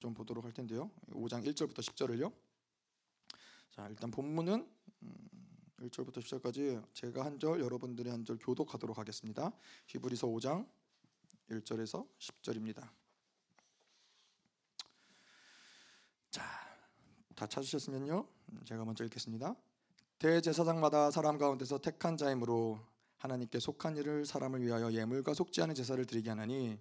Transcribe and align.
좀 0.00 0.14
보도록 0.14 0.44
할 0.44 0.52
텐데요. 0.52 0.90
5장 1.10 1.46
1절부터 1.46 1.76
10절을요. 1.80 2.32
자, 3.70 3.86
일단 3.88 4.10
본문은 4.10 4.66
1절부터 5.78 6.16
음, 6.16 6.22
10절까지 6.22 6.82
제가 6.94 7.24
한 7.24 7.38
절, 7.38 7.60
여러분들이 7.60 8.08
한 8.08 8.24
절 8.24 8.38
교독하도록 8.38 8.96
하겠습니다. 8.96 9.52
히브리서 9.88 10.26
5장 10.26 10.66
1절에서 11.50 12.08
10절입니다. 12.18 12.88
자, 16.30 16.42
다 17.34 17.46
찾으셨으면요. 17.46 18.26
음, 18.52 18.60
제가 18.64 18.84
먼저 18.86 19.04
읽겠습니다. 19.04 19.54
대제사장마다 20.18 21.10
사람 21.10 21.36
가운데서 21.36 21.78
택한 21.78 22.16
자이므로 22.16 22.80
하나님께 23.18 23.60
속한 23.60 23.98
일을 23.98 24.24
사람을 24.24 24.62
위하여 24.62 24.90
예물과 24.92 25.34
속지 25.34 25.60
않은 25.60 25.74
제사를 25.74 26.02
드리게 26.06 26.30
하나니 26.30 26.78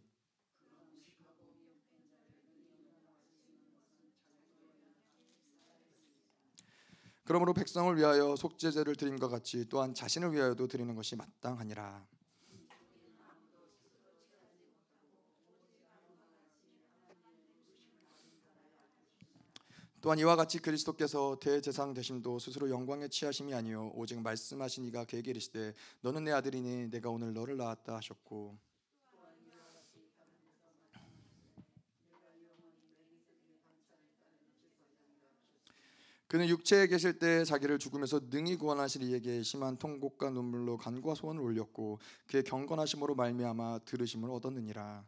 그러므로 7.29 7.53
백성을 7.53 7.95
위하여 7.95 8.35
속죄제를 8.35 8.95
드림과 8.95 9.27
같이 9.27 9.63
또한 9.69 9.93
자신을 9.93 10.33
위하여도 10.33 10.67
드리는 10.67 10.95
것이 10.95 11.15
마땅하니라. 11.15 12.03
또한 20.01 20.17
이와 20.17 20.35
같이 20.35 20.57
그리스도께서 20.57 21.37
대제상 21.39 21.93
되심도 21.93 22.39
스스로 22.39 22.67
영광에 22.71 23.09
취하심이 23.09 23.53
아니요 23.53 23.91
오직 23.93 24.19
말씀하신 24.19 24.85
이가 24.85 25.05
이르시되 25.11 25.75
너는 26.01 26.23
내 26.23 26.31
아들이니 26.31 26.89
내가 26.89 27.11
오늘 27.11 27.35
너를 27.35 27.57
낳았다 27.57 27.95
하셨고 27.97 28.57
그는 36.29 36.47
육체에 36.47 36.85
계실 36.85 37.17
때 37.17 37.43
자기를 37.43 37.79
죽음에서 37.79 38.21
능히 38.29 38.55
구원하실 38.55 39.01
이에게 39.01 39.41
심한 39.41 39.77
통곡과 39.77 40.29
눈물로 40.29 40.77
간과 40.77 41.15
소원을 41.15 41.41
올렸고 41.41 41.97
그의 42.27 42.43
경건하심으로 42.43 43.15
말미암아 43.15 43.79
들으심을 43.79 44.29
얻었느니라 44.29 45.03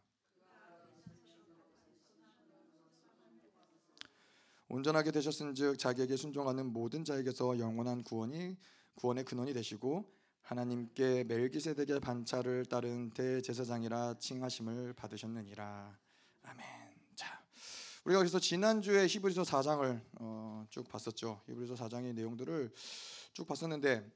온전하게 4.67 5.11
되셨은즉 5.11 5.77
자기에게 5.77 6.15
순종하는 6.15 6.73
모든 6.73 7.05
자에게서 7.05 7.59
영원한 7.59 8.03
구원이 8.03 8.57
구원의 8.95 9.23
근원이 9.23 9.53
되시고 9.53 10.11
하나님께 10.41 11.25
멜기세덱의 11.25 11.99
반차를 11.99 12.65
따른 12.65 13.11
대제사장이라 13.11 14.15
칭하심을 14.17 14.93
받으셨느니라. 14.93 15.97
아멘. 16.43 16.80
자, 18.01 18.05
우리가 18.05 18.19
그래서 18.19 18.39
지난주에 18.39 19.05
히브리서 19.07 19.43
4장을 19.43 20.01
어, 20.19 20.65
쭉 20.69 20.87
봤었죠. 20.87 21.41
히브리서 21.47 21.75
4장의 21.75 22.13
내용들을 22.15 22.71
쭉 23.33 23.47
봤었는데 23.47 24.09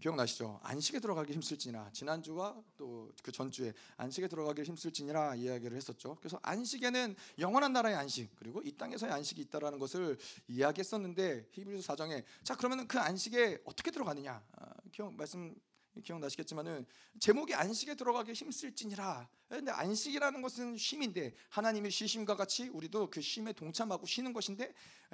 기억나시죠? 0.00 0.60
안식에 0.62 1.00
들어가기 1.00 1.32
힘쓸지나 1.32 1.90
지난주와 1.92 2.56
또 2.76 3.00
그 3.22 3.32
전주에 3.32 3.72
안식에 3.96 4.28
들어가기 4.28 4.62
힘쓸지니라 4.62 5.34
이야기를 5.34 5.76
했었죠. 5.76 6.16
그래서 6.20 6.38
안식에는 6.42 7.14
영원한 7.38 7.72
나라의 7.72 7.96
안식 7.96 8.34
그리고 8.36 8.62
이 8.62 8.72
땅에서의 8.72 9.12
안식이 9.12 9.40
있다라는 9.42 9.78
것을 9.78 10.16
이야기했었는데 10.48 11.48
히브리서 11.50 11.92
4장에 11.92 12.24
자 12.42 12.56
그러면 12.56 12.86
그 12.86 12.98
안식에 12.98 13.58
어떻게 13.64 13.90
들어가느냐 13.90 14.42
아, 14.52 14.72
기억 14.90 15.14
말씀 15.14 15.54
기억나시겠지만은 16.02 16.86
제목이 17.18 17.54
안식에 17.54 17.94
들어가기 17.94 18.32
힘쓸지니라. 18.32 19.28
근데 19.48 19.72
안식이라는 19.72 20.42
것은 20.42 20.76
쉼인데 20.76 21.34
하나님의 21.48 21.90
쉬심과 21.90 22.36
같이 22.36 22.68
우리도 22.68 23.10
그 23.10 23.20
쉼에 23.20 23.52
동참하고 23.52 24.06
쉬는 24.06 24.32
것인데 24.32 24.72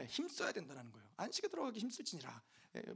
힘써야 0.08 0.52
된다는 0.52 0.92
거예요. 0.92 1.08
안식에 1.16 1.48
들어가기 1.48 1.80
힘쓸지니라. 1.80 2.42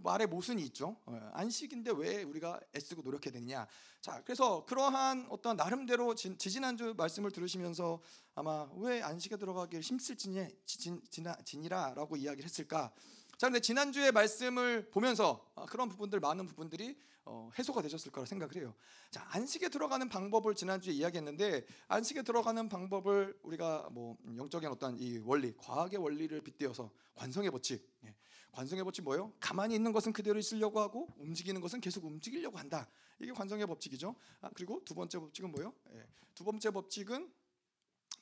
말에 0.01 0.27
모순이 0.27 0.63
있죠. 0.65 0.99
어, 1.07 1.31
안식인데 1.33 1.93
왜 1.97 2.23
우리가 2.23 2.61
애쓰고 2.77 3.01
노력해야 3.03 3.33
되느냐. 3.33 3.67
자, 4.01 4.23
그래서 4.25 4.67
그러한 4.67 5.27
어떤 5.31 5.57
나름대로 5.57 6.15
지 6.15 6.37
지난주 6.37 6.93
말씀을 6.97 7.31
들으시면서 7.31 8.03
아마 8.35 8.69
왜 8.77 9.01
안식에 9.03 9.39
들어가기 9.39 9.81
힘쓸지니라라고 9.81 12.17
이야기를 12.17 12.45
했을까? 12.45 12.93
자, 13.39 13.47
근데 13.47 13.61
지난주에 13.61 14.11
말씀을 14.11 14.91
보면서 14.91 15.51
아, 15.55 15.65
그런 15.65 15.89
부분들 15.89 16.21
많은 16.21 16.47
부분들이 16.47 16.99
어, 17.25 17.51
해소가 17.59 17.83
되셨을 17.83 18.11
거라 18.11 18.25
생각을 18.27 18.57
해요. 18.57 18.75
자, 19.11 19.27
안식에 19.31 19.69
들어가는 19.69 20.09
방법을 20.09 20.55
지난주에 20.55 20.93
이야기했는데 20.95 21.65
안식에 21.89 22.23
들어가는 22.23 22.69
방법을 22.69 23.39
우리가 23.43 23.89
뭐 23.93 24.17
영적인 24.37 24.69
어떤 24.69 24.99
이 24.99 25.19
원리, 25.19 25.55
과학의 25.57 25.99
원리를 25.99 26.41
빗대어서 26.41 26.91
관성의 27.15 27.51
법칙. 27.51 27.87
예. 28.05 28.15
관성의 28.53 28.85
법칙 28.85 29.05
뭐예요? 29.05 29.33
가만히 29.39 29.75
있는 29.75 29.93
것은 29.93 30.13
그대로 30.13 30.39
있으려고 30.39 30.81
하고 30.81 31.09
움직이는 31.19 31.61
것은 31.61 31.81
계속 31.81 32.05
움직이려고 32.05 32.59
한다. 32.59 32.89
이게 33.21 33.33
관성의 33.33 33.67
법칙이죠. 33.67 34.15
아, 34.41 34.51
그리고 34.55 34.83
두 34.85 34.95
번째 34.95 35.19
법칙은 35.19 35.51
뭐예요? 35.51 35.75
예. 35.93 36.07
두 36.35 36.45
번째 36.45 36.71
법칙은 36.71 37.33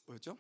뭐였죠? 0.06 0.37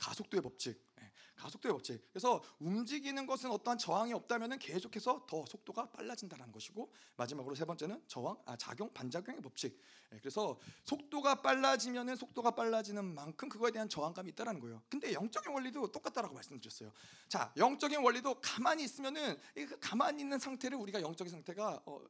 가속도의 0.00 0.40
법칙. 0.42 0.82
예, 1.00 1.12
가속도의 1.36 1.74
법칙. 1.74 2.10
그래서 2.10 2.42
움직이는 2.58 3.26
것은 3.26 3.50
어떠한 3.50 3.76
저항이 3.76 4.14
없다면 4.14 4.58
계속해서 4.58 5.26
더 5.28 5.44
속도가 5.44 5.90
빨라진다는 5.90 6.50
것이고 6.50 6.90
마지막으로 7.16 7.54
세 7.54 7.66
번째는 7.66 8.02
저항, 8.08 8.36
아, 8.46 8.56
작용, 8.56 8.92
반작용의 8.94 9.42
법칙. 9.42 9.78
예, 10.12 10.18
그래서 10.18 10.58
속도가 10.84 11.42
빨라지면 11.42 12.16
속도가 12.16 12.52
빨라지는 12.52 13.04
만큼 13.14 13.50
그거에 13.50 13.70
대한 13.70 13.88
저항감이 13.88 14.30
있다는 14.30 14.58
거예요. 14.58 14.82
근데 14.88 15.12
영적인 15.12 15.52
원리도 15.52 15.92
똑같다라고 15.92 16.34
말씀드렸어요. 16.34 16.90
자, 17.28 17.52
영적인 17.58 18.00
원리도 18.00 18.40
가만히 18.40 18.84
있으면은 18.84 19.38
그 19.54 19.78
가만히 19.78 20.22
있는 20.22 20.38
상태를 20.38 20.78
우리가 20.78 21.02
영적인 21.02 21.30
상태가 21.30 21.82
어, 21.84 22.00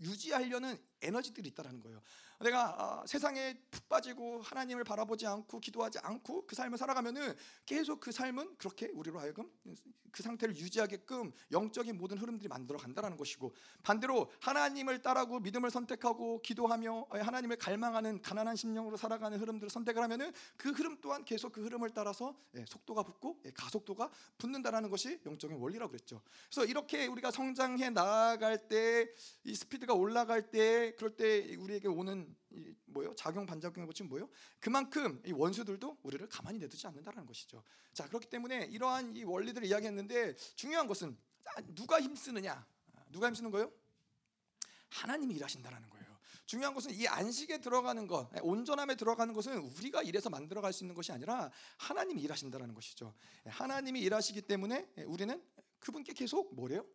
유지하려는 0.00 0.76
에너지들이 1.02 1.48
있다라는 1.50 1.80
거예요. 1.82 2.02
내가 2.40 3.00
어, 3.02 3.06
세상에 3.06 3.54
푹 3.70 3.88
빠지고 3.88 4.40
하나님을 4.42 4.84
바라보지 4.84 5.26
않고 5.26 5.60
기도하지 5.60 5.98
않고 6.02 6.46
그 6.46 6.54
삶을 6.54 6.78
살아가면은 6.78 7.34
계속 7.66 8.00
그 8.00 8.12
삶은 8.12 8.56
그렇게 8.56 8.88
우리로 8.88 9.18
하여금 9.18 9.50
그 10.10 10.22
상태를 10.22 10.56
유지하게끔 10.56 11.32
영적인 11.52 11.96
모든 11.98 12.18
흐름들이 12.18 12.48
만들어 12.48 12.78
간다라는 12.78 13.16
것이고 13.16 13.52
반대로 13.82 14.30
하나님을 14.40 15.02
따라고 15.02 15.40
믿음을 15.40 15.70
선택하고 15.70 16.40
기도하며 16.42 17.08
하나님을 17.10 17.56
갈망하는 17.56 18.22
가난한 18.22 18.56
심령으로 18.56 18.96
살아가는 18.96 19.38
흐름들을 19.38 19.70
선택을 19.70 20.02
하면은 20.02 20.32
그 20.56 20.70
흐름 20.70 20.98
또한 21.00 21.24
계속 21.24 21.52
그 21.52 21.62
흐름을 21.64 21.90
따라서 21.90 22.36
예, 22.56 22.64
속도가 22.66 23.02
붙고 23.02 23.40
예, 23.44 23.50
가속도가 23.50 24.10
붙는다라는 24.38 24.90
것이 24.90 25.20
영적인 25.26 25.58
원리라고 25.58 25.90
그랬죠. 25.90 26.22
그래서 26.50 26.64
이렇게 26.64 27.06
우리가 27.06 27.30
성장해 27.30 27.90
나아갈 27.90 28.68
때 28.68 29.08
이 29.44 29.54
스피드가 29.54 29.94
올라갈 29.94 30.50
때 30.50 30.94
그럴 30.96 31.16
때 31.16 31.54
우리에게 31.56 31.88
오는 31.88 32.27
이 32.50 32.74
뭐요? 32.86 33.14
작용 33.14 33.46
반작용의 33.46 33.86
법칙은 33.86 34.08
뭐요? 34.08 34.28
그만큼 34.60 35.22
이 35.24 35.32
원수들도 35.32 35.98
우리를 36.02 36.28
가만히 36.28 36.58
내두지 36.58 36.86
않는다라는 36.86 37.26
것이죠. 37.26 37.62
자 37.92 38.06
그렇기 38.08 38.28
때문에 38.28 38.64
이러한 38.66 39.14
이 39.16 39.24
원리들을 39.24 39.66
이야기했는데 39.66 40.36
중요한 40.56 40.86
것은 40.86 41.16
누가 41.74 42.00
힘쓰느냐? 42.00 42.66
누가 43.10 43.28
힘쓰는 43.28 43.50
거예요? 43.50 43.72
하나님이 44.90 45.34
일하신다라는 45.34 45.88
거예요. 45.90 46.18
중요한 46.46 46.72
것은 46.72 46.92
이 46.92 47.06
안식에 47.06 47.60
들어가는 47.60 48.06
것, 48.06 48.30
온전함에 48.40 48.94
들어가는 48.94 49.34
것은 49.34 49.58
우리가 49.58 50.02
일해서 50.02 50.30
만들어갈 50.30 50.72
수 50.72 50.82
있는 50.82 50.94
것이 50.94 51.12
아니라 51.12 51.50
하나님이 51.76 52.22
일하신다라는 52.22 52.74
것이죠. 52.74 53.14
하나님이 53.44 54.00
일하시기 54.00 54.42
때문에 54.42 54.88
우리는 55.06 55.42
그분께 55.78 56.14
계속 56.14 56.54
뭐래요? 56.54 56.86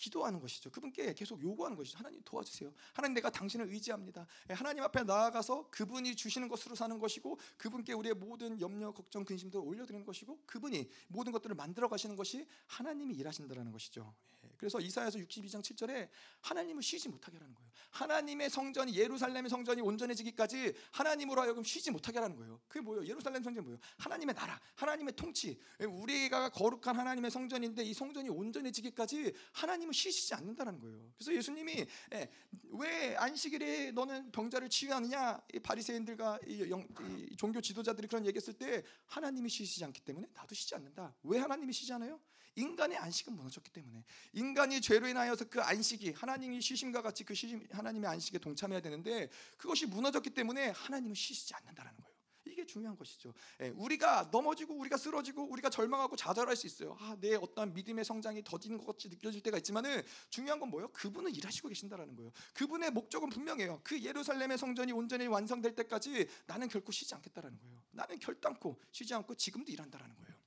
기도하는 0.00 0.40
것이죠. 0.40 0.70
그분께 0.70 1.14
계속 1.14 1.40
요구하는 1.42 1.76
것이죠. 1.76 1.98
하나님 1.98 2.20
도와주세요. 2.24 2.72
하나님 2.92 3.14
내가 3.14 3.30
당신을 3.30 3.68
의지합니다. 3.68 4.26
예, 4.50 4.54
하나님 4.54 4.82
앞에 4.82 5.02
나아가서 5.02 5.70
그분이 5.70 6.16
주시는 6.16 6.48
것으로 6.48 6.74
사는 6.74 6.98
것이고 6.98 7.38
그분께 7.56 7.92
우리의 7.92 8.14
모든 8.14 8.60
염려, 8.60 8.92
걱정, 8.92 9.24
근심도 9.24 9.62
올려드리는 9.62 10.04
것이고 10.04 10.42
그분이 10.46 10.88
모든 11.08 11.32
것들을 11.32 11.54
만들어 11.54 11.88
가시는 11.88 12.16
것이 12.16 12.46
하나님이 12.66 13.14
일하신다라는 13.16 13.72
것이죠. 13.72 14.14
예, 14.58 14.68
그래서 14.68 14.80
이사야서 14.80 15.18
62장 15.18 15.62
7절에 15.62 16.08
하나님을 16.42 16.82
쉬지 16.82 17.08
못하게 17.08 17.38
하는 17.38 17.54
거예요. 17.54 17.68
하나님의 17.90 18.50
성전이 18.50 18.94
예루살렘의 18.94 19.48
성전이 19.48 19.80
온전해지기까지 19.80 20.74
하나님으로 20.92 21.42
하여금 21.42 21.64
쉬지 21.64 21.90
못하게 21.90 22.18
하는 22.18 22.36
거예요. 22.36 22.60
그게 22.68 22.80
뭐예요? 22.80 23.06
예루살렘 23.06 23.42
성전이 23.42 23.64
뭐예요? 23.64 23.80
하나님의 23.96 24.34
나라, 24.34 24.60
하나님의 24.74 25.16
통치. 25.16 25.58
예, 25.80 25.84
우리가 25.84 26.50
거룩한 26.50 26.96
하나님의 26.96 27.30
성전인데 27.30 27.84
이 27.84 27.94
성전이 27.94 28.28
온전해지기까지 28.28 29.32
하나님 29.52 29.88
하나님은 29.88 29.92
쉬시지 29.92 30.34
않는다는 30.34 30.78
거예요. 30.80 31.12
그래서 31.16 31.34
예수님이 31.34 31.86
예, 32.12 32.28
왜 32.70 33.16
안식일에 33.16 33.92
너는 33.92 34.30
병자를 34.30 34.68
치유하느냐? 34.68 35.40
이 35.54 35.58
바리새인들과 35.58 36.40
이, 36.46 36.70
영, 36.70 36.86
이 37.16 37.36
종교 37.36 37.60
지도자들이 37.60 38.06
그런 38.06 38.26
얘기했을 38.26 38.54
때 38.54 38.82
하나님이 39.06 39.48
쉬시지 39.48 39.84
않기 39.84 40.00
때문에 40.02 40.28
나도 40.34 40.54
쉬지 40.54 40.74
않는다. 40.74 41.14
왜 41.22 41.38
하나님이 41.38 41.72
쉬지 41.72 41.92
않아요? 41.92 42.20
인간의 42.54 42.98
안식은 42.98 43.34
무너졌기 43.34 43.70
때문에 43.70 44.04
인간이 44.32 44.80
죄로 44.80 45.06
인하여서 45.08 45.46
그 45.46 45.60
안식이 45.60 46.12
하나님이 46.12 46.60
쉬심과 46.60 47.02
같이 47.02 47.24
그 47.24 47.34
쉬심 47.34 47.66
하나님의 47.70 48.10
안식에 48.10 48.38
동참해야 48.38 48.80
되는데 48.80 49.28
그것이 49.56 49.86
무너졌기 49.86 50.30
때문에 50.30 50.70
하나님은 50.70 51.14
쉬시지 51.14 51.54
않는다라는 51.54 52.00
거예요. 52.00 52.18
이게 52.58 52.66
중요한 52.66 52.96
것이죠. 52.96 53.32
예, 53.60 53.68
우리가 53.68 54.30
넘어지고 54.32 54.74
우리가 54.74 54.96
쓰러지고 54.96 55.44
우리가 55.50 55.70
절망하고 55.70 56.16
좌절할 56.16 56.56
수 56.56 56.66
있어요. 56.66 56.96
아, 56.98 57.16
내 57.20 57.34
어떤 57.36 57.72
믿음의 57.72 58.04
성장이 58.04 58.42
더디는 58.42 58.78
것 58.78 58.86
같이 58.86 59.08
느껴질 59.08 59.42
때가 59.42 59.58
있지만은 59.58 60.02
중요한 60.30 60.58
건 60.58 60.70
뭐예요? 60.70 60.88
그분은 60.88 61.34
일하시고 61.34 61.68
계신다라는 61.68 62.16
거예요. 62.16 62.32
그분의 62.54 62.90
목적은 62.90 63.28
분명해요. 63.28 63.80
그 63.84 64.02
예루살렘의 64.02 64.58
성전이 64.58 64.92
온전히 64.92 65.26
완성될 65.26 65.74
때까지 65.76 66.26
나는 66.46 66.68
결코 66.68 66.90
쉬지 66.90 67.14
않겠다라는 67.14 67.58
거예요. 67.60 67.82
나는 67.92 68.18
결단코 68.18 68.80
쉬지 68.90 69.14
않고 69.14 69.34
지금도 69.34 69.70
일한다라는 69.70 70.16
거예요. 70.16 70.37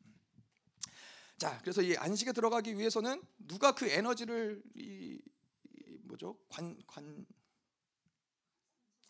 음. 1.41 1.49
자, 1.49 1.59
그래서 1.61 1.81
이 1.81 1.95
안식에 1.95 2.31
들어가기 2.33 2.77
위해서는 2.77 3.21
누가 3.39 3.73
그 3.73 3.89
에너지를 3.89 4.61
이, 4.75 5.19
이 5.75 5.97
뭐죠? 6.03 6.37
관 6.49 6.77
관 6.87 7.25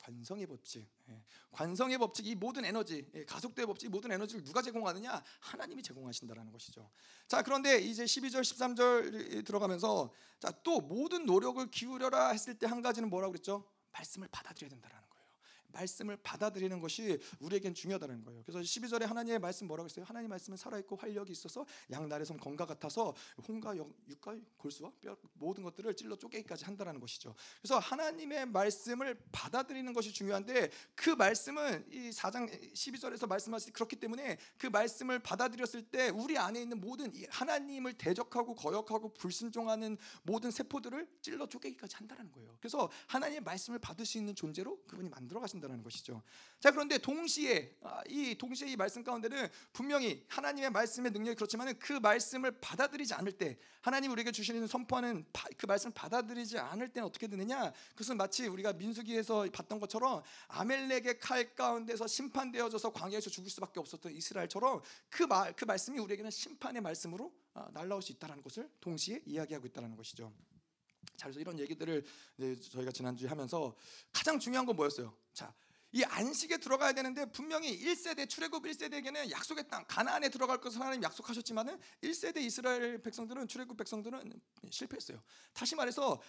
관성의 0.01 0.48
법칙, 0.48 0.89
예. 1.10 1.24
관성의 1.51 1.98
법칙, 2.00 2.25
이 2.25 2.33
모든 2.36 2.66
에너지, 2.66 3.07
예, 3.13 3.24
가속도의 3.24 3.68
법칙, 3.68 3.86
이 3.86 3.89
모든 3.89 4.12
에너지를 4.12 4.44
누가 4.44 4.62
제공하느냐? 4.62 5.24
하나님이 5.39 5.83
제공하신다라는 5.83 6.51
것이죠. 6.51 6.89
자, 7.28 7.44
그런데 7.44 7.78
이제 7.80 8.04
12절, 8.04 8.42
13절 8.42 9.45
들어가면서 9.45 10.12
자, 10.39 10.51
또 10.63 10.81
모든 10.81 11.25
노력을 11.25 11.63
기울여라 11.69 12.30
했을 12.30 12.57
때 12.57 12.66
한 12.66 12.81
가지는 12.81 13.10
뭐라고 13.10 13.33
그랬죠? 13.33 13.69
말씀을 13.92 14.28
받아들여야 14.30 14.69
된다라는. 14.69 15.11
말씀을 15.71 16.18
받아들이는 16.18 16.79
것이 16.79 17.19
우리에겐 17.39 17.73
중요하다는 17.73 18.23
거예요. 18.23 18.44
그래서 18.45 18.59
12절에 18.59 19.06
하나님의 19.06 19.39
말씀 19.39 19.68
뭐라고 19.68 19.85
했어요? 19.85 20.06
하나님 20.07 20.29
말씀은 20.29 20.57
살아있고 20.57 20.95
활력이 20.95 21.31
있어서 21.31 21.65
솜 22.25 22.38
검과 22.38 22.65
같아서 22.65 23.13
홍과 23.47 23.77
영, 23.77 23.91
육과 24.07 24.35
골수와 24.57 24.91
뼈 25.01 25.15
모든 25.33 25.63
것들을 25.63 25.95
찔러 25.95 26.15
쪼개기까지 26.15 26.65
한다는 26.65 27.00
것이죠. 27.00 27.35
그래서 27.62 27.79
하나님의 27.79 28.47
말씀을 28.47 29.19
받아들이는 29.31 29.94
것이 29.94 30.12
중요한데 30.13 30.69
그 30.95 31.12
말씀은 31.12 31.85
이 31.91 32.09
4장 32.09 32.73
12절에서 32.73 33.27
말씀하시 33.27 33.71
그렇기 33.71 33.95
때문에 33.95 34.38
그 34.57 34.68
말씀을 34.68 35.19
받아들였을 35.19 35.83
때 35.83 36.09
우리 36.09 36.38
안에 36.38 36.62
있는 36.62 36.79
모든 36.79 37.12
하나님을 37.29 37.94
대적하고 37.94 38.56
거역하고 38.56 39.13
불순종하는 39.13 39.97
모든 40.23 40.51
세포들을 40.51 41.07
찔러 41.21 41.47
쪼개기까지 41.47 41.95
한다는 41.95 42.31
거예요. 42.31 42.57
그래서 42.59 42.89
하나님의 43.07 43.41
말씀을 43.41 43.79
받을 43.79 44.06
수 44.06 44.18
있는 44.18 44.35
존재로 44.35 44.83
그분이 44.88 45.09
만들어 45.09 45.39
가신 45.39 45.61
하신다는 45.62 45.84
것이죠. 45.84 46.22
자 46.60 46.72
그런데 46.72 46.98
동시에 46.98 47.78
아, 47.81 48.02
이 48.08 48.36
동시에 48.36 48.68
이 48.68 48.75
말씀 48.75 49.04
가운데는 49.04 49.48
분명히 49.72 50.25
하나님의 50.28 50.72
말씀의 50.72 51.12
능력이 51.12 51.36
그렇지만은 51.36 51.78
그 51.80 51.94
말씀을 51.94 52.60
받아들이지 52.60 53.13
않을 53.13 53.31
때 53.34 53.58
하나님 53.81 54.12
우리에게 54.12 54.31
주시는 54.31 54.68
선포하는 54.68 55.25
그 55.58 55.66
말씀을 55.66 55.94
받아들이지 55.94 56.58
않을 56.60 56.90
때는 56.90 57.08
어떻게 57.08 57.28
되느냐? 57.28 57.72
그것은 57.92 58.18
마치 58.18 58.48
우리가 58.48 58.74
민수기에서 58.74 59.48
봤던 59.54 59.80
것처럼 59.80 60.22
아멜렉의 60.50 61.19
칼 61.19 61.56
가운데서 61.56 62.07
심판되어져서 62.07 62.92
광야에서 62.92 63.30
죽을 63.30 63.50
수밖에 63.50 63.80
없었던 63.80 64.12
이스라엘처럼 64.12 64.81
그 65.10 65.24
말 65.24 65.54
그 65.56 65.66
말씀이 65.66 66.00
우리에게는 66.00 66.31
심판의 66.31 66.81
말씀으로 66.81 67.31
아, 67.54 67.69
날라올 67.74 68.02
수 68.02 68.12
있다는 68.12 68.42
것을 68.42 68.69
동시에 68.80 69.22
이야기하고 69.25 69.68
있다는 69.68 69.96
것이죠. 69.96 70.34
자, 71.15 71.27
그래서 71.27 71.39
이런 71.39 71.59
얘기들을 71.59 72.03
저희가 72.71 72.92
지난주에 72.92 73.30
하면서 73.30 73.75
가장 74.12 74.39
중요한 74.39 74.65
건 74.65 74.75
뭐였어요? 74.75 75.15
자, 75.33 75.53
이 75.94 76.03
안식에 76.03 76.57
들어가야 76.57 76.94
되는데 76.94 77.25
분명히 77.31 77.77
1세대 77.77 78.27
출애굽 78.30 78.63
1세대에게는 78.63 79.30
약속의 79.30 79.68
땅 79.68 79.83
가나안에 79.88 80.30
들어갈 80.30 80.59
것을 80.62 80.80
하나님 80.80 81.03
약속하셨지만은 81.03 81.77
1세대 82.01 82.38
이스라엘 82.38 83.01
백성들은 83.01 83.48
출애굽 83.48 83.75
백성들은 83.75 84.39
실패했어요. 84.69 85.21
다시 85.53 85.75
말해서 85.75 86.21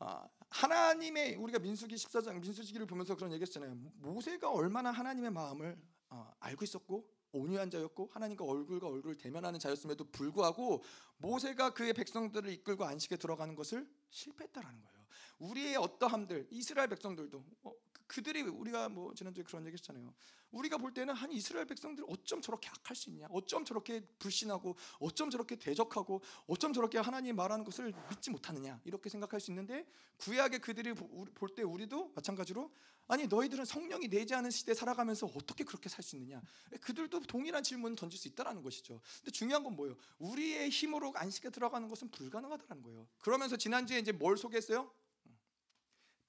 아, 0.00 0.28
하나님의 0.50 1.36
우리가 1.36 1.58
민수기 1.60 1.94
14장 1.94 2.40
민수기를 2.40 2.84
보면서 2.86 3.14
그런 3.14 3.32
얘기했잖아요. 3.32 3.74
모세가 3.96 4.50
얼마나 4.50 4.90
하나님의 4.90 5.30
마음을 5.30 5.78
어, 6.10 6.30
알고 6.40 6.64
있었고 6.64 7.08
온유한 7.38 7.70
자였고 7.70 8.10
하나님과 8.12 8.44
얼굴과 8.44 8.86
얼굴을 8.86 9.16
대면하는 9.16 9.58
자였음에도 9.58 10.04
불구하고 10.10 10.82
모세가 11.18 11.74
그의 11.74 11.92
백성들을 11.92 12.50
이끌고 12.50 12.84
안식에 12.84 13.16
들어가는 13.16 13.54
것을 13.54 13.88
실패했다라는 14.10 14.82
거예요. 14.82 15.04
우리의 15.38 15.76
어떠함들 15.76 16.48
이스라엘 16.50 16.88
백성들도 16.88 17.44
어, 17.62 17.72
그, 18.14 18.22
그들이 18.22 18.42
우리가 18.42 18.88
뭐 18.88 19.12
지난주에 19.14 19.42
그런 19.44 19.66
얘기 19.66 19.74
했잖아요. 19.74 20.14
우리가 20.52 20.78
볼 20.78 20.94
때는 20.94 21.14
한 21.14 21.32
이스라엘 21.32 21.66
백성들 21.66 22.04
어쩜 22.08 22.40
저렇게 22.40 22.68
악할 22.68 22.94
수 22.94 23.10
있냐? 23.10 23.26
어쩜 23.30 23.64
저렇게 23.64 24.00
불신하고 24.20 24.76
어쩜 25.00 25.30
저렇게 25.30 25.56
대적하고 25.56 26.22
어쩜 26.46 26.72
저렇게 26.72 26.98
하나님 26.98 27.34
말하는 27.34 27.64
것을 27.64 27.92
믿지 28.08 28.30
못하느냐? 28.30 28.80
이렇게 28.84 29.08
생각할 29.10 29.40
수 29.40 29.50
있는데 29.50 29.84
구약의 30.18 30.60
그들이 30.60 30.94
볼 30.94 31.54
때 31.54 31.62
우리도 31.62 32.12
마찬가지로 32.14 32.72
아니 33.06 33.26
너희들은 33.26 33.64
성령이 33.64 34.08
내지 34.08 34.34
않은 34.34 34.50
시대에 34.50 34.74
살아가면서 34.74 35.26
어떻게 35.34 35.64
그렇게 35.64 35.88
살 35.88 36.02
수 36.04 36.16
있느냐? 36.16 36.40
그들도 36.80 37.20
동일한 37.20 37.62
질문을 37.62 37.96
던질 37.96 38.18
수 38.18 38.28
있다라는 38.28 38.62
것이죠. 38.62 39.00
근데 39.18 39.30
중요한 39.32 39.62
건 39.64 39.74
뭐예요? 39.76 39.96
우리의 40.18 40.70
힘으로 40.70 41.12
안식에 41.16 41.50
들어가는 41.50 41.88
것은 41.88 42.10
불가능하다는 42.10 42.82
거예요. 42.82 43.06
그러면서 43.20 43.56
지난주에 43.56 43.98
이제 43.98 44.12
뭘 44.12 44.36
소개했어요? 44.36 44.90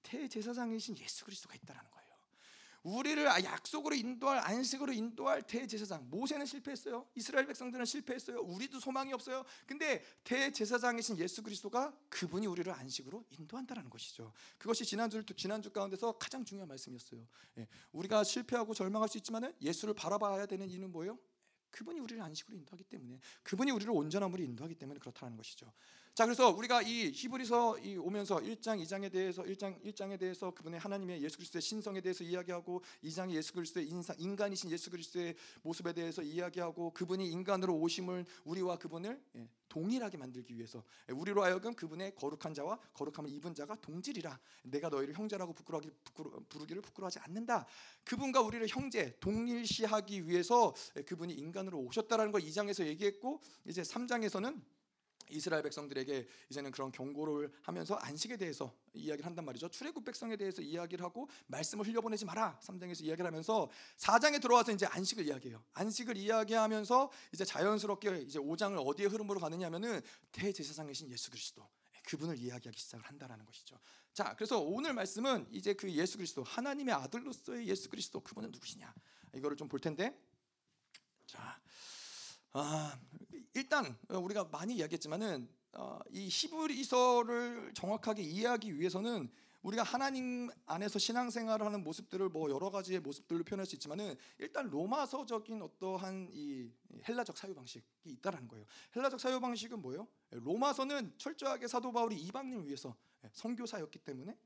대제사장이신 0.06 0.98
예수 1.00 1.26
그리스도가 1.26 1.56
있다라는 1.56 1.90
거예요. 1.92 2.06
우리를 2.84 3.26
약속으로 3.26 3.96
인도할 3.96 4.38
안식으로 4.38 4.94
인도할 4.94 5.42
대제사장 5.42 6.08
모세는 6.10 6.46
실패했어요. 6.46 7.08
이스라엘 7.16 7.48
백성들은 7.48 7.84
실패했어요. 7.84 8.42
우리도 8.42 8.80
소망이 8.80 9.12
없어요. 9.12 9.44
근데 9.66 10.04
대제사장이신 10.24 11.18
예수 11.18 11.42
그리스도가 11.42 11.98
그분이 12.10 12.46
우리를 12.46 12.72
안식으로 12.72 13.26
인도한다라는 13.32 13.90
것이죠. 13.90 14.32
그것이 14.60 14.86
지난주 14.86 15.26
지난주 15.36 15.72
가운데서 15.72 16.20
가장 16.20 16.46
중요한 16.46 16.68
말씀이었어요. 16.68 17.28
예, 17.58 17.68
우리가 17.92 18.24
실패하고 18.24 18.76
절망할 18.76 19.10
수 19.10 19.18
있지만은 19.18 19.52
예수를 19.62 19.96
바라봐야 19.96 20.46
되는 20.46 20.70
이유는 20.70 20.92
뭐예요? 20.92 21.18
그분이 21.72 22.00
우리를 22.00 22.22
안식으로 22.22 22.56
인도하기 22.56 22.84
때문에 22.86 23.20
그분이 23.44 23.72
우리를 23.72 23.92
온전함으로 23.92 24.44
인도하기 24.44 24.76
때문에 24.76 25.00
그렇다는 25.00 25.36
것이죠. 25.36 25.74
자, 26.16 26.24
그래서 26.24 26.50
우리가 26.50 26.82
이 26.82 27.12
히브리서 27.14 27.80
이 27.80 27.98
오면서 27.98 28.38
1장, 28.38 28.82
2장에 28.82 29.12
대해서 29.12 29.44
1장, 29.44 29.84
1장에 29.84 30.18
대해서 30.18 30.50
그분의 30.50 30.80
하나님의 30.80 31.22
예수 31.22 31.36
그리스도의 31.36 31.62
신성에 31.62 32.00
대해서 32.00 32.24
이야기하고 32.24 32.82
2장에 33.04 33.32
예수 33.32 33.52
그리스도의 33.52 33.90
인상, 33.90 34.16
인간이신 34.18 34.72
예수 34.72 34.90
그리스도의 34.90 35.36
모습에 35.62 35.92
대해서 35.92 36.22
이야기하고 36.22 36.92
그분이 36.92 37.30
인간으로 37.30 37.76
오심을 37.76 38.26
우리와 38.46 38.78
그분을 38.78 39.22
예, 39.36 39.50
동일하게 39.68 40.16
만들기 40.16 40.56
위해서 40.56 40.86
예, 41.10 41.14
우리로 41.14 41.44
하여금 41.44 41.74
그분의 41.74 42.16
거룩한 42.16 42.54
자와 42.54 42.80
거룩함을 42.94 43.30
입은 43.32 43.54
자가 43.54 43.76
동질이라 43.82 44.40
내가 44.64 44.88
너희를 44.88 45.16
형제라고 45.16 45.52
부끄러기 45.52 45.92
부르기를 46.48 46.82
부끄러워하지 46.82 47.20
않는다. 47.20 47.66
그분과 48.06 48.40
우리를 48.40 48.66
형제 48.70 49.18
동일시하기 49.20 50.30
위해서 50.30 50.74
예, 50.96 51.02
그분이 51.02 51.34
인간으로 51.34 51.78
오셨다라는 51.80 52.32
걸 52.32 52.40
2장에서 52.40 52.86
얘기했고 52.86 53.42
이제 53.66 53.82
3장에서는 53.82 54.62
이스라엘 55.30 55.64
백성들에게 55.64 56.28
이제는 56.50 56.72
그런 56.72 56.92
경고를 56.92 57.52
하면서 57.62 57.96
안식에 57.96 58.38
대해서 58.38 58.76
이야기를 58.94 59.26
한단 59.26 59.46
말이죠. 59.46 59.70
출애굽 59.70 60.06
백성에 60.06 60.36
대해서 60.38 60.62
이야기를 60.62 61.04
하고 61.04 61.30
말씀을 61.48 61.88
흘려보내지 61.88 62.26
마라. 62.26 62.60
3장에서 62.62 63.04
이야기를 63.04 63.26
하면서 63.26 63.70
4장에 63.98 64.42
들어와서 64.42 64.72
이제 64.72 64.86
안식을 64.86 65.26
이야기해요. 65.28 65.64
안식을 65.74 66.18
이야기하면서 66.18 67.12
이제 67.34 67.46
자연스럽게 67.46 68.22
이제 68.22 68.40
5장을 68.40 68.76
어디에 68.86 69.08
흐름으로 69.08 69.40
가느냐면은 69.40 70.02
대제사장이신 70.32 71.10
예수 71.12 71.30
그리스도 71.32 71.68
그분을 72.06 72.38
이야기하기 72.38 72.80
시작을 72.80 73.06
한다라는 73.06 73.46
것이죠. 73.46 73.80
자, 74.14 74.36
그래서 74.36 74.60
오늘 74.60 74.94
말씀은 74.94 75.48
이제 75.52 75.74
그 75.74 75.92
예수 75.92 76.18
그리스도 76.18 76.44
하나님의 76.44 76.94
아들로서의 76.94 77.68
예수 77.68 77.90
그리스도 77.90 78.20
그분은 78.22 78.52
누구시냐 78.52 78.94
이거를 79.34 79.58
좀 79.58 79.68
볼 79.68 79.80
텐데 79.80 80.18
자, 81.26 81.60
아, 82.58 82.98
일단 83.54 83.98
우리가 84.08 84.46
많이 84.46 84.76
이야기했지만은 84.76 85.50
어, 85.74 86.00
이 86.10 86.30
히브리서를 86.32 87.74
정확하게 87.74 88.24
이해하기 88.24 88.80
위해서는 88.80 89.30
우리가 89.62 89.84
하나님 89.84 90.50
안에서 90.66 90.98
신앙생활을 90.98 91.66
하는 91.66 91.84
모습들을 91.84 92.30
뭐 92.30 92.50
여러 92.50 92.70
가지의 92.70 93.02
모습들로 93.02 93.44
표현할 93.44 93.66
수 93.66 93.76
있지만은 93.76 94.16
일단 94.38 94.70
로마서적인 94.70 95.62
어떠한 95.64 96.30
이 96.32 96.72
헬라적 97.06 97.38
사유 97.38 97.54
방식이 97.54 97.84
있다라는 98.06 98.48
거예요. 98.48 98.66
헬라적 98.96 99.20
사유 99.20 99.42
방식은 99.42 99.82
뭐예요? 99.82 100.08
로마서는 100.30 101.12
철저하게 101.18 101.68
사도 101.68 101.92
바울이 101.92 102.16
이방인을 102.16 102.68
위해서 102.68 102.96
선교사였기 103.34 104.00
때문에 104.00 104.32
예, 104.32 104.38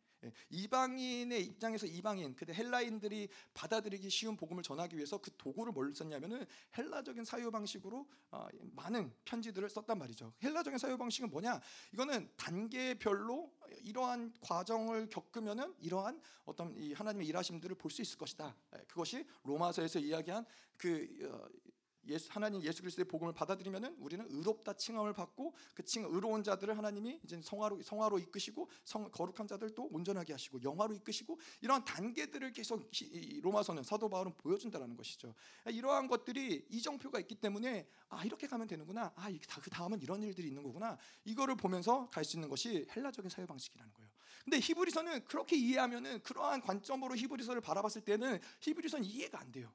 이방인의 0.49 1.43
입장에서 1.45 1.85
이방인, 1.85 2.35
그때 2.35 2.53
헬라인들이 2.53 3.29
받아들이기 3.53 4.09
쉬운 4.09 4.35
복음을 4.35 4.63
전하기 4.63 4.95
위해서 4.95 5.17
그 5.17 5.31
도구를 5.37 5.71
뭘 5.71 5.93
썼냐면은 5.93 6.45
헬라적인 6.77 7.23
사유 7.25 7.51
방식으로 7.51 8.07
어, 8.31 8.47
많은 8.75 9.13
편지들을 9.25 9.69
썼단 9.69 9.97
말이죠. 9.97 10.33
헬라적인 10.43 10.77
사유 10.77 10.97
방식은 10.97 11.29
뭐냐? 11.29 11.59
이거는 11.93 12.29
단계별로 12.37 13.51
이러한 13.81 14.33
과정을 14.41 15.09
겪으면은 15.09 15.75
이러한 15.79 16.21
어떤 16.45 16.75
이 16.77 16.93
하나님의 16.93 17.27
일하심들을 17.27 17.75
볼 17.75 17.89
수 17.89 18.01
있을 18.03 18.17
것이다. 18.17 18.55
예, 18.75 18.83
그것이 18.87 19.25
로마서에서 19.43 19.99
이야기한 19.99 20.45
그 20.77 21.07
어, 21.23 21.47
예수 22.07 22.29
하나님 22.31 22.61
예수 22.63 22.81
그리스도의 22.81 23.05
복음을 23.05 23.33
받아들이면은 23.33 23.95
우리는 23.99 24.25
의롭다 24.29 24.73
칭함을 24.73 25.13
받고 25.13 25.53
그 25.73 25.83
칭 25.83 26.05
의로운 26.05 26.43
자들을 26.43 26.77
하나님이 26.77 27.19
이제 27.23 27.41
성화로 27.41 27.81
성화로 27.81 28.19
이끄시고 28.19 28.69
성 28.83 29.09
거룩한 29.11 29.47
자들도 29.47 29.89
온전하게 29.91 30.33
하시고 30.33 30.61
영화로 30.63 30.93
이끄시고 30.95 31.39
이러한 31.61 31.83
단계들을 31.83 32.51
계속 32.51 32.89
로마서는 33.41 33.83
사도 33.83 34.07
바울은 34.09 34.33
보여준다라는 34.37 34.95
것이죠. 34.95 35.33
이러한 35.65 36.07
것들이 36.07 36.65
이정표가 36.69 37.19
있기 37.21 37.35
때문에 37.35 37.87
아 38.09 38.23
이렇게 38.23 38.47
가면 38.47 38.67
되는구나. 38.67 39.13
아그 39.15 39.69
다음은 39.69 40.01
이런 40.01 40.21
일들이 40.23 40.47
있는 40.47 40.63
거구나. 40.63 40.97
이거를 41.25 41.55
보면서 41.55 42.09
갈 42.09 42.23
수 42.23 42.37
있는 42.37 42.47
것이 42.49 42.85
헬라적인 42.95 43.29
사유 43.29 43.47
방식이라는 43.47 43.93
거예요. 43.93 44.09
근데 44.43 44.59
히브리서는 44.59 45.25
그렇게 45.25 45.55
이해하면은 45.55 46.21
그러한 46.21 46.61
관점으로 46.61 47.15
히브리서를 47.15 47.61
바라봤을 47.61 48.01
때는 48.03 48.39
히브리서는 48.61 49.05
이해가 49.05 49.39
안 49.39 49.51
돼요. 49.51 49.71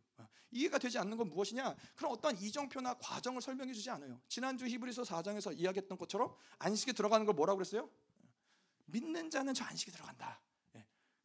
어, 0.55 0.57
이해가 0.57 0.79
되지 0.79 0.99
않는 0.99 1.17
건 1.17 1.29
무엇이냐? 1.29 1.75
그런 1.97 2.13
어떤 2.13 2.37
이정표나 2.39 2.95
과정을 2.95 3.43
설명해 3.43 3.73
주지 3.73 3.91
않아요. 3.91 4.21
지난주 4.29 4.67
히브리서 4.67 5.03
4장에서 5.03 5.57
이야기했던 5.59 5.99
것처럼 5.99 6.35
안식에 6.59 6.93
들어가는 6.93 7.27
걸 7.27 7.35
뭐라고 7.35 7.59
그랬어요? 7.59 7.91
믿는 8.87 9.31
자는 9.31 9.53
저 9.53 9.65
안식에 9.65 9.91
들어간다. 9.91 10.41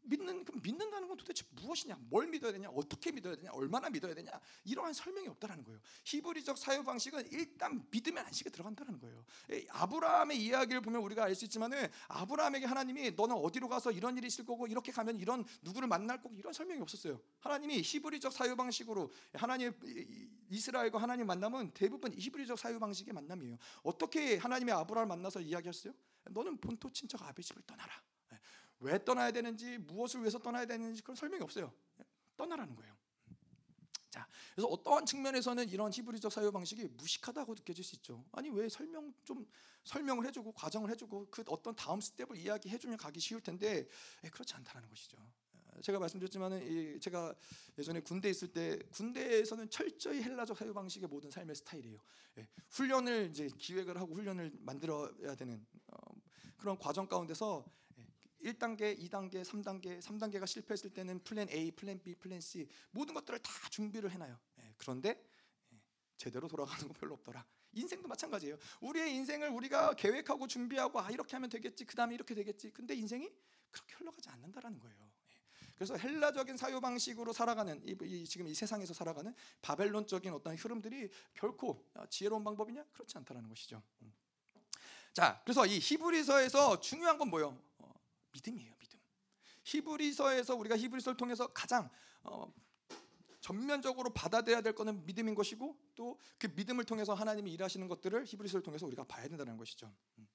예. 0.09 0.15
믿는 0.17 0.43
그럼 0.43 0.61
믿는다는 0.61 1.07
건 1.07 1.17
도대체 1.17 1.43
무엇이냐? 1.51 1.97
뭘 2.09 2.27
믿어야 2.27 2.51
되냐? 2.51 2.69
어떻게 2.69 3.11
믿어야 3.11 3.35
되냐? 3.35 3.51
얼마나 3.51 3.89
믿어야 3.89 4.13
되냐? 4.13 4.31
이러한 4.65 4.93
설명이 4.93 5.27
없다라는 5.27 5.63
거예요. 5.63 5.79
히브리적 6.05 6.57
사유 6.57 6.83
방식은 6.83 7.31
일단 7.31 7.85
믿으면 7.91 8.25
안식에 8.25 8.49
들어간다는 8.49 8.99
거예요. 8.99 9.25
예, 9.51 9.65
아브라함의 9.69 10.41
이야기를 10.41 10.81
보면 10.81 11.01
우리가 11.01 11.23
알 11.23 11.35
수 11.39 11.45
있지만은 11.45 11.87
아브라함에게 12.09 12.65
하나님이 12.65 13.11
너는 13.11 13.35
어디로 13.35 13.69
가서 13.69 13.91
이런 13.91 14.17
일이 14.17 14.27
있을 14.27 14.45
거고 14.45 14.67
이렇게 14.67 14.91
가면 14.91 15.19
이런 15.19 15.45
누구를 15.61 15.87
만날 15.87 16.21
거고 16.21 16.35
이런 16.35 16.51
설명이 16.51 16.81
없었어요. 16.81 17.21
하나님이 17.39 17.81
히브리적 17.81 18.33
사유 18.33 18.55
방식으로 18.55 19.09
하나님 19.33 19.71
이스라엘과 20.49 21.01
하나님 21.01 21.27
만남은 21.27 21.71
대부분 21.73 22.13
히브리적 22.13 22.59
사유 22.59 22.79
방식의 22.79 23.13
만남이에요. 23.13 23.57
어떻게 23.83 24.37
하나님의 24.37 24.75
아브라함을 24.75 25.07
만나서 25.07 25.39
이야기했어요? 25.39 25.93
너는 26.31 26.57
본토 26.57 26.89
친척 26.91 27.21
아베 27.23 27.41
집을 27.41 27.61
떠나라. 27.65 27.93
예. 28.81 28.85
왜 28.85 29.03
떠나야 29.03 29.31
되는지 29.31 29.77
무엇을 29.79 30.21
위해서 30.21 30.39
떠나야 30.39 30.65
되는지 30.65 31.01
그런 31.01 31.15
설명이 31.15 31.43
없어요. 31.43 31.71
예. 31.99 32.03
떠나라는 32.37 32.75
거예요. 32.75 32.99
자, 34.09 34.27
그래서 34.55 34.67
어떠한 34.67 35.05
측면에서는 35.05 35.69
이런 35.69 35.91
히브리적 35.93 36.31
사유 36.31 36.51
방식이 36.51 36.87
무식하다고 36.89 37.53
느껴질 37.55 37.83
수 37.83 37.95
있죠. 37.95 38.25
아니 38.31 38.49
왜 38.49 38.67
설명 38.67 39.13
좀 39.23 39.45
설명을 39.83 40.25
해주고 40.27 40.51
과정을 40.53 40.89
해주고 40.91 41.27
그 41.29 41.43
어떤 41.47 41.75
다음 41.75 42.01
스텝을 42.01 42.37
이야기해주면 42.37 42.97
가기 42.97 43.19
쉬울 43.19 43.41
텐데 43.41 43.87
예, 44.23 44.29
그렇지 44.29 44.55
않다는 44.55 44.89
것이죠. 44.89 45.17
어, 45.17 45.81
제가 45.81 45.99
말씀드렸지만은 45.99 46.61
이 46.63 46.99
제가 46.99 47.35
예전에 47.77 48.01
군대 48.01 48.29
있을 48.29 48.47
때 48.49 48.79
군대에서는 48.91 49.69
철저히 49.69 50.23
헬라적 50.23 50.57
사유 50.57 50.73
방식의 50.73 51.07
모든 51.07 51.29
삶의 51.29 51.55
스타일이에요. 51.55 51.99
예, 52.39 52.47
훈련을 52.71 53.29
이제 53.29 53.47
기획을 53.57 53.99
하고 53.99 54.15
훈련을 54.15 54.51
만들어야 54.59 55.35
되는 55.35 55.65
어, 55.87 55.97
그런 56.57 56.77
과정 56.77 57.07
가운데서 57.07 57.63
예, 57.65 57.88
1단계, 58.43 58.97
2단계, 58.97 59.43
3단계, 59.43 60.01
3단계가 60.01 60.47
실패했을 60.47 60.91
때는 60.91 61.19
플랜 61.23 61.49
A, 61.49 61.71
플랜 61.71 62.01
B, 62.01 62.15
플랜 62.15 62.39
C 62.39 62.67
모든 62.91 63.13
것들을 63.13 63.39
다 63.39 63.51
준비를 63.69 64.11
해놔요. 64.11 64.39
예, 64.59 64.73
그런데 64.77 65.21
예, 65.73 65.77
제대로 66.17 66.47
돌아가는 66.47 66.79
건 66.87 66.93
별로 66.93 67.15
없더라. 67.15 67.45
인생도 67.73 68.07
마찬가지예요. 68.07 68.57
우리의 68.81 69.13
인생을 69.15 69.49
우리가 69.49 69.93
계획하고 69.93 70.47
준비하고 70.47 70.99
아 70.99 71.11
이렇게 71.11 71.35
하면 71.35 71.49
되겠지. 71.49 71.85
그 71.85 71.95
다음에 71.95 72.15
이렇게 72.15 72.33
되겠지. 72.33 72.71
근데 72.71 72.95
인생이 72.95 73.29
그렇게 73.71 73.95
흘러가지 73.95 74.29
않는다라는 74.29 74.79
거예요. 74.79 74.95
예. 75.01 75.39
그래서 75.75 75.95
헬라적인 75.97 76.57
사유 76.57 76.79
방식으로 76.81 77.33
살아가는 77.33 77.81
이, 77.85 77.95
이 78.01 78.25
지금 78.25 78.47
이 78.47 78.53
세상에서 78.53 78.93
살아가는 78.93 79.33
바벨론적인 79.61 80.33
어떤 80.33 80.55
흐름들이 80.55 81.09
결코 81.33 81.85
어, 81.93 82.05
지혜로운 82.07 82.43
방법이냐? 82.43 82.85
그렇지 82.93 83.17
않다라는 83.17 83.49
것이죠. 83.49 83.81
음. 84.01 84.13
자, 85.13 85.41
그래서 85.43 85.65
이 85.65 85.79
히브리서에서 85.79 86.79
중요한 86.79 87.17
건 87.17 87.29
뭐예요? 87.29 87.68
어, 88.29 88.31
믿음이에요, 88.33 88.73
믿음. 88.79 88.99
히브리서에서 89.63 90.55
우리가 90.55 90.77
히브리서를 90.77 91.17
통해서 91.17 91.47
가장 91.47 91.89
어, 92.23 92.51
전면적으로 93.41 94.13
받아들여야 94.13 94.61
될 94.61 94.73
것은 94.73 95.05
믿음인 95.05 95.35
것이고 95.35 95.77
또 95.95 96.17
그 96.37 96.47
믿음을 96.55 96.85
통해서 96.85 97.13
하나님이 97.13 97.51
일하시는 97.53 97.87
것들을 97.87 98.25
히브리서를 98.25 98.63
통해서 98.63 98.85
우리가 98.87 99.03
봐야 99.03 99.27
된다는 99.27 99.57
것이죠. 99.57 99.93
음. 100.17 100.27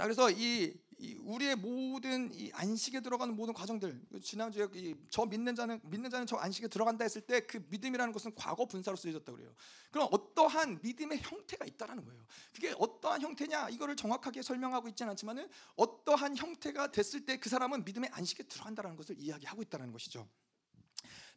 자, 0.00 0.04
그래서 0.04 0.30
이, 0.30 0.72
이 0.96 1.14
우리의 1.16 1.56
모든 1.56 2.32
이 2.32 2.50
안식에 2.54 3.00
들어가는 3.00 3.36
모든 3.36 3.52
과정들 3.52 4.00
지난주에 4.22 4.66
이 4.72 4.94
저 5.10 5.26
믿는 5.26 5.54
자는 5.54 5.78
믿는 5.84 6.08
자는 6.08 6.26
저 6.26 6.36
안식에 6.36 6.68
들어간다 6.68 7.04
했을 7.04 7.20
때 7.20 7.40
그 7.40 7.62
믿음이라는 7.68 8.10
것은 8.14 8.34
과거 8.34 8.64
분사로 8.64 8.96
쓰여졌다 8.96 9.30
그래요. 9.30 9.54
그럼 9.90 10.08
어떠한 10.10 10.78
믿음의 10.82 11.18
형태가 11.20 11.66
있다라는 11.66 12.02
거예요. 12.06 12.24
그게 12.54 12.72
어떠한 12.78 13.20
형태냐 13.20 13.68
이거를 13.68 13.94
정확하게 13.94 14.40
설명하고 14.40 14.88
있지는 14.88 15.10
않지만은 15.10 15.50
어떠한 15.76 16.38
형태가 16.38 16.92
됐을 16.92 17.26
때 17.26 17.36
그 17.36 17.50
사람은 17.50 17.84
믿음의 17.84 18.08
안식에 18.14 18.44
들어간다라는 18.44 18.96
것을 18.96 19.16
이야기하고 19.18 19.60
있다는 19.60 19.92
것이죠. 19.92 20.26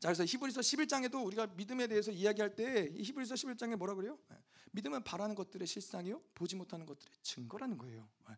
자 0.04 0.10
그래서 0.10 0.26
히브리서 0.26 0.60
11장에도 0.60 1.26
우리가 1.26 1.48
믿음에 1.48 1.88
대해서 1.88 2.12
이야기할 2.12 2.58
때이 2.58 3.02
히브리서 3.04 3.36
11장에 3.36 3.78
뭐라 3.78 3.96
그래요? 3.96 4.20
예, 4.34 4.38
믿음은 4.74 5.02
바라는 5.06 5.34
것들의 5.34 5.66
실상이요 5.66 6.22
보지 6.36 6.58
못하는 6.58 6.86
것들의 6.86 7.14
증거라는 7.22 7.78
거예요. 7.78 8.10
예. 8.30 8.36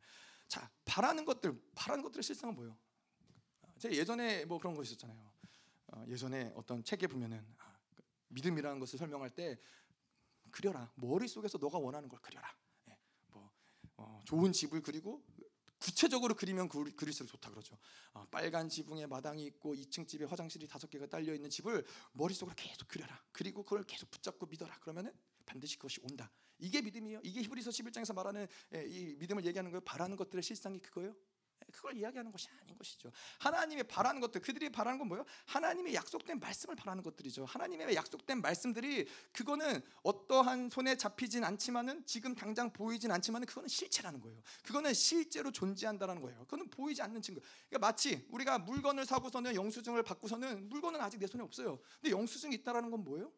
자 0.48 0.70
바라는 0.86 1.26
것들 1.26 1.60
바라는 1.74 2.04
것들의 2.04 2.22
실상은 2.22 2.54
뭐예요? 2.54 2.78
제가 3.80 3.96
예전에 3.96 4.46
뭐 4.46 4.60
그런 4.60 4.76
거 4.76 4.84
있었잖아요. 4.84 5.32
어, 5.88 6.06
예전에 6.08 6.54
어떤 6.56 6.84
책에 6.84 7.08
보면은 7.08 7.44
아, 7.58 7.76
그 7.96 8.04
믿음이라는 8.28 8.80
것을 8.80 9.00
설명할 9.00 9.32
때 9.32 9.58
그려라 10.52 10.92
머릿속에서 10.94 11.58
너가 11.58 11.80
원하는 11.80 12.08
걸 12.08 12.20
그려라. 12.22 12.48
예, 12.90 12.98
뭐 13.30 13.52
어, 13.98 14.22
좋은 14.24 14.54
집을 14.54 14.84
그리고 14.84 15.26
구체적으로 15.86 16.34
그리면 16.34 16.68
그- 16.68 16.96
그릴수록 16.96 17.30
좋다 17.30 17.52
그러죠. 17.52 17.78
어, 18.14 18.26
빨간 18.32 18.68
지붕에 18.68 19.06
마당이 19.06 19.46
있고 19.46 19.76
2층 19.76 20.08
집에 20.08 20.26
화장실이 20.26 20.68
다섯 20.68 20.90
개가 20.90 21.06
딸려 21.06 21.36
있는 21.36 21.48
집을 21.52 21.86
머릿속으로 22.14 22.56
계속 22.58 22.88
그려라. 22.88 23.24
그리고 23.32 23.62
그걸 23.62 23.84
계속 23.84 24.10
붙잡고 24.10 24.48
믿어라. 24.48 24.80
그러면은 24.80 25.14
반드시 25.46 25.78
그것이 25.78 26.00
온다. 26.02 26.32
이게 26.58 26.82
믿음이에요. 26.82 27.20
이게 27.24 27.42
히브리서 27.42 27.70
11장에서 27.70 28.16
말하는 28.16 28.48
예, 28.74 28.84
이 28.88 29.16
믿음을 29.18 29.46
얘기하는 29.46 29.70
거예요. 29.70 29.82
바라는 29.82 30.18
것들의 30.18 30.42
실상이 30.42 30.80
그거예요. 30.80 31.16
예, 31.76 31.78
그걸 31.78 31.98
이야기하는 31.98 32.32
것이 32.32 32.48
아닌 32.62 32.78
것이죠. 32.78 33.12
하나님의 33.40 33.86
바라는 33.86 34.22
것들, 34.22 34.42
그들이 34.42 34.70
바라는 34.72 35.00
건 35.00 35.08
뭐예요? 35.08 35.26
하나님의 35.46 35.94
약속된 35.94 36.40
말씀을 36.40 36.76
바라는 36.76 37.04
것들이죠. 37.04 37.46
하나님의 37.46 37.96
약속된 37.96 38.42
말씀들이 38.42 39.08
그거는 39.34 39.82
어떠한 40.04 40.70
손에 40.70 40.96
잡히진 40.96 41.44
않지만은 41.44 42.06
지금 42.06 42.34
당장 42.34 42.72
보이진 42.72 43.12
않지만은 43.12 43.46
그거는 43.46 43.68
실체라는 43.68 44.22
거예요. 44.22 44.42
그거는 44.64 44.94
실제로 44.94 45.52
존재한다라는 45.52 46.22
거예요. 46.22 46.40
그거는 46.42 46.70
보이지 46.70 47.02
않는 47.02 47.22
증거. 47.22 47.42
그러니까 47.70 47.88
마치 47.88 48.26
우리가 48.30 48.60
물건을 48.60 49.06
사고서는 49.06 49.56
영수증을 49.56 50.04
받고서는 50.04 50.70
물건은 50.70 51.02
아직 51.02 51.20
내 51.20 51.28
손에 51.28 51.44
없어요. 51.44 51.80
근데 52.02 52.12
영수증이 52.12 52.56
있다라는 52.56 52.92
건 52.92 53.04
뭐예요? 53.04 53.32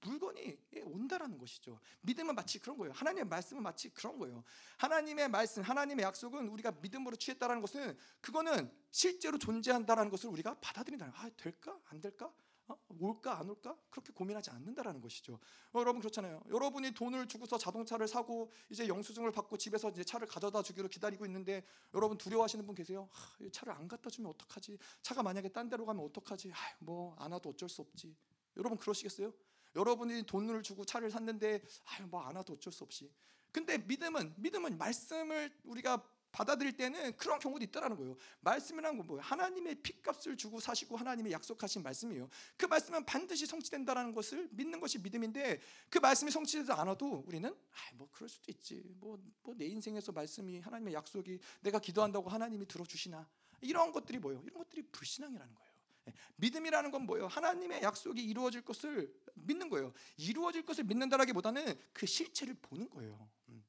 물건이 0.00 0.56
온다라는 0.84 1.38
것이죠. 1.38 1.80
믿음은 2.02 2.34
마치 2.34 2.58
그런 2.58 2.76
거예요. 2.78 2.92
하나님의 2.92 3.24
말씀은 3.26 3.62
마치 3.62 3.88
그런 3.90 4.18
거예요. 4.18 4.44
하나님의 4.78 5.28
말씀, 5.28 5.62
하나님의 5.62 6.04
약속은 6.04 6.48
우리가 6.48 6.72
믿음으로 6.80 7.16
취했다라는 7.16 7.60
것은 7.60 7.96
그거는 8.20 8.70
실제로 8.90 9.38
존재한다라는 9.38 10.10
것을 10.10 10.30
우리가 10.30 10.58
받아들인다는 10.60 11.12
거예요. 11.12 11.26
아, 11.26 11.30
될까? 11.36 11.78
안 11.86 12.00
될까? 12.00 12.32
어? 12.66 12.76
올까 12.98 13.38
안 13.38 13.50
올까? 13.50 13.76
그렇게 13.90 14.12
고민하지 14.12 14.50
않는다라는 14.50 15.00
것이죠. 15.00 15.34
어, 15.72 15.80
여러분 15.80 16.00
그렇잖아요. 16.00 16.42
여러분이 16.48 16.92
돈을 16.92 17.26
주고서 17.26 17.58
자동차를 17.58 18.08
사고 18.08 18.50
이제 18.70 18.88
영수증을 18.88 19.32
받고 19.32 19.58
집에서 19.58 19.90
이제 19.90 20.02
차를 20.02 20.26
가져다 20.26 20.62
주기로 20.62 20.88
기다리고 20.88 21.26
있는데 21.26 21.66
여러분 21.92 22.16
두려워하시는 22.16 22.64
분 22.64 22.74
계세요. 22.74 23.08
하, 23.10 23.44
이 23.44 23.50
차를 23.50 23.72
안 23.74 23.86
갖다 23.86 24.08
주면 24.08 24.30
어떡하지? 24.30 24.78
차가 25.02 25.22
만약에 25.22 25.50
딴 25.50 25.68
데로 25.68 25.84
가면 25.84 26.04
어떡하지? 26.06 26.52
아, 26.52 26.56
뭐안 26.78 27.32
와도 27.32 27.50
어쩔 27.50 27.68
수 27.68 27.82
없지. 27.82 28.16
여러분 28.56 28.78
그러시겠어요? 28.78 29.32
여러분이 29.74 30.24
돈을 30.26 30.62
주고 30.62 30.84
차를 30.84 31.10
샀는데 31.10 31.62
아유 31.86 32.06
뭐 32.06 32.22
안 32.22 32.36
와도 32.36 32.54
어쩔 32.54 32.72
수 32.72 32.84
없이. 32.84 33.10
근데 33.52 33.78
믿음은 33.78 34.34
믿음은 34.38 34.78
말씀을 34.78 35.52
우리가 35.64 36.02
받아들일 36.32 36.76
때는 36.76 37.16
그런 37.16 37.38
경우도 37.38 37.62
있다라는 37.66 37.96
거예요. 37.96 38.16
말씀이라는 38.40 38.98
건 38.98 39.06
뭐예요? 39.06 39.22
하나님의 39.22 39.76
핏값을 39.82 40.36
주고 40.36 40.58
사시고 40.58 40.96
하나님의 40.96 41.30
약속하신 41.30 41.84
말씀이에요. 41.84 42.28
그 42.56 42.66
말씀은 42.66 43.04
반드시 43.06 43.46
성취된다라는 43.46 44.12
것을 44.12 44.48
믿는 44.50 44.80
것이 44.80 44.98
믿음인데 44.98 45.60
그 45.88 45.98
말씀이 45.98 46.32
성취되지 46.32 46.72
않아도 46.72 47.22
우리는 47.28 47.48
아 47.50 47.94
뭐 47.94 48.08
그럴 48.10 48.28
수도 48.28 48.50
있지. 48.50 48.82
뭐 48.98 49.16
뭐 49.44 49.54
내 49.56 49.66
인생에서 49.66 50.10
말씀이 50.10 50.58
하나님의 50.58 50.94
약속이 50.94 51.38
내가 51.60 51.78
기도한다고 51.78 52.28
하나님이 52.28 52.66
들어주시나 52.66 53.28
이런 53.60 53.92
것들이 53.92 54.18
뭐예요? 54.18 54.42
이런 54.42 54.58
것들이 54.58 54.82
불신앙이라는 54.90 55.54
거예요. 55.54 55.73
예, 56.08 56.12
믿음이라는 56.36 56.90
건 56.90 57.06
뭐예요? 57.06 57.26
하나님의 57.26 57.82
약속이 57.82 58.22
이루어질 58.22 58.62
것을 58.62 59.12
믿는 59.34 59.68
거예요. 59.68 59.92
이루어질 60.16 60.64
것을 60.64 60.84
믿는다라기보다는 60.84 61.78
그 61.92 62.06
실체를 62.06 62.54
보는 62.60 62.90
거예요. 62.90 63.28
음. 63.48 63.64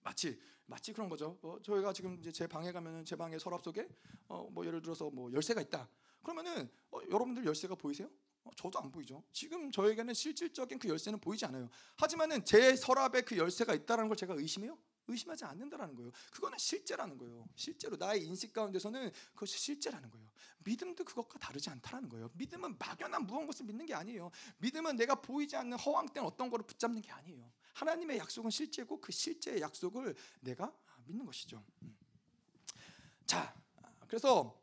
마치 0.00 0.38
마치 0.66 0.92
그런 0.92 1.08
거죠. 1.08 1.38
어, 1.42 1.58
저희가 1.62 1.92
지금 1.92 2.18
이제 2.20 2.30
제 2.30 2.46
방에 2.46 2.70
가면은 2.72 3.04
제 3.04 3.16
방의 3.16 3.40
서랍 3.40 3.62
속에 3.62 3.88
어, 4.28 4.48
뭐 4.50 4.66
예를 4.66 4.82
들어서 4.82 5.10
뭐 5.10 5.32
열쇠가 5.32 5.62
있다. 5.62 5.88
그러면은 6.22 6.70
어, 6.90 7.00
여러분들 7.10 7.44
열쇠가 7.46 7.74
보이세요? 7.74 8.10
어, 8.44 8.50
저도 8.54 8.78
안 8.78 8.90
보이죠. 8.90 9.24
지금 9.32 9.70
저에게는 9.70 10.12
실질적인 10.12 10.78
그 10.78 10.88
열쇠는 10.88 11.20
보이지 11.20 11.46
않아요. 11.46 11.70
하지만은 11.96 12.44
제 12.44 12.76
서랍에 12.76 13.22
그 13.22 13.38
열쇠가 13.38 13.74
있다는 13.74 14.08
걸 14.08 14.16
제가 14.16 14.34
의심해요? 14.34 14.78
의심하지 15.08 15.44
않는다라는 15.44 15.94
거예요. 15.96 16.12
그거는 16.30 16.58
실제라는 16.58 17.18
거예요. 17.18 17.48
실제로 17.56 17.96
나의 17.96 18.24
인식 18.24 18.52
가운데서는 18.52 19.10
그것이 19.34 19.58
실제라는 19.58 20.10
거예요. 20.10 20.28
믿음도 20.64 21.04
그것과 21.04 21.38
다르지 21.38 21.70
않다라는 21.70 22.08
거예요. 22.08 22.30
믿음은 22.34 22.76
막연한 22.78 23.26
무언 23.26 23.46
것을 23.46 23.66
믿는 23.66 23.86
게 23.86 23.94
아니에요. 23.94 24.30
믿음은 24.58 24.96
내가 24.96 25.16
보이지 25.16 25.56
않는 25.56 25.78
허황된 25.78 26.22
어떤 26.24 26.50
거를 26.50 26.66
붙잡는 26.66 27.02
게 27.02 27.10
아니에요. 27.10 27.50
하나님의 27.74 28.18
약속은 28.18 28.50
실제고 28.50 29.00
그 29.00 29.12
실제의 29.12 29.60
약속을 29.60 30.14
내가 30.40 30.72
믿는 31.06 31.24
것이죠. 31.24 31.64
음. 31.82 31.96
자, 33.26 33.54
그래서 34.06 34.60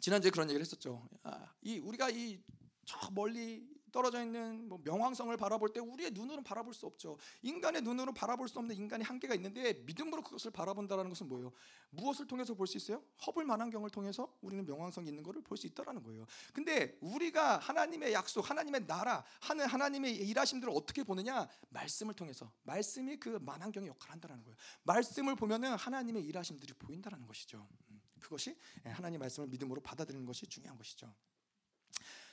지난주에 0.00 0.30
그런 0.30 0.48
얘기를 0.48 0.60
했었죠. 0.60 1.08
아, 1.22 1.52
이 1.62 1.78
우리가 1.78 2.10
이 2.10 2.40
저 2.88 3.10
멀리 3.10 3.68
떨어져 3.90 4.22
있는 4.22 4.68
뭐 4.68 4.80
명왕성을 4.84 5.36
바라볼 5.36 5.72
때 5.72 5.80
우리의 5.80 6.10
눈으로는 6.12 6.44
바라볼 6.44 6.74
수 6.74 6.86
없죠. 6.86 7.18
인간의 7.42 7.82
눈으로 7.82 8.12
바라볼 8.12 8.48
수 8.48 8.58
없는 8.58 8.76
인간의 8.76 9.04
한계가 9.04 9.34
있는데 9.34 9.74
믿음으로 9.84 10.22
그것을 10.22 10.50
바라본다는 10.50 11.08
것은 11.08 11.28
뭐예요? 11.28 11.52
무엇을 11.90 12.26
통해서 12.26 12.54
볼 12.54 12.66
수 12.66 12.76
있어요? 12.76 13.02
허블 13.26 13.44
만환경을 13.44 13.90
통해서 13.90 14.36
우리는 14.40 14.64
명왕성이 14.64 15.08
있는 15.08 15.22
것을 15.22 15.42
볼 15.42 15.56
수 15.56 15.66
있다라는 15.66 16.02
거예요. 16.02 16.26
근데 16.52 16.96
우리가 17.00 17.58
하나님의 17.58 18.12
약속, 18.12 18.48
하나님의 18.48 18.86
나라, 18.86 19.24
하는 19.40 19.66
하나님의 19.66 20.16
일하심들을 20.16 20.72
어떻게 20.76 21.02
보느냐? 21.02 21.48
말씀을 21.70 22.14
통해서 22.14 22.52
말씀이 22.62 23.16
그 23.18 23.38
만환경의 23.42 23.88
역할을 23.88 24.12
한다는 24.12 24.42
거예요. 24.44 24.56
말씀을 24.84 25.34
보면은 25.34 25.74
하나님의 25.74 26.22
일하심들이 26.24 26.74
보인다는 26.74 27.26
것이죠. 27.26 27.66
음, 27.90 28.00
그것이 28.20 28.56
하나님 28.84 29.20
말씀을 29.20 29.48
믿음으로 29.48 29.80
받아들이는 29.80 30.26
것이 30.26 30.46
중요한 30.46 30.76
것이죠. 30.76 31.12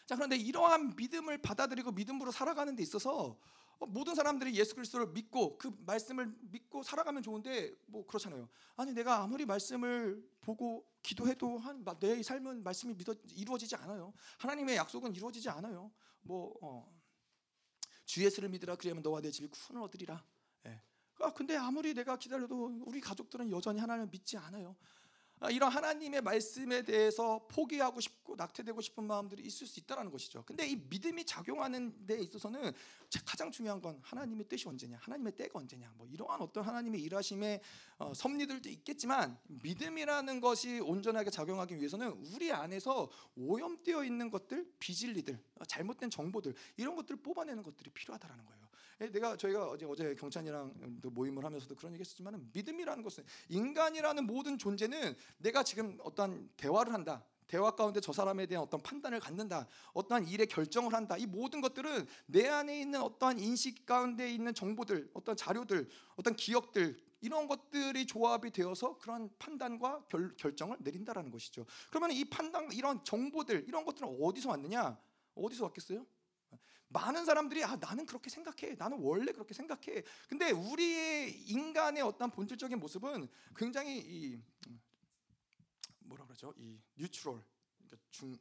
자 0.05 0.15
그런데 0.15 0.35
이러한 0.37 0.95
믿음을 0.95 1.37
받아들이고 1.39 1.91
믿음으로 1.91 2.31
살아가는 2.31 2.75
데 2.75 2.83
있어서 2.83 3.37
어, 3.79 3.85
모든 3.87 4.15
사람들이 4.15 4.55
예수 4.55 4.75
그리스도를 4.75 5.07
믿고 5.07 5.57
그 5.57 5.75
말씀을 5.85 6.33
믿고 6.41 6.83
살아가면 6.83 7.23
좋은데 7.23 7.73
뭐 7.87 8.05
그렇잖아요. 8.05 8.47
아니 8.77 8.93
내가 8.93 9.21
아무리 9.21 9.45
말씀을 9.45 10.23
보고 10.41 10.85
기도해도 11.01 11.57
한 11.57 11.83
내 11.99 12.21
삶은 12.23 12.63
말씀이 12.63 12.93
믿어 12.93 13.13
이루어지지 13.35 13.75
않아요. 13.75 14.13
하나님의 14.37 14.75
약속은 14.77 15.13
이루어지지 15.15 15.49
않아요. 15.49 15.91
뭐 16.21 16.53
어, 16.61 16.95
주 18.05 18.23
예수를 18.23 18.49
믿으라 18.49 18.75
그리하면 18.75 19.01
너와 19.03 19.21
내 19.21 19.31
집이 19.31 19.47
구원을 19.49 19.83
얻으리라. 19.87 20.23
예. 20.67 20.81
아 21.19 21.33
근데 21.33 21.55
아무리 21.57 21.93
내가 21.93 22.17
기다려도 22.17 22.83
우리 22.85 23.01
가족들은 23.01 23.51
여전히 23.51 23.79
하나님을 23.79 24.09
믿지 24.09 24.37
않아요. 24.37 24.75
아, 25.39 25.49
이런 25.49 25.69
하나님의 25.69 26.21
말씀에 26.21 26.83
대해서 26.83 27.45
포기하고 27.49 27.99
싶고 27.99 28.35
낙태되고 28.35 28.79
싶은 28.81 29.03
마음들이 29.03 29.43
있을 29.43 29.67
수 29.67 29.79
있다라는 29.81 30.11
것이죠. 30.11 30.43
근데 30.45 30.65
이 30.65 30.75
믿음이 30.75 31.25
작용하는 31.25 32.05
데 32.05 32.19
있어서는 32.19 32.71
가장 33.25 33.51
중요한 33.51 33.81
건 33.81 33.99
하나님의 34.01 34.47
뜻이 34.47 34.67
언제냐, 34.67 34.97
하나님의 35.01 35.35
때가 35.35 35.59
언제냐, 35.59 35.91
뭐 35.97 36.07
이러한 36.07 36.41
어떤 36.41 36.63
하나님의 36.63 37.01
일하심의 37.01 37.61
어, 37.97 38.13
섭리들도 38.13 38.69
있겠지만 38.69 39.37
믿음이라는 39.47 40.39
것이 40.39 40.79
온전하게 40.79 41.29
작용하기 41.29 41.77
위해서는 41.77 42.11
우리 42.33 42.51
안에서 42.51 43.09
오염되어 43.35 44.03
있는 44.03 44.31
것들, 44.31 44.65
비진리들, 44.79 45.37
어, 45.59 45.65
잘못된 45.65 46.09
정보들 46.09 46.53
이런 46.77 46.95
것들을 46.95 47.21
뽑아내는 47.21 47.61
것들이 47.63 47.89
필요하다라는 47.91 48.45
거예요. 48.45 48.64
예, 49.01 49.11
내가 49.11 49.35
저희가 49.35 49.67
어제 49.67 49.85
어제 49.85 50.15
경찬이랑 50.15 51.01
모임을 51.03 51.43
하면서도 51.43 51.75
그런 51.75 51.93
얘기했었지만 51.93 52.49
믿음이라는 52.53 53.03
것은 53.03 53.25
인간이라는 53.49 54.25
모든 54.25 54.57
존재는 54.57 55.15
내가 55.37 55.63
지금 55.63 55.97
어떤 56.03 56.49
대화를 56.55 56.93
한다. 56.93 57.23
대화 57.47 57.71
가운데 57.71 57.99
저 57.99 58.11
사람에 58.11 58.45
대한 58.47 58.63
어떤 58.63 58.81
판단을 58.81 59.19
갖는다. 59.19 59.67
어떠한 59.93 60.27
일에 60.27 60.45
결정을 60.45 60.93
한다. 60.93 61.15
이 61.17 61.25
모든 61.25 61.61
것들은 61.61 62.07
내 62.25 62.47
안에 62.47 62.81
있는 62.81 63.01
어떠한 63.01 63.39
인식 63.39 63.85
가운데 63.85 64.31
있는 64.31 64.53
정보들, 64.53 65.11
어떤 65.13 65.35
자료들, 65.35 65.87
어떤 66.15 66.35
기억들 66.35 66.97
이런 67.21 67.47
것들이 67.47 68.07
조합이 68.07 68.51
되어서 68.51 68.97
그런 68.97 69.29
판단과 69.37 70.05
결, 70.07 70.35
결정을 70.37 70.77
내린다라는 70.79 71.31
것이죠. 71.31 71.65
그러면 71.89 72.11
이 72.11 72.25
판단 72.25 72.71
이런 72.71 73.03
정보들 73.03 73.65
이런 73.67 73.85
것들은 73.85 74.17
어디서 74.21 74.49
왔느냐? 74.49 74.97
어디서 75.35 75.65
왔겠어요? 75.65 76.05
많은 76.89 77.25
사람들이 77.25 77.63
아 77.63 77.75
나는 77.75 78.05
그렇게 78.05 78.29
생각해. 78.29 78.75
나는 78.75 78.99
원래 78.99 79.31
그렇게 79.31 79.53
생각해. 79.53 80.03
근데 80.27 80.51
우리의 80.51 81.41
인간의 81.41 82.03
어떤 82.03 82.31
본질적인 82.31 82.79
모습은 82.79 83.27
굉장히 83.55 83.97
이 83.99 84.39
뭐라 85.99 86.25
그러죠? 86.25 86.53
이 86.57 86.79
뉴트럴 86.95 87.43
그러니까 87.77 87.97
중 88.11 88.37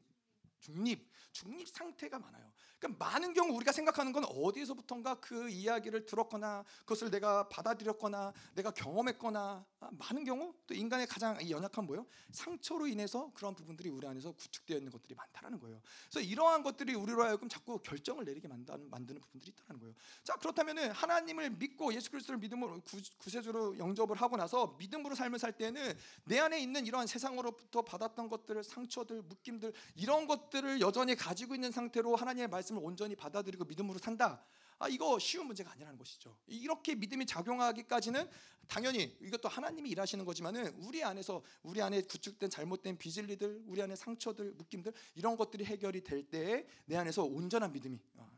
중립 0.65 1.11
중립 1.33 1.69
상태가 1.69 2.19
많아요. 2.19 2.53
그러니까 2.79 3.05
많은 3.05 3.35
경우 3.35 3.53
우리가 3.57 3.73
생각하는 3.73 4.13
건 4.13 4.25
어디에서부턴가 4.25 5.17
그 5.17 5.49
이야기를 5.49 6.07
들었거나 6.07 6.65
그것을 6.81 7.11
내가 7.11 7.49
받아들였거나 7.49 8.33
내가 8.55 8.71
경험했거나 8.71 9.65
아, 9.81 9.91
많은 9.99 10.25
경우 10.25 10.55
또 10.67 10.75
인간의 10.75 11.07
가장 11.09 11.37
연약한 11.51 11.87
뭐요? 11.87 12.07
상처로 12.31 12.87
인해서 12.87 13.33
그런 13.35 13.55
부분들이 13.55 13.89
우리 13.89 14.07
안에서 14.07 14.33
구축되어 14.33 14.77
있는 14.77 14.93
것들이 14.93 15.15
많다라는 15.15 15.59
거예요. 15.59 15.81
그래서 16.09 16.21
이러한 16.27 16.63
것들이 16.63 16.95
우리로 16.95 17.25
하여금 17.25 17.49
자꾸 17.49 17.79
결정을 17.79 18.25
내리게 18.25 18.47
만드는, 18.47 18.89
만드는 18.91 19.21
부분들이 19.21 19.53
있다는 19.53 19.81
거예요. 19.81 19.95
자 20.23 20.35
그렇다면은 20.37 20.93
하나님을 20.93 21.51
믿고 21.51 21.93
예수 21.95 22.11
그리스도를 22.11 22.39
믿음으로 22.39 22.81
구, 22.83 23.01
구세주로 23.19 23.79
영접을 23.79 24.17
하고 24.17 24.37
나서 24.37 24.77
믿음으로 24.79 25.15
삶을 25.17 25.39
살 25.39 25.53
때는 25.53 25.99
내 26.25 26.39
안에 26.39 26.61
있는 26.61 26.87
이러한 26.87 27.09
세상으로부터 27.09 27.83
받았던 27.83 28.29
것들, 28.29 28.63
상처들, 28.63 29.23
묶임들 29.23 29.73
이런 29.97 30.27
것 30.29 30.51
들을 30.55 30.81
여전히 30.81 31.17
가지고 31.17 31.57
있는 31.57 31.73
상태로 31.73 32.15
하나님의 32.15 32.47
말씀을 32.47 32.81
온전히 32.81 33.17
받아들이고 33.17 33.65
믿음으로 33.65 33.99
산다. 33.99 34.41
아 34.79 34.89
이거 34.89 35.19
쉬운 35.19 35.47
문제가 35.47 35.73
아니라는 35.73 35.99
것이죠. 35.99 36.37
이렇게 36.47 36.95
믿음이 36.95 37.27
작용하기까지는 37.27 38.29
당연히 38.69 39.17
이것도 39.21 39.49
하나님이 39.49 39.91
일하시는 39.91 40.25
거지만은 40.25 40.69
우리 40.77 41.03
안에서 41.03 41.43
우리 41.65 41.83
안에 41.83 42.03
구축된 42.03 42.51
잘못된 42.51 42.99
비질리들, 42.99 43.65
우리 43.67 43.83
안에 43.83 43.97
상처들, 43.97 44.53
묶임들 44.53 44.93
이런 45.17 45.37
것들이 45.37 45.65
해결이 45.65 46.05
될 46.05 46.23
때에 46.23 46.67
내 46.87 46.97
안에서 46.97 47.25
온전한 47.25 47.73
믿음이 47.73 47.99
아, 48.19 48.31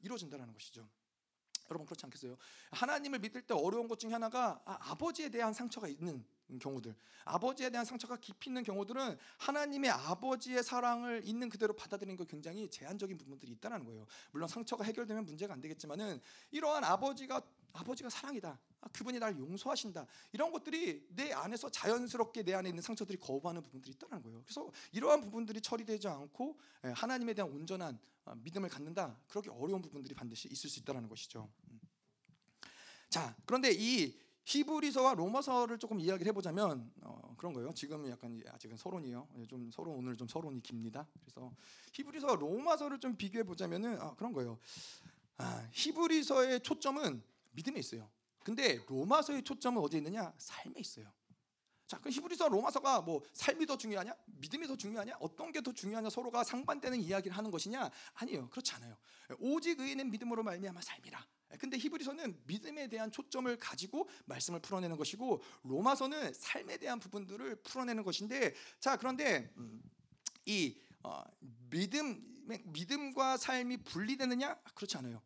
이루어진다는 0.00 0.52
것이죠. 0.52 0.88
여러분 1.70 1.86
그렇지 1.86 2.04
않겠어요? 2.06 2.36
하나님을 2.72 3.18
믿을 3.20 3.42
때 3.42 3.54
어려운 3.54 3.88
것 3.88 3.98
중에 3.98 4.12
하나가 4.12 4.60
아, 4.64 4.94
버지에 4.94 5.28
대한 5.28 5.52
상처가 5.52 5.88
있는 5.88 6.24
경우들, 6.60 6.94
아버지에 7.24 7.70
대한 7.70 7.84
상처가 7.84 8.16
깊이 8.16 8.50
있는 8.50 8.62
경우들은 8.62 9.16
하나님의 9.38 9.90
아버지의 9.90 10.62
사랑을 10.62 11.22
있는 11.24 11.48
그대로 11.48 11.74
받아들이는 11.74 12.16
거 12.16 12.24
굉장히 12.24 12.68
제한적인 12.68 13.16
부분들이 13.16 13.52
있다는 13.52 13.84
거예요. 13.84 14.06
물론 14.30 14.48
상처가 14.48 14.84
해결되면 14.84 15.24
문제가 15.24 15.54
안 15.54 15.60
되겠지만은 15.60 16.20
이러한 16.50 16.84
아버지가 16.84 17.40
아버지가 17.74 18.08
사랑이다. 18.08 18.58
아, 18.80 18.88
그분이 18.88 19.18
날 19.18 19.36
용서하신다. 19.38 20.06
이런 20.32 20.52
것들이 20.52 21.06
내 21.10 21.32
안에서 21.32 21.68
자연스럽게 21.68 22.44
내 22.44 22.54
안에 22.54 22.68
있는 22.68 22.82
상처들이 22.82 23.18
거부하는 23.18 23.62
부분들이 23.62 23.92
있다는 23.92 24.22
거예요. 24.22 24.42
그래서 24.44 24.70
이러한 24.92 25.20
부분들이 25.20 25.60
처리되지 25.60 26.08
않고 26.08 26.56
예, 26.84 26.88
하나님에 26.90 27.34
대한 27.34 27.50
온전한 27.50 27.98
어, 28.24 28.34
믿음을 28.36 28.68
갖는다. 28.68 29.18
그렇게 29.28 29.50
어려운 29.50 29.82
부분들이 29.82 30.14
반드시 30.14 30.48
있을 30.48 30.70
수 30.70 30.80
있다는 30.80 31.08
것이죠. 31.08 31.50
음. 31.70 31.80
자, 33.10 33.36
그런데 33.44 33.72
이 33.72 34.16
히브리서와 34.44 35.14
로마서를 35.14 35.78
조금 35.78 35.98
이야기를 35.98 36.28
해보자면 36.28 36.92
어, 37.02 37.34
그런 37.36 37.54
거예요. 37.54 37.72
지금 37.74 38.08
약간 38.08 38.40
아직은 38.46 38.76
서론이요. 38.76 39.28
예, 39.38 39.46
좀 39.46 39.70
서론 39.72 39.96
오늘 39.96 40.16
좀 40.16 40.28
서론이 40.28 40.62
깁니다. 40.62 41.08
그래서 41.22 41.52
히브리서와 41.92 42.36
로마서를 42.36 43.00
좀 43.00 43.16
비교해 43.16 43.42
보자면은 43.42 44.00
아, 44.00 44.14
그런 44.14 44.32
거예요. 44.32 44.58
아, 45.38 45.68
히브리서의 45.72 46.60
초점은 46.60 47.20
믿음에 47.54 47.80
있어요. 47.80 48.10
근데 48.42 48.84
로마서의 48.88 49.42
초점은 49.42 49.80
어디에 49.82 49.98
있느냐? 49.98 50.32
삶에 50.38 50.74
있어요. 50.78 51.12
자, 51.86 51.98
그 51.98 52.08
히브리서 52.08 52.48
로마서가 52.48 53.02
뭐 53.02 53.22
삶이 53.32 53.66
더 53.66 53.76
중요하냐? 53.76 54.14
믿음이 54.26 54.66
더 54.66 54.76
중요하냐? 54.76 55.16
어떤 55.20 55.52
게 55.52 55.60
더 55.60 55.72
중요하냐? 55.72 56.10
서로가 56.10 56.44
상반되는 56.44 57.00
이야기를 57.00 57.36
하는 57.36 57.50
것이냐? 57.50 57.90
아니에요. 58.14 58.48
그렇지 58.50 58.72
않아요. 58.74 58.96
오직 59.38 59.80
의인은 59.80 60.10
믿음으로 60.10 60.42
말미암아 60.42 60.80
삶이라. 60.80 61.26
근데 61.58 61.78
히브리서는 61.78 62.42
믿음에 62.46 62.88
대한 62.88 63.12
초점을 63.12 63.54
가지고 63.58 64.08
말씀을 64.24 64.60
풀어내는 64.60 64.96
것이고 64.96 65.40
로마서는 65.62 66.34
삶에 66.34 66.78
대한 66.78 66.98
부분들을 66.98 67.56
풀어내는 67.62 68.02
것인데 68.02 68.54
자 68.80 68.96
그런데 68.96 69.52
음, 69.56 69.80
이 70.46 70.76
어, 71.02 71.22
믿음 71.70 72.34
믿음과 72.64 73.36
삶이 73.36 73.78
분리되느냐 73.84 74.54
그렇지 74.74 74.96
않아요. 74.98 75.22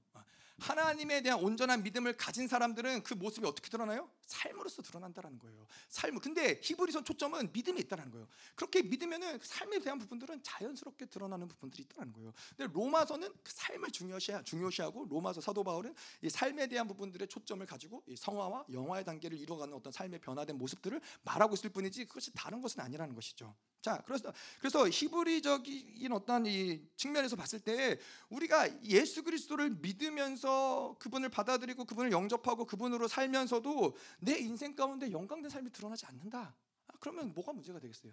어, 0.59 0.65
하나님에 0.65 1.23
대한 1.23 1.41
온전한 1.41 1.83
믿음을 1.83 2.17
가진 2.17 2.49
사람들은 2.49 3.03
그 3.05 3.15
모습이 3.15 3.47
어떻게 3.47 3.71
드러나요? 3.71 4.09
삶으로서 4.29 4.83
드러난다라는 4.83 5.39
거예요. 5.39 5.67
삶. 5.89 6.19
근데 6.19 6.61
히브리서 6.63 7.03
초점은 7.03 7.51
믿음이 7.53 7.81
있다는 7.81 8.11
거예요. 8.11 8.29
그렇게 8.55 8.83
믿으면은 8.83 9.39
그 9.39 9.47
삶에 9.47 9.79
대한 9.81 9.99
부분들은 9.99 10.43
자연스럽게 10.43 11.07
드러나는 11.07 11.49
부분들이 11.49 11.83
있다는 11.85 12.13
거예요. 12.13 12.33
근데 12.57 12.73
로마서는 12.73 13.33
그 13.43 13.53
삶을 13.53 13.91
중요시 13.91 14.33
중요시하고 14.45 15.07
로마서 15.09 15.41
사도 15.41 15.65
바울은 15.65 15.95
이 16.23 16.29
삶에 16.29 16.67
대한 16.67 16.87
부분들의 16.87 17.27
초점을 17.29 17.65
가지고 17.67 18.03
이 18.07 18.17
성화와 18.17 18.67
영화의 18.73 19.05
단계를 19.05 19.39
이루어가는 19.39 19.73
어떤 19.75 19.93
삶의 19.93 20.21
변화된 20.21 20.57
모습들을 20.59 21.01
말하고 21.23 21.55
있을 21.55 21.71
뿐이지 21.71 22.05
그것이 22.05 22.31
다른 22.35 22.61
것은 22.61 22.81
아니라는 22.81 23.15
것이죠. 23.15 23.55
자, 23.81 24.03
그래서 24.07 24.33
그래서 24.59 24.89
히브리적인 24.89 26.13
어떤 26.13 26.47
이 26.47 26.83
측면에서 26.97 27.37
봤을 27.37 27.61
때 27.61 27.99
우리가 28.29 28.83
예수 28.85 29.23
그리스도를 29.23 29.71
믿으면서 29.71 30.97
그분을 30.99 31.29
받아들이고 31.29 31.85
그분을 31.85 32.11
영접하고 32.11 32.67
그분으로 32.67 33.07
살면서도 33.07 33.97
내 34.21 34.39
인생 34.39 34.75
가운데 34.75 35.11
영광된 35.11 35.51
삶이 35.51 35.71
드러나지 35.71 36.07
않는다. 36.07 36.55
아, 36.87 36.93
그러면 37.01 37.33
뭐가 37.35 37.53
문제가 37.53 37.79
되겠어요? 37.79 38.13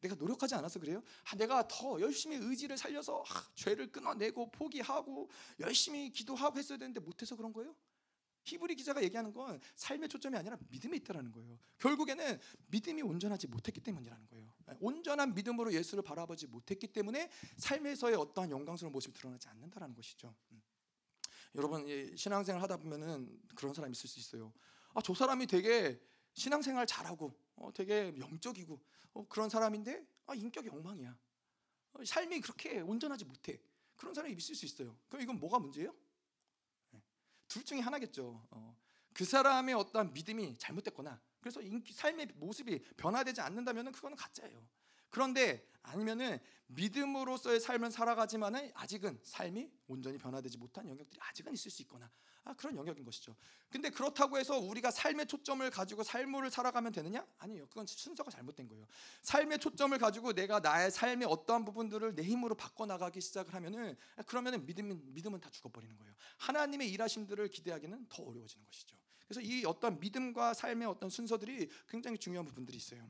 내가 0.00 0.14
노력하지 0.14 0.54
않아서 0.54 0.78
그래요? 0.80 1.02
아, 1.30 1.36
내가 1.36 1.66
더 1.68 2.00
열심히 2.00 2.36
의지를 2.36 2.78
살려서 2.78 3.22
아, 3.22 3.50
죄를 3.54 3.92
끊어내고 3.92 4.50
포기하고 4.50 5.28
열심히 5.58 6.10
기도하고 6.10 6.58
했어야 6.58 6.78
되는데 6.78 7.00
못해서 7.00 7.36
그런 7.36 7.52
거예요? 7.52 7.74
히브리 8.44 8.74
기자가 8.74 9.02
얘기하는 9.02 9.32
건 9.32 9.60
삶의 9.76 10.08
초점이 10.08 10.36
아니라 10.36 10.56
믿음에 10.70 10.96
있다라는 10.96 11.30
거예요. 11.32 11.58
결국에는 11.78 12.38
믿음이 12.68 13.02
온전하지 13.02 13.48
못했기 13.48 13.80
때문이라는 13.80 14.26
거예요. 14.28 14.50
온전한 14.80 15.34
믿음으로 15.34 15.72
예수를 15.74 16.02
바라보지 16.02 16.46
못했기 16.46 16.88
때문에 16.88 17.30
삶에서의 17.58 18.16
어떠한 18.16 18.50
영광스러운 18.50 18.92
모습이 18.92 19.12
드러나지 19.12 19.48
않는다라는 19.48 19.94
것이죠. 19.94 20.34
음. 20.52 20.62
여러분 21.56 21.84
신앙생활 22.16 22.62
하다 22.62 22.78
보면은 22.78 23.40
그런 23.54 23.74
사람 23.74 23.90
있을 23.90 24.08
수 24.08 24.18
있어요. 24.18 24.52
아, 24.94 25.00
저 25.02 25.14
사람이 25.14 25.46
되게 25.46 26.00
신앙생활 26.34 26.86
잘하고 26.86 27.34
어, 27.56 27.70
되게 27.72 28.14
영적이고 28.18 28.80
어, 29.14 29.26
그런 29.28 29.48
사람인데 29.48 30.06
아, 30.26 30.34
인격이 30.34 30.68
엉망이야. 30.68 31.16
어, 31.92 32.04
삶이 32.04 32.40
그렇게 32.40 32.80
온전하지 32.80 33.24
못해. 33.24 33.60
그런 33.96 34.14
사람이 34.14 34.34
있을 34.34 34.54
수 34.54 34.64
있어요. 34.64 34.96
그럼 35.08 35.22
이건 35.22 35.38
뭐가 35.38 35.58
문제예요? 35.58 35.94
둘 37.48 37.64
중에 37.64 37.80
하나겠죠. 37.80 38.46
어, 38.50 38.76
그 39.12 39.24
사람의 39.24 39.74
어떤 39.74 40.12
믿음이 40.12 40.56
잘못됐거나 40.56 41.20
그래서 41.40 41.60
인기, 41.60 41.92
삶의 41.92 42.28
모습이 42.36 42.78
변화되지 42.96 43.40
않는다면 43.40 43.92
그거는 43.92 44.16
가짜예요. 44.16 44.64
그런데 45.10 45.66
아니면은 45.82 46.38
믿음으로서의 46.68 47.60
삶을 47.60 47.90
살아가지만은 47.90 48.70
아직은 48.74 49.18
삶이 49.22 49.70
온전히 49.88 50.18
변화되지 50.18 50.58
못한 50.58 50.88
영역들이 50.88 51.20
아직은 51.20 51.52
있을 51.52 51.70
수 51.70 51.82
있거나 51.82 52.10
아, 52.44 52.54
그런 52.54 52.76
영역인 52.76 53.04
것이죠. 53.04 53.36
근데 53.68 53.90
그렇다고 53.90 54.38
해서 54.38 54.58
우리가 54.58 54.90
삶의 54.90 55.26
초점을 55.26 55.68
가지고 55.70 56.02
삶을 56.02 56.50
살아가면 56.50 56.92
되느냐? 56.92 57.26
아니에요. 57.38 57.66
그건 57.66 57.86
순서가 57.86 58.30
잘못된 58.30 58.66
거예요. 58.68 58.86
삶의 59.22 59.58
초점을 59.58 59.96
가지고 59.98 60.32
내가 60.32 60.60
나의 60.60 60.90
삶의 60.90 61.28
어떠한 61.28 61.64
부분들을 61.64 62.14
내 62.14 62.22
힘으로 62.22 62.54
바꿔 62.54 62.86
나가기 62.86 63.20
시작을 63.20 63.54
하면은 63.54 63.96
그러면은 64.26 64.64
믿음은 64.64 65.12
믿음은 65.14 65.40
다 65.40 65.50
죽어버리는 65.50 65.96
거예요. 65.98 66.14
하나님의 66.38 66.90
일하심들을 66.92 67.48
기대하기는 67.48 68.06
더 68.08 68.22
어려워지는 68.22 68.64
것이죠. 68.64 68.96
그래서 69.28 69.42
이 69.42 69.64
어떤 69.64 70.00
믿음과 70.00 70.54
삶의 70.54 70.88
어떤 70.88 71.10
순서들이 71.10 71.68
굉장히 71.88 72.18
중요한 72.18 72.46
부분들이 72.46 72.76
있어요. 72.76 73.08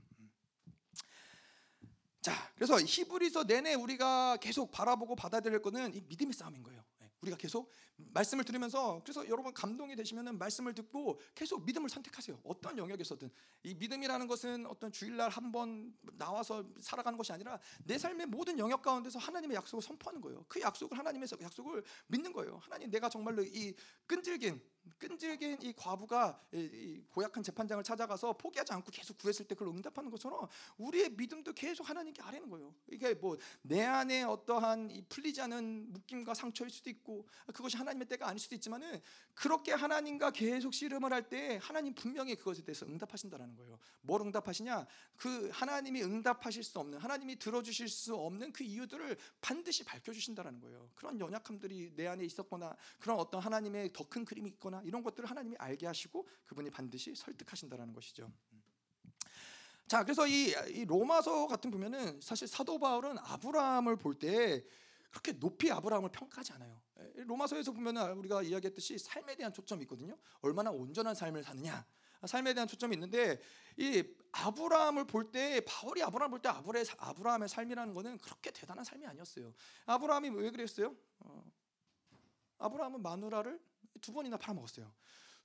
음. 2.20 2.22
자, 2.22 2.52
그래서 2.54 2.78
히브리서 2.78 3.44
내내 3.44 3.74
우리가 3.74 4.36
계속 4.38 4.70
바라보고 4.70 5.16
받아들일 5.16 5.62
거는 5.62 5.94
이 5.94 6.02
믿음의 6.02 6.34
싸움인 6.34 6.62
거예요. 6.62 6.84
우리가 7.22 7.36
계속 7.36 7.70
말씀을 7.96 8.44
들으면서 8.44 9.02
그래서 9.04 9.28
여러분 9.28 9.52
감동이 9.52 9.94
되시면은 9.94 10.38
말씀을 10.38 10.72
듣고 10.74 11.20
계속 11.34 11.66
믿음을 11.66 11.90
선택하세요. 11.90 12.40
어떤 12.44 12.78
영역에서든 12.78 13.30
이 13.62 13.74
믿음이라는 13.74 14.26
것은 14.26 14.64
어떤 14.66 14.90
주일날 14.90 15.28
한 15.28 15.52
번 15.52 15.92
나와서 16.12 16.64
살아가는 16.80 17.18
것이 17.18 17.32
아니라 17.32 17.58
내 17.84 17.98
삶의 17.98 18.26
모든 18.26 18.58
영역 18.58 18.80
가운데서 18.80 19.18
하나님의 19.18 19.56
약속을 19.56 19.82
선포하는 19.82 20.20
거예요. 20.22 20.44
그 20.48 20.60
약속을 20.62 20.96
하나님의 20.96 21.28
약속을 21.42 21.82
믿는 22.06 22.32
거예요. 22.32 22.58
하나님 22.62 22.90
내가 22.90 23.10
정말로 23.10 23.42
이 23.42 23.74
끈질긴 24.06 24.62
끈질긴 24.98 25.58
이 25.62 25.72
과부가 25.72 26.40
이 26.52 27.02
고약한 27.10 27.42
재판장을 27.42 27.82
찾아가서 27.82 28.34
포기하지 28.34 28.72
않고 28.72 28.90
계속 28.90 29.18
구했을 29.18 29.46
때 29.46 29.54
그걸 29.54 29.74
응답하는 29.74 30.10
것처럼 30.10 30.48
우리의 30.78 31.10
믿음도 31.10 31.52
계속 31.52 31.88
하나님께 31.88 32.22
아뢰는 32.22 32.50
거예요. 32.50 32.74
이게 32.88 33.14
뭐 33.14 33.36
내 33.62 33.82
안에 33.84 34.22
어떠한 34.22 34.90
이 34.90 35.02
풀리지 35.08 35.40
않은 35.42 35.92
묶임과 35.92 36.34
상처일 36.34 36.70
수도 36.70 36.90
있고 36.90 37.26
그것이 37.54 37.76
하나님의 37.76 38.08
때가 38.08 38.28
아닐 38.28 38.38
수도 38.38 38.54
있지만은 38.54 39.00
그렇게 39.34 39.72
하나님과 39.72 40.30
계속 40.32 40.74
씨름을 40.74 41.12
할 41.12 41.20
때 41.30 41.58
하나님 41.62 41.94
분명히 41.94 42.34
그것에 42.34 42.62
대해서 42.62 42.86
응답하신다라는 42.86 43.54
거예요. 43.56 43.78
뭘 44.00 44.22
응답하시냐? 44.22 44.86
그 45.16 45.50
하나님이 45.52 46.02
응답하실 46.02 46.64
수 46.64 46.78
없는 46.80 46.98
하나님이 46.98 47.36
들어주실 47.36 47.88
수 47.88 48.14
없는 48.16 48.52
그 48.52 48.64
이유들을 48.64 49.16
반드시 49.40 49.84
밝혀주신다라는 49.84 50.60
거예요. 50.60 50.90
그런 50.96 51.20
연약함들이 51.20 51.92
내 51.94 52.06
안에 52.06 52.24
있었거나 52.24 52.74
그런 52.98 53.18
어떤 53.18 53.40
하나님의 53.40 53.92
더 53.92 54.10
큰 54.10 54.24
그림이 54.24 54.50
있거나 54.50 54.79
이런 54.84 55.02
것들을 55.02 55.28
하나님이 55.28 55.56
알게 55.58 55.86
하시고 55.86 56.26
그분이 56.46 56.70
반드시 56.70 57.14
설득하신다라는 57.14 57.92
것이죠. 57.94 58.30
자, 59.86 60.04
그래서 60.04 60.26
이, 60.26 60.54
이 60.68 60.84
로마서 60.84 61.46
같은 61.48 61.70
보면은 61.70 62.20
사실 62.20 62.46
사도 62.46 62.78
바울은 62.78 63.18
아브라함을 63.18 63.96
볼 63.96 64.14
때 64.18 64.64
그렇게 65.10 65.32
높이 65.32 65.72
아브라함을 65.72 66.10
평가하지 66.12 66.52
않아요. 66.52 66.80
로마서에서 67.16 67.72
보면은 67.72 68.12
우리가 68.18 68.42
이야기했듯이 68.42 68.98
삶에 68.98 69.34
대한 69.34 69.52
초점이 69.52 69.82
있거든요. 69.82 70.16
얼마나 70.40 70.70
온전한 70.70 71.14
삶을 71.16 71.42
사느냐. 71.42 71.84
삶에 72.24 72.54
대한 72.54 72.68
초점이 72.68 72.94
있는데 72.94 73.40
이 73.76 74.04
아브라함을 74.32 75.06
볼 75.06 75.32
때 75.32 75.60
바울이 75.66 76.02
아브라함을 76.02 76.40
볼때 76.40 76.48
아브라함의 76.98 77.48
삶이라는 77.48 77.94
거는 77.94 78.18
그렇게 78.18 78.52
대단한 78.52 78.84
삶이 78.84 79.06
아니었어요. 79.06 79.52
아브라함이 79.86 80.28
왜 80.30 80.50
그랬어요? 80.50 80.94
어, 81.18 81.44
아브라함은 82.58 83.02
마누라를 83.02 83.60
두 84.00 84.12
번이나 84.12 84.36
팔아먹었어요. 84.36 84.92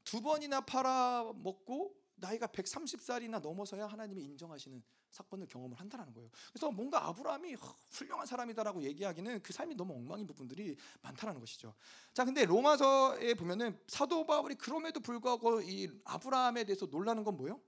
두 0.04 0.22
번이나 0.22 0.62
팔아먹고 0.62 1.96
나이가 2.16 2.48
130살이나 2.48 3.42
넘어서야 3.42 3.88
하나님이 3.88 4.24
인정하시는 4.24 4.84
사건을 5.12 5.48
경험을 5.48 5.80
한다는 5.80 6.14
거예요. 6.14 6.30
그래서 6.52 6.72
뭔가 6.72 7.08
아브라함이 7.08 7.56
훌륭한 7.90 8.26
사람이다라고 8.26 8.84
얘기하기는 8.84 9.42
그 9.42 9.54
삶이 9.54 9.76
너무 9.76 9.94
엉망인 9.94 10.28
부분들이 10.28 10.76
많다라는 11.02 11.40
것이죠. 11.40 11.74
자, 12.14 12.26
근데 12.26 12.46
로마서에 12.46 13.34
보면은 13.34 13.80
사도 13.88 14.26
바울이 14.26 14.56
그럼에도 14.56 15.00
불구하고 15.00 15.62
이 15.62 15.90
아브라함에 16.04 16.66
대해서 16.66 16.86
놀라는 16.86 17.24
건 17.24 17.38
뭐예요? 17.38 17.62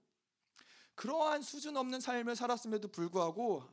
그러한 0.95 1.41
수준 1.41 1.77
없는 1.77 1.99
삶을 1.99 2.35
살았음에도 2.35 2.87
불구하고 2.89 3.63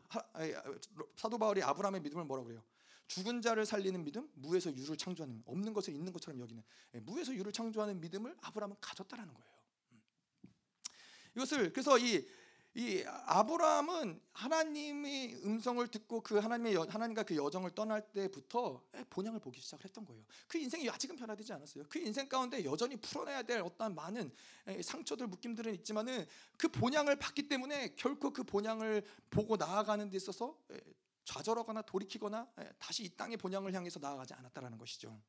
사도 1.16 1.38
바울이 1.38 1.62
아브라함의 1.62 2.02
믿음을 2.02 2.24
뭐라고 2.24 2.46
그래요? 2.46 2.62
죽은 3.06 3.42
자를 3.42 3.66
살리는 3.66 4.02
믿음, 4.04 4.28
무에서 4.34 4.74
유를 4.74 4.96
창조하는 4.96 5.42
없는 5.46 5.72
것을 5.72 5.94
있는 5.94 6.12
것처럼 6.12 6.40
여기는 6.40 6.62
예, 6.94 7.00
무에서 7.00 7.34
유를 7.34 7.52
창조하는 7.52 8.00
믿음을 8.00 8.36
아브라함은 8.40 8.76
가졌다라는 8.80 9.34
거예요. 9.34 9.50
음. 9.92 10.02
이것을 11.36 11.72
그래서 11.72 11.98
이, 11.98 12.26
이 12.74 13.04
아브라함은 13.06 14.20
하나님의 14.32 15.44
음성을 15.44 15.86
듣고 15.88 16.22
그 16.22 16.38
하나님의 16.38 16.74
여, 16.74 16.82
하나님과 16.82 17.24
그 17.24 17.36
여정을 17.36 17.72
떠날 17.72 18.10
때부터 18.10 18.82
예, 18.96 19.04
본향을 19.10 19.38
보기 19.38 19.60
시작을 19.60 19.84
했던 19.84 20.04
거예요. 20.06 20.24
그 20.48 20.58
인생이 20.58 20.88
아직은 20.88 21.16
변화되지 21.16 21.52
않았어요. 21.52 21.84
그 21.88 21.98
인생 21.98 22.26
가운데 22.26 22.64
여전히 22.64 22.96
풀어내야 22.96 23.42
될 23.42 23.60
어떤 23.60 23.94
많은 23.94 24.32
예, 24.68 24.82
상처들 24.82 25.26
묶임들은 25.26 25.74
있지만은 25.74 26.26
그 26.56 26.68
본향을 26.68 27.16
봤기 27.16 27.48
때문에 27.48 27.94
결코 27.96 28.32
그 28.32 28.42
본향을 28.42 29.04
보고 29.28 29.56
나아가는 29.56 30.08
데 30.08 30.16
있어서 30.16 30.58
좌절하거나 31.24 31.82
돌이키거나 31.82 32.48
예, 32.60 32.70
다시 32.78 33.04
이 33.04 33.08
땅의 33.16 33.36
본향을 33.36 33.72
향해서 33.72 33.98
나아가지 34.00 34.34
않았다라는 34.34 34.78
것이죠. 34.78 35.20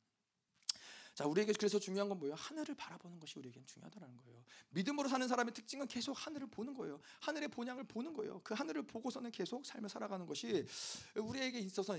자, 1.16 1.26
우리에게 1.26 1.54
그래서 1.54 1.80
중요한 1.80 2.10
건 2.10 2.20
뭐예요? 2.20 2.36
하늘을 2.36 2.76
바라보는 2.76 3.20
것이 3.20 3.40
우리에겐 3.40 3.66
중요하다는 3.66 4.18
거예요. 4.18 4.44
믿음으로 4.72 5.08
사는 5.08 5.26
사람의 5.28 5.54
특징은 5.54 5.88
계속 5.88 6.14
하늘을 6.14 6.48
보는 6.48 6.74
거예요. 6.74 7.00
하늘의 7.22 7.48
본향을 7.50 7.86
보는 7.86 8.14
거예요. 8.14 8.42
그 8.44 8.54
하늘을 8.54 8.84
보고서는 8.84 9.32
계속 9.32 9.66
삶을 9.66 9.90
살아가는 9.90 10.26
것이 10.26 10.66
우리에게 11.16 11.60
있어서 11.60 11.98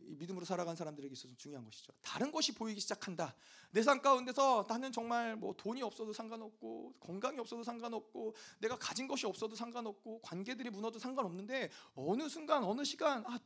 믿음으로 0.00 0.44
살아가는 0.44 0.76
사람들에게 0.76 1.12
있어서 1.12 1.32
중요한 1.36 1.64
것이죠. 1.64 1.92
다른 2.02 2.32
것이 2.32 2.52
보이기 2.52 2.80
시작한다. 2.80 3.34
내 3.70 3.82
삶 3.86 4.02
가운데서 4.02 4.66
나는 4.68 4.90
정말 4.90 5.36
뭐 5.36 5.54
돈이 5.56 5.80
없어도 5.82 6.12
상관없고 6.12 6.94
건강이 6.98 7.38
없어도 7.38 7.62
상관없고 7.62 8.34
내가 8.58 8.76
가진 8.76 9.06
것이 9.06 9.26
없어도 9.26 9.54
상관없고 9.54 10.22
관계들이 10.22 10.70
무너도 10.70 10.98
상관없는데 10.98 11.70
어느 11.94 12.28
순간 12.28 12.64
어느 12.64 12.82
시간 12.82 13.24
아, 13.26 13.38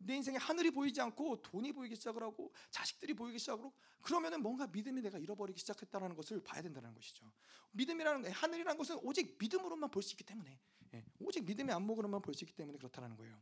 내 0.00 0.16
인생에 0.16 0.36
하늘이 0.36 0.70
보이지 0.70 1.00
않고 1.00 1.42
돈이 1.42 1.72
보이기 1.72 1.96
시작을 1.96 2.22
하고 2.22 2.52
자식들이 2.70 3.14
보이기 3.14 3.38
시작으로 3.38 3.72
그러면은 4.00 4.42
뭔가 4.42 4.66
믿음이 4.66 5.02
내가 5.02 5.18
잃어버리기 5.18 5.58
시작했다라는 5.60 6.16
것을 6.16 6.42
봐야 6.42 6.62
된다는 6.62 6.94
것이죠. 6.94 7.30
믿음이라는 7.72 8.30
하늘이라는 8.30 8.78
것은 8.78 8.98
오직 9.02 9.36
믿음으로만 9.38 9.90
볼 9.90 10.02
수 10.02 10.12
있기 10.14 10.24
때문에 10.24 10.58
예, 10.94 11.04
오직 11.20 11.44
믿음의 11.44 11.74
안목으로만 11.74 12.22
볼 12.22 12.34
수 12.34 12.44
있기 12.44 12.54
때문에 12.54 12.78
그렇다는 12.78 13.16
거예요. 13.16 13.38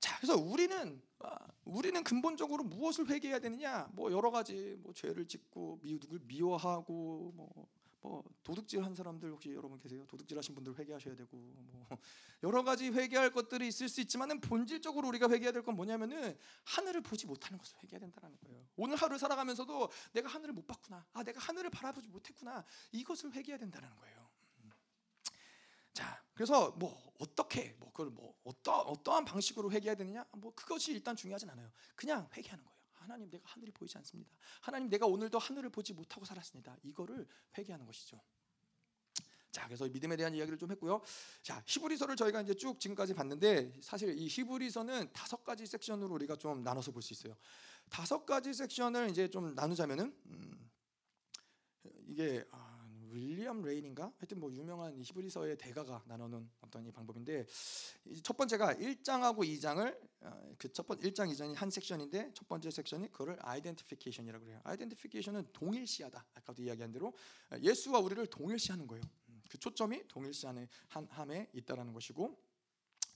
자, 0.00 0.16
그래서 0.18 0.36
우리는 0.36 1.00
아, 1.20 1.38
우리는 1.64 2.02
근본적으로 2.02 2.64
무엇을 2.64 3.08
회개해야 3.08 3.38
되느냐? 3.38 3.88
뭐 3.92 4.10
여러 4.10 4.30
가지 4.32 4.76
뭐 4.80 4.92
죄를 4.92 5.26
짓고 5.28 5.78
미 5.80 5.98
누굴 6.00 6.18
미워하고 6.24 7.32
뭐, 7.36 7.68
뭐 8.02 8.24
도둑질 8.42 8.84
한 8.84 8.94
사람들 8.94 9.30
혹시 9.30 9.52
여러분 9.52 9.78
계세요? 9.78 10.04
도둑질 10.08 10.36
하신 10.36 10.54
분들 10.56 10.76
회개하셔야 10.76 11.14
되고 11.14 11.36
뭐 11.36 11.86
여러 12.42 12.64
가지 12.64 12.88
회개할 12.88 13.30
것들이 13.30 13.68
있을 13.68 13.88
수 13.88 14.00
있지만은 14.00 14.40
본질적으로 14.40 15.06
우리가 15.08 15.28
회개해야 15.30 15.52
될 15.52 15.62
건 15.62 15.76
뭐냐면은 15.76 16.36
하늘을 16.64 17.00
보지 17.02 17.26
못하는 17.26 17.58
것을 17.58 17.76
회개해야 17.82 18.00
된다는 18.00 18.36
거예요. 18.38 18.66
오늘 18.76 18.96
하루 18.96 19.16
살아가면서도 19.16 19.90
내가 20.12 20.28
하늘을 20.28 20.52
못 20.52 20.66
봤구나. 20.66 21.06
아, 21.12 21.22
내가 21.22 21.38
하늘을 21.40 21.70
바라보지 21.70 22.08
못했구나. 22.08 22.64
이것을 22.90 23.32
회개해야 23.32 23.58
된다는 23.58 23.88
거예요. 23.94 24.28
자, 25.92 26.20
그래서 26.34 26.72
뭐 26.72 27.12
어떻게 27.20 27.76
뭐 27.78 27.90
그걸 27.92 28.10
뭐 28.10 28.34
어떠 28.44 28.78
어떠한 28.80 29.24
방식으로 29.26 29.70
회개해야 29.70 29.94
되느냐? 29.94 30.24
뭐 30.32 30.52
그것이 30.54 30.90
일단 30.92 31.14
중요하진 31.14 31.48
않아요. 31.50 31.70
그냥 31.94 32.28
회개하는 32.34 32.64
거예요. 32.64 32.81
하나님 33.02 33.30
내가 33.30 33.42
하늘이 33.46 33.70
보이지 33.72 33.96
않습니다. 33.98 34.30
하나님 34.60 34.88
내가 34.88 35.06
오늘도 35.06 35.38
하늘을 35.38 35.70
보지 35.70 35.92
못하고 35.92 36.24
살았습니다. 36.24 36.76
이거를 36.82 37.26
회개하는 37.58 37.84
것이죠. 37.86 38.20
자, 39.50 39.66
그래서 39.66 39.86
믿음에 39.86 40.16
대한 40.16 40.34
이야기를 40.34 40.58
좀 40.58 40.70
했고요. 40.70 41.02
자, 41.42 41.62
히브리서를 41.66 42.16
저희가 42.16 42.40
이제 42.40 42.54
쭉 42.54 42.80
지금까지 42.80 43.12
봤는데 43.12 43.80
사실 43.82 44.16
이 44.18 44.26
히브리서는 44.26 45.12
다섯 45.12 45.44
가지 45.44 45.66
섹션으로 45.66 46.14
우리가 46.14 46.36
좀 46.36 46.62
나눠서 46.62 46.90
볼 46.90 47.02
수 47.02 47.12
있어요. 47.12 47.36
다섯 47.90 48.24
가지 48.24 48.54
섹션을 48.54 49.10
이제 49.10 49.28
좀 49.28 49.54
나누자면은 49.54 50.16
음, 50.26 50.70
이게 52.06 52.42
아, 52.50 52.71
윌리엄 53.12 53.62
레인인가 53.62 54.12
하여튼 54.18 54.40
뭐 54.40 54.52
유명한 54.52 55.00
히브리서의 55.02 55.56
대가가 55.58 56.02
나누는 56.06 56.50
어떤 56.60 56.86
이 56.86 56.90
방법인데 56.90 57.46
첫 58.22 58.36
번째가 58.36 58.74
1장하고 58.74 59.38
2장을 59.38 60.12
어, 60.20 60.54
그첫 60.58 60.86
번 60.86 60.98
1장 61.00 61.30
2장이 61.32 61.54
한 61.54 61.70
섹션인데 61.70 62.32
첫 62.34 62.48
번째 62.48 62.70
섹션이 62.70 63.10
그거를 63.10 63.36
identification이라고 63.40 64.44
그래요. 64.44 64.60
identification은 64.64 65.48
동일시하다. 65.52 66.24
아까도 66.34 66.62
이야기한 66.62 66.92
대로 66.92 67.12
예수와 67.60 67.98
우리를 68.00 68.24
동일시하는 68.26 68.86
거예요. 68.86 69.02
음, 69.28 69.42
그 69.50 69.58
초점이 69.58 70.06
동일시하는 70.08 70.66
한 70.88 71.06
함에 71.10 71.48
있다라는 71.52 71.92
것이고 71.92 72.38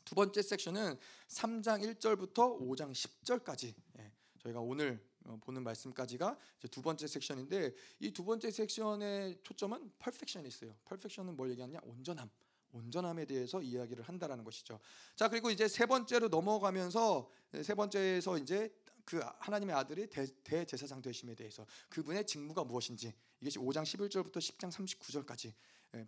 두 0.05 0.15
번째 0.15 0.43
섹션은 0.43 0.97
3장 1.29 1.83
1절부터 1.83 2.61
5장 2.61 2.93
10절까지 2.93 3.75
예, 3.99 4.13
저희가 4.39 4.61
오늘 4.61 5.05
어, 5.16 5.16
보는 5.41 5.62
말씀까지가 5.62 6.39
두 6.71 6.83
번째 6.83 7.07
섹션인데 7.07 7.75
이 8.01 8.12
두 8.12 8.25
번째 8.25 8.51
섹션의 8.51 9.39
초점은 9.43 9.93
퍼펙션이 9.99 10.49
있어요. 10.49 10.75
퍼펙션은 10.85 11.37
뭘 11.37 11.51
얘기하냐? 11.51 11.81
온전함. 11.83 12.31
온전함에 12.73 13.25
대해서 13.25 13.62
이야기를 13.62 14.05
한다라는 14.05 14.45
것이죠. 14.45 14.79
자 15.15 15.29
그리고 15.29 15.51
이제 15.51 15.67
세 15.69 15.87
번째로 15.87 16.29
넘어가면서 16.29 17.31
세 17.62 17.75
번째에서 17.75 18.39
이제 18.39 18.73
그 19.05 19.21
하나님의 19.39 19.75
아들이 19.75 20.09
대, 20.09 20.27
대제사장 20.43 21.01
되심에 21.01 21.35
대해서 21.35 21.65
그분의 21.89 22.27
직무가 22.27 22.65
무엇인지 22.65 23.15
이게 23.41 23.51
5장 23.51 23.83
11절부터 23.85 24.39
10장 24.39 24.71
39절까지 24.73 25.47
예, 25.47 25.55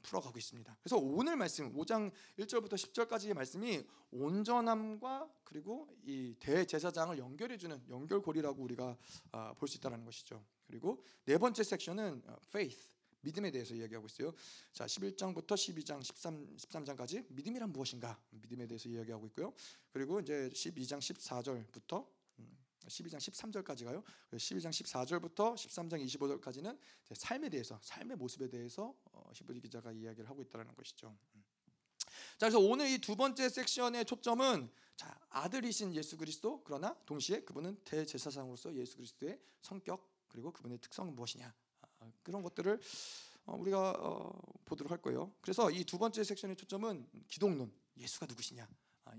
풀어가고 0.02 0.38
있습니다. 0.38 0.76
그래서 0.82 0.96
오늘 0.96 1.36
말씀 1.36 1.72
5장 1.74 2.10
1절부터 2.38 2.74
10절까지의 2.74 3.34
말씀이 3.34 3.84
온전함과 4.10 5.28
그리고 5.44 5.88
이 6.04 6.34
대제사장을 6.38 7.16
연결해 7.18 7.56
주는 7.56 7.82
연결고리라고 7.88 8.62
우리가 8.62 8.96
아, 9.32 9.54
볼수 9.54 9.78
있다는 9.78 10.04
것이죠. 10.04 10.44
그리고 10.66 11.02
네 11.24 11.38
번째 11.38 11.62
섹션은 11.62 12.22
어, 12.26 12.36
faith 12.48 12.98
믿음에 13.20 13.50
대해서 13.50 13.74
이야기하고 13.74 14.06
있어요. 14.06 14.32
자, 14.72 14.86
11장부터 14.86 15.48
12장, 15.48 16.02
13 16.02 16.56
13장까지 16.56 17.24
믿음이란 17.28 17.72
무엇인가? 17.72 18.20
믿음에 18.30 18.66
대해서 18.66 18.88
이야기하고 18.88 19.26
있고요. 19.28 19.52
그리고 19.92 20.20
이제 20.20 20.48
12장 20.52 20.98
14절부터 20.98 22.06
12장 22.88 23.16
13절까지 23.18 23.84
가요. 23.84 24.02
12장 24.32 24.70
14절부터 24.70 25.54
13장 25.54 26.04
25절까지는 26.04 26.78
삶에 27.14 27.48
대해서, 27.48 27.78
삶의 27.82 28.16
모습에 28.16 28.48
대해서 28.48 28.94
어, 29.12 29.30
히브리 29.34 29.60
기자가 29.60 29.92
이야기를 29.92 30.28
하고 30.28 30.42
있다는 30.42 30.74
것이죠. 30.74 31.16
음. 31.34 31.44
자, 32.38 32.48
그래서 32.48 32.58
오늘 32.58 32.88
이 32.90 32.98
두 32.98 33.16
번째 33.16 33.48
섹션의 33.48 34.04
초점은 34.04 34.70
자, 34.96 35.18
아들이신 35.30 35.94
예수 35.94 36.16
그리스도 36.16 36.62
그러나 36.64 36.96
동시에 37.06 37.40
그분은 37.44 37.78
대제사장으로서 37.84 38.74
예수 38.74 38.96
그리스도의 38.96 39.38
성격 39.62 40.08
그리고 40.28 40.52
그분의 40.52 40.78
특성은 40.78 41.14
무엇이냐 41.14 41.52
아, 42.00 42.12
그런 42.22 42.42
것들을 42.42 42.80
어, 43.46 43.56
우리가 43.56 43.92
어, 43.98 44.32
보도록 44.64 44.90
할 44.90 45.00
거예요. 45.00 45.32
그래서 45.40 45.70
이 45.70 45.84
두 45.84 45.98
번째 45.98 46.22
섹션의 46.22 46.56
초점은 46.56 47.08
기독론 47.28 47.72
예수가 47.96 48.26
누구시냐 48.26 48.64
아, 48.64 48.68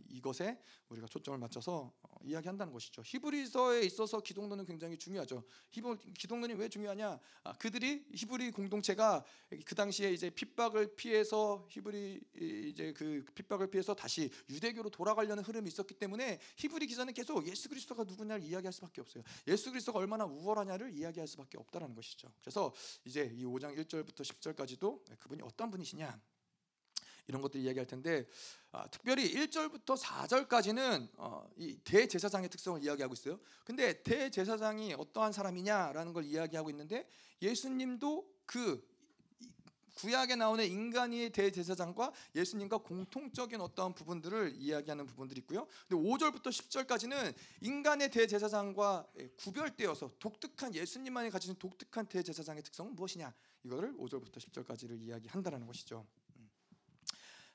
이것에 0.08 0.60
우리가 0.90 1.08
초점을 1.08 1.38
맞춰서 1.40 1.94
어, 2.02 2.18
이야기한다는 2.24 2.74
것이죠. 2.74 3.02
히브리서에 3.06 3.82
있어서 3.82 4.20
기독론은 4.20 4.66
굉장히 4.66 4.98
중요하죠. 4.98 5.44
히브 5.72 5.98
기독론이 6.18 6.54
왜 6.54 6.70
중요하냐? 6.70 7.20
아, 7.44 7.54
그들이 7.54 8.06
히브리 8.14 8.52
공동체가 8.52 9.24
그 9.66 9.76
당시에 9.76 10.12
이제 10.12 10.30
핍박을 10.30 10.96
피해서 10.96 11.66
히브리 11.70 12.22
이제 12.70 12.94
그 12.94 13.24
핍박을 13.36 13.70
피해서 13.70 13.94
다시 13.94 14.30
유대교로 14.50 14.90
돌아가려는 14.90 15.44
흐름이 15.44 15.68
있었기 15.68 15.96
때문에 15.96 16.40
히브리 16.58 16.88
기자는 16.88 17.14
계속 17.14 17.48
예수 17.48 17.70
그리스도가 17.70 18.04
누구냐를 18.04 18.44
이야기할 18.44 18.74
수밖에 18.74 19.02
없어요. 19.02 19.24
예수 19.48 19.70
그리스도가 19.72 20.00
얼마나 20.00 20.26
우월하냐를 20.26 20.92
이야기할 20.94 21.28
수밖에 21.28 21.58
없다라는 21.58 21.96
것이죠. 21.96 22.32
그래서 22.42 22.74
이제 23.06 23.32
이 23.34 23.46
5장 23.46 23.78
1절부터 23.78 24.22
10절까지도 24.22 25.20
그분이 25.20 25.42
어떤 25.44 25.70
분이시냐 25.72 26.20
이런 27.28 27.42
것들 27.42 27.60
이야기할 27.60 27.86
텐데 27.86 28.26
아, 28.72 28.88
특별히 28.88 29.34
1절부터 29.34 29.98
4절까지는 29.98 31.10
어, 31.18 31.50
이 31.58 31.78
대제사장의 31.84 32.50
특성을 32.50 32.84
이야기하고 32.84 33.14
있어요. 33.14 33.40
근데 33.66 34.02
대제사장이 34.04 34.94
어떠한 34.94 35.32
사람이냐라는 35.32 36.14
걸 36.14 36.24
이야기하고 36.26 36.70
있는데 36.70 37.08
예수님도 37.42 38.30
그 38.46 38.88
구약에 40.00 40.38
나오는 40.38 40.66
인간의 40.66 41.32
대제사장과 41.32 42.14
예수님과 42.34 42.78
공통적인 42.78 43.60
어떠한 43.60 43.96
부분들을 43.96 44.54
이야기하는 44.56 45.06
부분들이 45.06 45.40
있고요. 45.42 45.68
근데 45.90 46.02
5절부터 46.02 46.44
10절까지는 46.44 47.36
인간의 47.62 48.10
대제사장과 48.10 49.08
구별되어서 49.36 50.12
독특한 50.18 50.74
예수님만이 50.74 51.30
가지는 51.32 51.56
독특한 51.60 52.06
대제사장의 52.06 52.64
특성은 52.64 52.96
무엇이냐? 52.96 53.34
이거를 53.64 53.94
5절부터 53.98 54.38
10절까지를 54.38 55.02
이야기한다는 55.02 55.68
것이죠. 55.68 56.06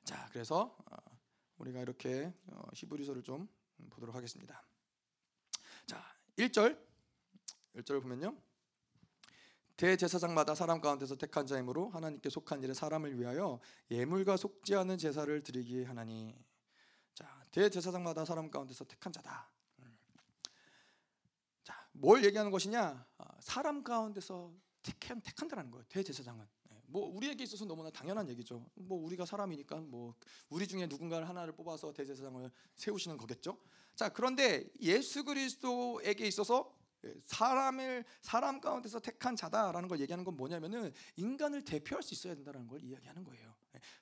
자, 0.04 0.28
그래서 0.32 0.76
어, 0.90 0.96
우리가 1.58 1.80
이렇게 1.80 2.32
어, 2.48 2.62
히브리서를 2.74 3.22
좀 3.22 3.48
보도록 3.90 4.14
하겠습니다. 4.14 4.62
자, 5.86 6.04
1절 6.36 6.78
1절을 7.76 8.02
보면요. 8.02 8.36
대제사장마다 9.76 10.54
사람 10.54 10.80
가운데서 10.80 11.16
택한 11.16 11.46
자이므로 11.46 11.88
하나님께 11.88 12.30
속한 12.30 12.62
일에 12.62 12.74
사람을 12.74 13.18
위하여 13.18 13.60
예물과 13.90 14.36
속지 14.36 14.76
않은 14.76 14.98
제사를 14.98 15.42
드리기 15.42 15.84
하나니. 15.84 16.38
자, 17.14 17.42
대제사장마다 17.50 18.24
사람 18.24 18.50
가운데서 18.50 18.84
택한 18.84 19.12
자다. 19.12 19.50
음. 19.80 19.98
자, 21.64 21.88
뭘 21.92 22.24
얘기하는 22.24 22.52
것이냐? 22.52 23.06
아, 23.18 23.40
사람 23.40 23.82
가운데서 23.82 24.52
택한 24.82 25.20
택한다는 25.22 25.70
거예요. 25.70 25.84
대제사장은. 25.88 26.46
뭐 26.94 27.08
우리에게 27.08 27.42
있어서 27.42 27.64
너무나 27.64 27.90
당연한 27.90 28.28
얘기죠. 28.28 28.70
뭐 28.74 29.04
우리가 29.04 29.26
사람이니까 29.26 29.80
뭐 29.80 30.14
우리 30.48 30.64
중에 30.64 30.86
누군가를 30.86 31.28
하나를 31.28 31.52
뽑아서 31.52 31.92
대제사장을 31.92 32.48
세우시는 32.76 33.16
거겠죠. 33.16 33.58
자, 33.96 34.10
그런데 34.10 34.70
예수 34.80 35.24
그리스도에게 35.24 36.24
있어서 36.28 36.72
사람을 37.26 38.04
사람 38.20 38.60
가운데서 38.60 39.00
택한 39.00 39.34
자다라는 39.34 39.88
걸 39.88 39.98
얘기하는 39.98 40.24
건 40.24 40.36
뭐냐면은 40.36 40.92
인간을 41.16 41.64
대표할 41.64 42.00
수 42.04 42.14
있어야 42.14 42.36
된다는 42.36 42.68
걸 42.68 42.80
이야기하는 42.84 43.24
거예요. 43.24 43.56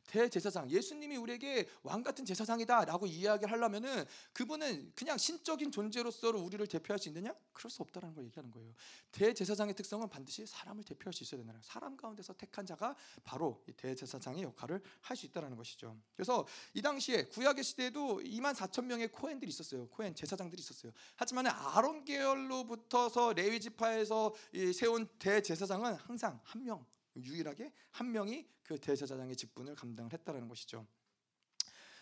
대제사장 0.06 0.68
예수님이 0.70 1.16
우리에게 1.16 1.68
왕 1.82 2.02
같은 2.02 2.24
제사장이다라고 2.24 3.06
이야기를 3.06 3.50
하려면은 3.50 4.04
그분은 4.32 4.92
그냥 4.94 5.16
신적인 5.16 5.70
존재로서 5.70 6.28
우리를 6.30 6.66
대표할 6.66 6.98
수 6.98 7.08
있느냐? 7.08 7.34
그럴 7.52 7.70
수 7.70 7.80
없다라는 7.82 8.14
걸 8.14 8.24
얘기하는 8.26 8.50
거예요. 8.50 8.74
대제사장의 9.12 9.74
특성은 9.74 10.08
반드시 10.08 10.44
사람을 10.46 10.84
대표할 10.84 11.12
수 11.12 11.22
있어야 11.22 11.38
된다는 11.38 11.60
거예요. 11.60 11.72
사람 11.72 11.96
가운데서 11.96 12.34
택한 12.34 12.66
자가 12.66 12.94
바로 13.24 13.62
대제사장의 13.76 14.42
역할을 14.42 14.82
할 15.00 15.22
수 15.22 15.26
있다라는 15.26 15.56
것이죠. 15.56 15.96
그래서 16.16 16.46
이 16.74 16.82
당시에 16.82 17.24
구약의 17.24 17.62
시대에도 17.62 18.20
2만 18.20 18.54
4천 18.54 18.84
명의 18.84 19.08
코헨들이 19.08 19.48
있었어요. 19.50 19.86
코헨 19.88 20.14
제사장들이 20.14 20.60
있었어요. 20.60 20.92
하지만 21.16 21.46
아론 21.46 22.04
계열로부터서 22.04 23.34
레위 23.34 23.60
지파에서 23.60 24.34
세운 24.74 25.06
대제사장은 25.18 25.94
항상 25.94 26.40
한 26.42 26.64
명, 26.64 26.84
유일하게 27.16 27.72
한 27.90 28.12
명이 28.12 28.48
그 28.62 28.78
대제사장의 28.78 29.36
직분을 29.36 29.74
감당을 29.74 30.12
했다라는 30.12 30.48
것이죠. 30.48 30.86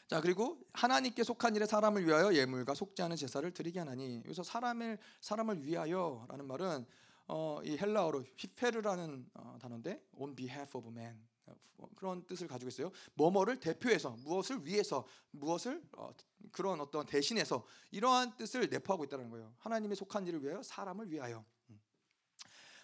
자 0.08 0.20
그리고 0.20 0.60
하나님께 0.72 1.22
속한 1.22 1.54
일에 1.54 1.66
사람을 1.66 2.04
위하여 2.06 2.34
예물과 2.34 2.74
속지 2.74 3.00
않은 3.02 3.16
제사를 3.16 3.48
드리게 3.52 3.78
하나니 3.78 4.22
여기서 4.24 4.42
사람을 4.42 4.98
사람을 5.20 5.64
위하여라는 5.64 6.46
말은 6.46 6.86
어, 7.28 7.60
이 7.62 7.76
헬라어로 7.76 8.24
히페르라는 8.36 9.30
어, 9.34 9.58
단어인데 9.60 10.02
on 10.16 10.34
behalf 10.34 10.76
of 10.76 10.88
man 10.88 11.16
어, 11.46 11.88
그런 11.94 12.26
뜻을 12.26 12.48
가지고 12.48 12.68
있어요. 12.68 12.90
뭐뭐를 13.14 13.60
대표해서 13.60 14.10
무엇을 14.24 14.66
위해서 14.66 15.06
무엇을 15.30 15.80
어, 15.92 16.10
그런 16.50 16.80
어떤 16.80 17.06
대신해서 17.06 17.64
이러한 17.92 18.36
뜻을 18.36 18.68
내포하고 18.68 19.04
있다는 19.04 19.30
거예요. 19.30 19.54
하나님의 19.58 19.96
속한 19.96 20.26
일을 20.26 20.42
위하여 20.42 20.60
사람을 20.62 21.12
위하여. 21.12 21.44
음. 21.70 21.80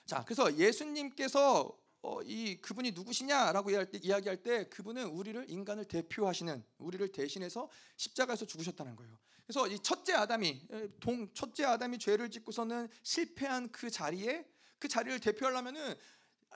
자, 0.04 0.22
그래서 0.24 0.54
예수님께서 0.56 1.76
어, 2.06 2.22
이 2.22 2.56
그분이 2.60 2.92
누구시냐라고 2.92 3.70
이야기할 3.70 3.90
때, 3.90 3.98
이야기할 4.00 4.36
때 4.36 4.68
그분은 4.68 5.06
우리를 5.06 5.44
인간을 5.50 5.86
대표하시는 5.86 6.64
우리를 6.78 7.10
대신해서 7.10 7.68
십자가에서 7.96 8.46
죽으셨다는 8.46 8.94
거예요. 8.94 9.18
그래서 9.44 9.66
이 9.66 9.76
첫째 9.80 10.12
아담이 10.12 10.68
동 11.00 11.28
첫째 11.34 11.64
아담이 11.64 11.98
죄를 11.98 12.30
짓고서는 12.30 12.88
실패한 13.02 13.72
그 13.72 13.90
자리에 13.90 14.46
그 14.78 14.86
자리를 14.86 15.18
대표하려면은 15.18 15.96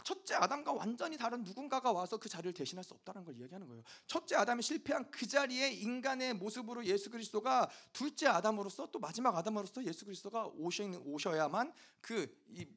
첫째 0.05 0.35
아담과 0.35 0.73
완전히 0.73 1.17
다른 1.17 1.43
누군가가 1.45 1.93
와서 1.93 2.17
그 2.17 2.29
자리를 2.29 2.53
대신할 2.53 2.85
수 2.85 2.95
없다는 2.95 3.25
걸 3.25 3.37
이야기하는 3.37 3.67
거예요. 3.69 3.83
첫째 4.07 4.37
아담이 4.37 4.63
실패한 4.63 5.11
그 5.11 5.27
자리에 5.27 5.73
인간의 5.73 6.35
모습으로 6.35 6.85
예수 6.87 7.11
그리스도가 7.11 7.69
둘째 7.93 8.27
아담으로서 8.27 8.91
또 8.91 8.99
마지막 8.99 9.37
아담으로서 9.37 9.85
예수 9.85 10.05
그리스도가 10.05 10.47
오셔 10.47 10.85
오셔야만 11.05 11.73
그이 12.01 12.29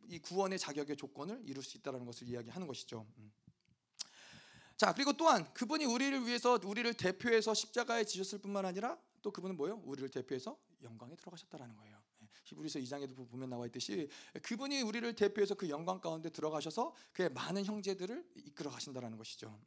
이 0.10 0.20
구원의 0.20 0.60
자격의 0.60 0.98
조건을 0.98 1.42
이룰 1.46 1.64
수 1.64 1.78
있다는 1.78 2.06
것을 2.06 2.28
이야기하는 2.30 2.68
것이죠. 2.68 3.06
음. 3.18 3.32
자 4.76 4.94
그리고 4.94 5.14
또한 5.14 5.52
그분이 5.54 5.86
우리를 5.86 6.26
위해서 6.26 6.60
우리를 6.64 6.94
대표해서 6.96 7.54
십자가에 7.54 8.04
지셨을 8.04 8.40
뿐만 8.40 8.66
아니라 8.66 8.98
또 9.22 9.32
그분은 9.32 9.56
뭐요? 9.56 9.82
우리를 9.86 10.10
대표해서 10.10 10.58
영광에 10.82 11.16
들어가셨다라는 11.16 11.78
거예요. 11.78 12.04
히브리서 12.46 12.80
2장에도 12.80 13.16
보면 13.30 13.50
나와 13.50 13.66
있듯이 13.68 14.10
그분이 14.42 14.82
우리를 14.82 15.14
대표해서 15.16 15.56
그 15.56 15.70
영광 15.70 16.00
가운데 16.00 16.30
들어가셔서 16.30 16.94
그의 17.12 17.30
많은 17.30 17.66
형제들을 17.66 18.26
이끌어 18.36 18.70
가신다라는 18.70 19.18
것이죠. 19.18 19.60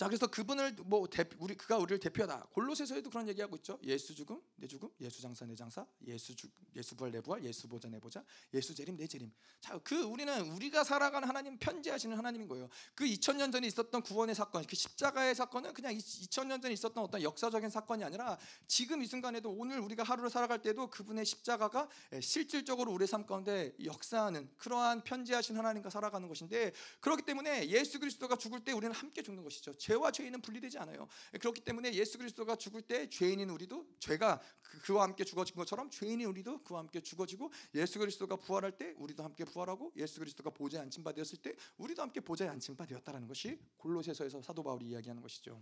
음. 0.00 0.02
자 0.02 0.08
그래서 0.08 0.26
그분을 0.26 0.76
뭐 0.86 1.06
대표, 1.08 1.36
우리 1.40 1.54
그가 1.54 1.76
우리를 1.76 1.98
대표하다 2.00 2.46
골로새서에도 2.52 3.10
그런 3.10 3.28
얘기하고 3.28 3.56
있죠. 3.56 3.78
예수 3.84 4.14
죽음 4.14 4.40
내 4.56 4.66
죽음, 4.66 4.88
예수 5.00 5.20
장사 5.20 5.44
내 5.44 5.54
장사, 5.54 5.86
예수 6.06 6.34
죽 6.34 6.50
예수 6.74 6.96
부활 6.96 7.10
내 7.10 7.20
부활, 7.20 7.44
예수 7.44 7.68
보자 7.68 7.88
내 7.88 8.00
보자, 8.00 8.24
예수 8.54 8.74
재림 8.74 8.96
내 8.96 9.06
재림. 9.06 9.30
자 9.60 9.78
그 9.84 10.02
우리는 10.02 10.40
우리가 10.52 10.84
살아가는 10.84 11.28
하나님 11.28 11.58
편지하시는 11.58 12.16
하나님인 12.16 12.48
거예요. 12.48 12.68
그 12.94 13.04
2000년 13.04 13.52
전에 13.52 13.66
있었던 13.66 14.02
구원의 14.02 14.34
사건, 14.34 14.64
그 14.64 14.76
십자가의 14.76 15.34
사건은 15.34 15.74
그냥 15.74 15.94
2000년 15.94 16.62
전에 16.62 16.72
있었던 16.74 17.02
어떤 17.02 17.22
역사적인 17.22 17.68
사건이 17.70 18.04
아니라 18.04 18.38
지금 18.66 19.02
이 19.02 19.06
순간에도 19.06 19.50
오늘 19.50 19.80
우리가 19.80 20.02
하루를 20.02 20.30
살아갈 20.30 20.62
때도 20.62 20.88
그분의 20.90 21.26
십자가가 21.26 21.88
실질적으로 22.22 22.92
우리 22.92 23.06
삶 23.06 23.26
가운데 23.26 23.74
역사하는 23.84 24.48
그러한 24.56 25.02
편지하신 25.02 25.56
하나님과 25.56 25.90
살아가는 25.90 26.26
것인데 26.28 26.72
그렇기 27.00 27.22
때문에 27.22 27.68
예수 27.68 27.98
그리스도가 27.98 28.36
죽을 28.36 28.60
때 28.60 28.72
우리는 28.72 28.94
함께 28.94 29.22
죽는 29.22 29.42
것이죠. 29.42 29.72
죄와 29.90 30.12
죄인은 30.12 30.40
분리되지 30.40 30.78
않아요. 30.78 31.08
그렇기 31.32 31.62
때문에 31.62 31.92
예수 31.94 32.16
그리스도가 32.16 32.54
죽을 32.54 32.80
때 32.82 33.08
죄인인 33.08 33.50
우리도 33.50 33.88
죄가 33.98 34.40
그, 34.62 34.80
그와 34.82 35.02
함께 35.02 35.24
죽어진 35.24 35.56
것처럼 35.56 35.90
죄인인 35.90 36.28
우리도 36.28 36.62
그와 36.62 36.80
함께 36.80 37.00
죽어지고 37.00 37.50
예수 37.74 37.98
그리스도가 37.98 38.36
부활할 38.36 38.76
때 38.78 38.94
우리도 38.98 39.24
함께 39.24 39.44
부활하고 39.44 39.92
예수 39.96 40.20
그리스도가 40.20 40.50
보좌에 40.50 40.80
앉힌 40.80 41.02
바 41.02 41.12
되었을 41.12 41.38
때 41.38 41.54
우리도 41.76 42.02
함께 42.02 42.20
보좌에 42.20 42.48
앉힌 42.48 42.76
바 42.76 42.86
되었다라는 42.86 43.26
것이 43.26 43.58
골로새서에서 43.78 44.42
사도 44.42 44.62
바울이 44.62 44.86
이야기하는 44.86 45.20
것이죠. 45.22 45.60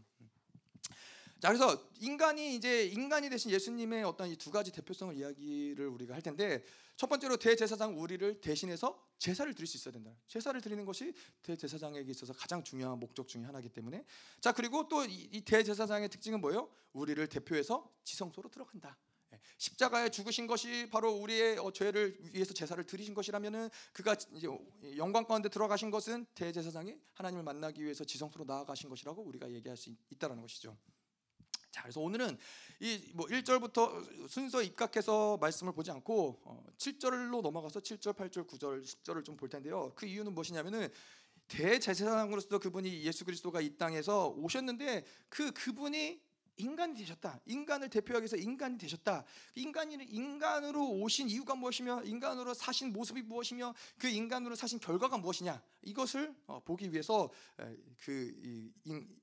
음. 1.38 1.40
자 1.40 1.48
그래서 1.48 1.88
인간이 2.00 2.54
이제 2.56 2.86
인간이 2.86 3.30
되신 3.30 3.50
예수님의 3.50 4.04
어떤 4.04 4.28
이 4.30 4.36
두 4.36 4.50
가지 4.50 4.70
대표성을 4.72 5.16
이야기를 5.16 5.86
우리가 5.88 6.14
할 6.14 6.22
텐데 6.22 6.64
첫 6.96 7.08
번째로 7.08 7.36
대제사장 7.36 8.00
우리를 8.00 8.40
대신해서 8.40 9.00
제사를 9.18 9.52
드릴 9.54 9.66
수 9.66 9.76
있어야 9.76 9.92
된다. 9.92 10.10
제사를 10.26 10.60
드리는 10.60 10.84
것이 10.84 11.12
대제사장에게 11.42 12.10
있어서 12.10 12.32
가장 12.32 12.62
중요한 12.62 12.98
목적 12.98 13.28
중의 13.28 13.46
하나이기 13.46 13.68
때문에 13.70 14.04
자 14.40 14.52
그리고 14.52 14.88
또 14.88 15.04
이 15.04 15.40
대제사장의 15.44 16.08
특징은 16.08 16.40
뭐예요? 16.40 16.68
우리를 16.92 17.24
대표해서 17.28 17.90
지성소로 18.04 18.50
들어간다. 18.50 18.96
예, 19.32 19.40
십자가에 19.58 20.08
죽으신 20.10 20.46
것이 20.46 20.88
바로 20.90 21.12
우리의 21.12 21.58
어, 21.58 21.70
죄를 21.70 22.18
위해서 22.32 22.54
제사를 22.54 22.82
드리신 22.84 23.14
것이라면은 23.14 23.68
그가 23.92 24.16
영광 24.96 25.24
가운데 25.24 25.48
들어가신 25.48 25.90
것은 25.90 26.26
대제사장이 26.34 26.96
하나님을 27.14 27.42
만나기 27.44 27.82
위해서 27.84 28.04
지성소로 28.04 28.44
나아가신 28.46 28.88
것이라고 28.88 29.22
우리가 29.22 29.50
얘기할 29.52 29.76
수 29.76 29.90
있다라는 30.10 30.42
것이죠. 30.42 30.76
자, 31.70 31.82
그래서 31.82 32.00
오늘은 32.00 32.38
이 32.80 33.12
뭐 33.14 33.26
1절부터 33.26 34.28
순서 34.28 34.62
입각해서 34.62 35.36
말씀을 35.38 35.72
보지 35.72 35.90
않고 35.90 36.40
어, 36.44 36.64
7절로 36.78 37.42
넘어가서 37.42 37.80
7절, 37.80 38.14
8절, 38.14 38.46
9절, 38.46 38.82
10절을 38.84 39.24
좀 39.24 39.36
볼 39.36 39.48
텐데요. 39.48 39.92
그 39.94 40.06
이유는 40.06 40.32
무엇이냐면은 40.34 40.88
대제사장으로서 41.48 42.58
그분이 42.58 43.02
예수 43.04 43.24
그리스도가 43.24 43.60
이 43.60 43.76
땅에서 43.76 44.28
오셨는데 44.28 45.04
그 45.28 45.50
그분이 45.52 46.20
인간이 46.58 46.94
되셨다. 46.94 47.40
인간을 47.46 47.88
대표하기 47.88 48.22
위해서 48.22 48.36
인간이 48.36 48.76
되셨다. 48.76 49.24
인간이 49.54 49.94
인간으로 50.08 50.88
오신 50.90 51.28
이유가 51.28 51.54
무엇이며 51.54 52.02
인간으로 52.04 52.54
사신 52.54 52.92
모습이 52.92 53.22
무엇이며 53.22 53.74
그 53.96 54.08
인간으로 54.08 54.54
사신 54.54 54.78
결과가 54.78 55.18
무엇이냐 55.18 55.62
이것을 55.82 56.34
어, 56.46 56.60
보기 56.64 56.92
위해서 56.92 57.30
그 58.04 58.70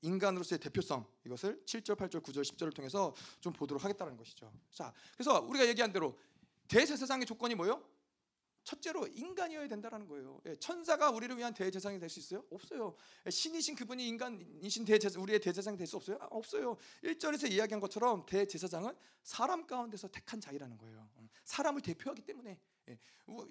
인간으로서의 0.01 0.59
대표성 0.59 1.05
이것을 1.25 1.61
7절, 1.65 1.95
8절, 1.97 2.23
9절, 2.23 2.41
10절을 2.41 2.73
통해서 2.73 3.13
좀 3.39 3.53
보도록 3.53 3.83
하겠다는 3.83 4.17
것이죠. 4.17 4.51
자, 4.71 4.93
그래서 5.13 5.41
우리가 5.41 5.67
얘기한 5.67 5.91
대로 5.91 6.17
대제사장의 6.67 7.25
조건이 7.25 7.55
뭐요? 7.55 7.94
첫째로 8.65 9.07
인간이어야 9.07 9.67
된다는 9.67 10.07
거예요. 10.07 10.41
예, 10.47 10.55
천사가 10.55 11.11
우리를 11.11 11.37
위한 11.37 11.53
대제사장이 11.53 11.99
될 11.99 12.09
수 12.09 12.19
있어요? 12.19 12.43
없어요. 12.51 12.95
예, 13.25 13.29
신이신 13.29 13.75
그분이 13.75 14.05
인간이신 14.07 14.83
대제사 14.85 15.21
우리의 15.21 15.39
대제사장이 15.39 15.77
될 15.77 15.87
수 15.87 15.95
없어요? 15.95 16.17
아, 16.19 16.27
없어요. 16.31 16.75
1절에서 17.03 17.49
이야기한 17.51 17.79
것처럼 17.79 18.25
대제사장은 18.25 18.93
사람 19.23 19.65
가운데서 19.67 20.09
택한 20.09 20.41
자이라는 20.41 20.77
거예요. 20.77 21.07
음, 21.19 21.29
사람을 21.45 21.81
대표하기 21.81 22.23
때문에 22.23 22.59
예, 22.89 22.99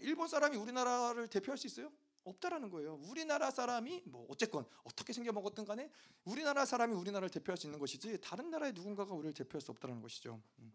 일본 0.01 0.29
사람이 0.29 0.57
우리나라를 0.57 1.29
대표할 1.29 1.57
수 1.57 1.67
있어요? 1.69 1.91
없다라는 2.25 2.71
거예요. 2.71 2.95
우리나라 3.09 3.51
사람이 3.51 4.03
뭐 4.07 4.27
어쨌건 4.31 4.67
어떻게 4.83 5.13
생겨 5.13 5.31
먹었든 5.33 5.65
간에 5.65 5.91
우리나라 6.25 6.65
사람이 6.65 6.95
우리나라를 6.95 7.29
대표할 7.29 7.57
수 7.57 7.67
있는 7.67 7.79
것이지 7.79 8.19
다른 8.21 8.51
나라의 8.51 8.73
누군가가 8.73 9.15
우리를 9.15 9.33
대표할 9.35 9.61
수 9.61 9.71
없다라는 9.73 10.01
것이죠. 10.03 10.41
음. 10.59 10.73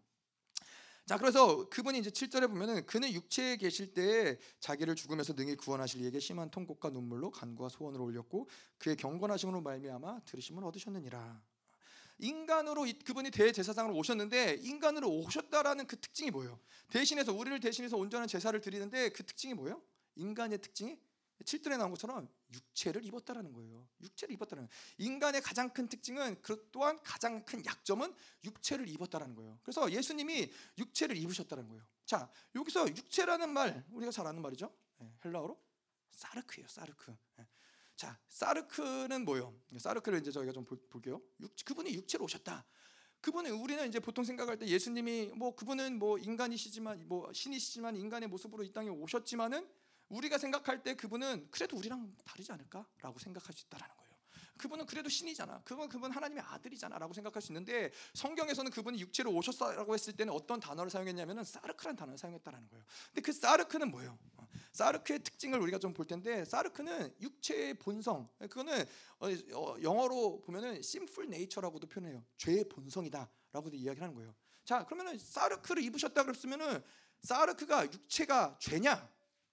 자 1.10 1.18
그래서 1.18 1.68
그분이 1.68 1.98
이제 1.98 2.08
7절에 2.08 2.46
보면은 2.48 2.86
그는 2.86 3.12
육체에 3.12 3.56
계실 3.56 3.92
때 3.92 4.38
자기를 4.60 4.94
죽음에서 4.94 5.32
능히 5.32 5.56
구원하실 5.56 6.02
이에게 6.02 6.20
심한 6.20 6.52
통곡과 6.52 6.90
눈물로 6.90 7.32
간구와 7.32 7.68
소원을 7.68 8.00
올렸고 8.00 8.48
그의 8.78 8.94
경건하심으로 8.94 9.60
말미암아 9.60 10.20
들으심을 10.20 10.62
얻으셨느니라. 10.62 11.42
인간으로 12.18 12.86
그분이 13.04 13.32
대제사장으로 13.32 13.96
오셨는데 13.96 14.58
인간으로 14.60 15.10
오셨다라는 15.10 15.88
그 15.88 15.98
특징이 15.98 16.30
뭐예요? 16.30 16.60
대신해서 16.90 17.32
우리를 17.32 17.58
대신해서 17.58 17.96
온전한 17.96 18.28
제사를 18.28 18.60
드리는데 18.60 19.08
그 19.08 19.26
특징이 19.26 19.54
뭐예요? 19.54 19.82
인간의 20.14 20.58
특징이 20.58 20.96
7절에 21.44 21.76
나온 21.76 21.90
것처럼 21.90 22.28
육체를 22.52 23.04
입었다라는 23.04 23.52
거예요. 23.52 23.88
육체를 24.00 24.34
입었다는 24.34 24.66
거예요. 24.66 24.70
인간의 24.98 25.40
가장 25.42 25.70
큰 25.70 25.88
특징은 25.88 26.40
그 26.42 26.68
또한 26.72 26.98
가장 27.02 27.44
큰 27.44 27.64
약점은 27.64 28.14
육체를 28.44 28.88
입었다라는 28.88 29.34
거예요. 29.34 29.58
그래서 29.62 29.90
예수님이 29.90 30.52
육체를 30.78 31.16
입으셨다는 31.16 31.68
거예요. 31.68 31.84
자, 32.04 32.30
여기서 32.54 32.88
육체라는 32.88 33.50
말 33.50 33.84
우리가 33.90 34.10
잘 34.12 34.26
아는 34.26 34.42
말이죠. 34.42 34.74
네, 34.98 35.12
헬라어로 35.24 35.60
사르크예요. 36.10 36.68
사르크. 36.68 37.16
네. 37.36 37.46
자, 37.96 38.18
사르크는 38.28 39.24
뭐요? 39.24 39.54
사르크를 39.78 40.20
이제 40.20 40.30
저희가 40.30 40.52
좀 40.52 40.64
볼, 40.64 40.78
볼게요. 40.88 41.20
육, 41.40 41.54
그분이 41.64 41.92
육체로 41.94 42.24
오셨다. 42.24 42.64
그분은 43.20 43.52
우리는 43.52 43.86
이제 43.86 44.00
보통 44.00 44.24
생각할 44.24 44.58
때 44.58 44.66
예수님이 44.66 45.32
뭐 45.34 45.54
그분은 45.54 45.98
뭐 45.98 46.18
인간이시지만 46.18 47.06
뭐 47.06 47.30
신이시지만 47.32 47.96
인간의 47.96 48.28
모습으로 48.28 48.64
이 48.64 48.72
땅에 48.72 48.88
오셨지만은 48.88 49.68
우리가 50.10 50.38
생각할 50.38 50.82
때 50.82 50.94
그분은 50.94 51.48
그래도 51.50 51.76
우리랑 51.76 52.14
다르지 52.24 52.52
않을까라고 52.52 53.18
생각할 53.18 53.54
수 53.54 53.64
있다라는 53.66 53.96
거예요. 53.96 54.10
그분은 54.58 54.84
그래도 54.84 55.08
신이잖아. 55.08 55.62
그분 55.64 55.88
그분 55.88 56.10
하나님의 56.10 56.44
아들이잖아라고 56.46 57.14
생각할 57.14 57.40
수 57.40 57.50
있는데 57.50 57.90
성경에서는 58.12 58.70
그분이 58.70 59.00
육체로 59.00 59.32
오셨다라고 59.32 59.94
했을 59.94 60.12
때는 60.12 60.34
어떤 60.34 60.60
단어를 60.60 60.90
사용했냐면은 60.90 61.44
사르크라는 61.44 61.96
단어를 61.96 62.18
사용했다라는 62.18 62.68
거예요. 62.68 62.84
근데 63.06 63.22
그 63.22 63.32
사르크는 63.32 63.90
뭐예요? 63.90 64.18
어, 64.36 64.46
사르크의 64.72 65.20
특징을 65.20 65.58
우리가 65.60 65.78
좀 65.78 65.94
볼 65.94 66.06
텐데 66.06 66.44
사르크는 66.44 67.14
육체의 67.22 67.74
본성. 67.74 68.28
그거는 68.38 68.84
어, 69.20 69.28
어, 69.54 69.76
영어로 69.82 70.42
보면은 70.42 70.76
sinful 70.76 71.32
nature라고도 71.32 71.86
표현해요. 71.86 72.22
죄의 72.36 72.68
본성이다라고도 72.68 73.76
이야기를 73.76 74.02
하는 74.02 74.14
거예요. 74.14 74.34
자, 74.64 74.84
그러면은 74.84 75.18
사르크를 75.18 75.82
입으셨다 75.84 76.22
그랬으면은 76.24 76.82
사르크가 77.22 77.86
육체가 77.86 78.58
죄냐? 78.60 79.08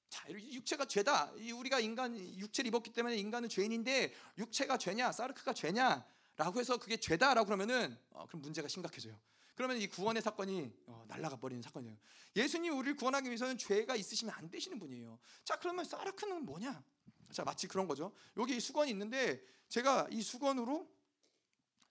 자, 0.09 0.29
육체가 0.29 0.85
죄다. 0.85 1.31
우리가 1.33 1.79
인간 1.79 2.17
육체를 2.17 2.69
입었기 2.69 2.91
때문에 2.91 3.17
인간은 3.17 3.49
죄인인데 3.49 4.13
육체가 4.37 4.77
죄냐, 4.77 5.11
사르크가 5.11 5.53
죄냐라고 5.53 6.59
해서 6.59 6.77
그게 6.77 6.97
죄다라고 6.97 7.45
그러면은 7.45 7.97
어, 8.11 8.25
그럼 8.27 8.41
문제가 8.41 8.67
심각해져요. 8.67 9.19
그러면 9.55 9.77
이 9.77 9.87
구원의 9.87 10.21
사건이 10.21 10.71
어, 10.85 11.03
날아가 11.07 11.37
버리는 11.37 11.61
사건이에요. 11.61 11.97
예수님이 12.35 12.75
우리를 12.75 12.95
구원하기 12.95 13.27
위해서는 13.27 13.57
죄가 13.57 13.95
있으시면 13.95 14.33
안 14.35 14.49
되시는 14.49 14.79
분이에요. 14.79 15.19
자, 15.43 15.57
그러면 15.59 15.83
사르크는 15.83 16.45
뭐냐? 16.45 16.83
자 17.31 17.43
마치 17.43 17.67
그런 17.67 17.87
거죠. 17.87 18.13
여기 18.37 18.59
수건이 18.59 18.91
있는데 18.91 19.43
제가 19.67 20.07
이 20.11 20.21
수건으로 20.21 20.89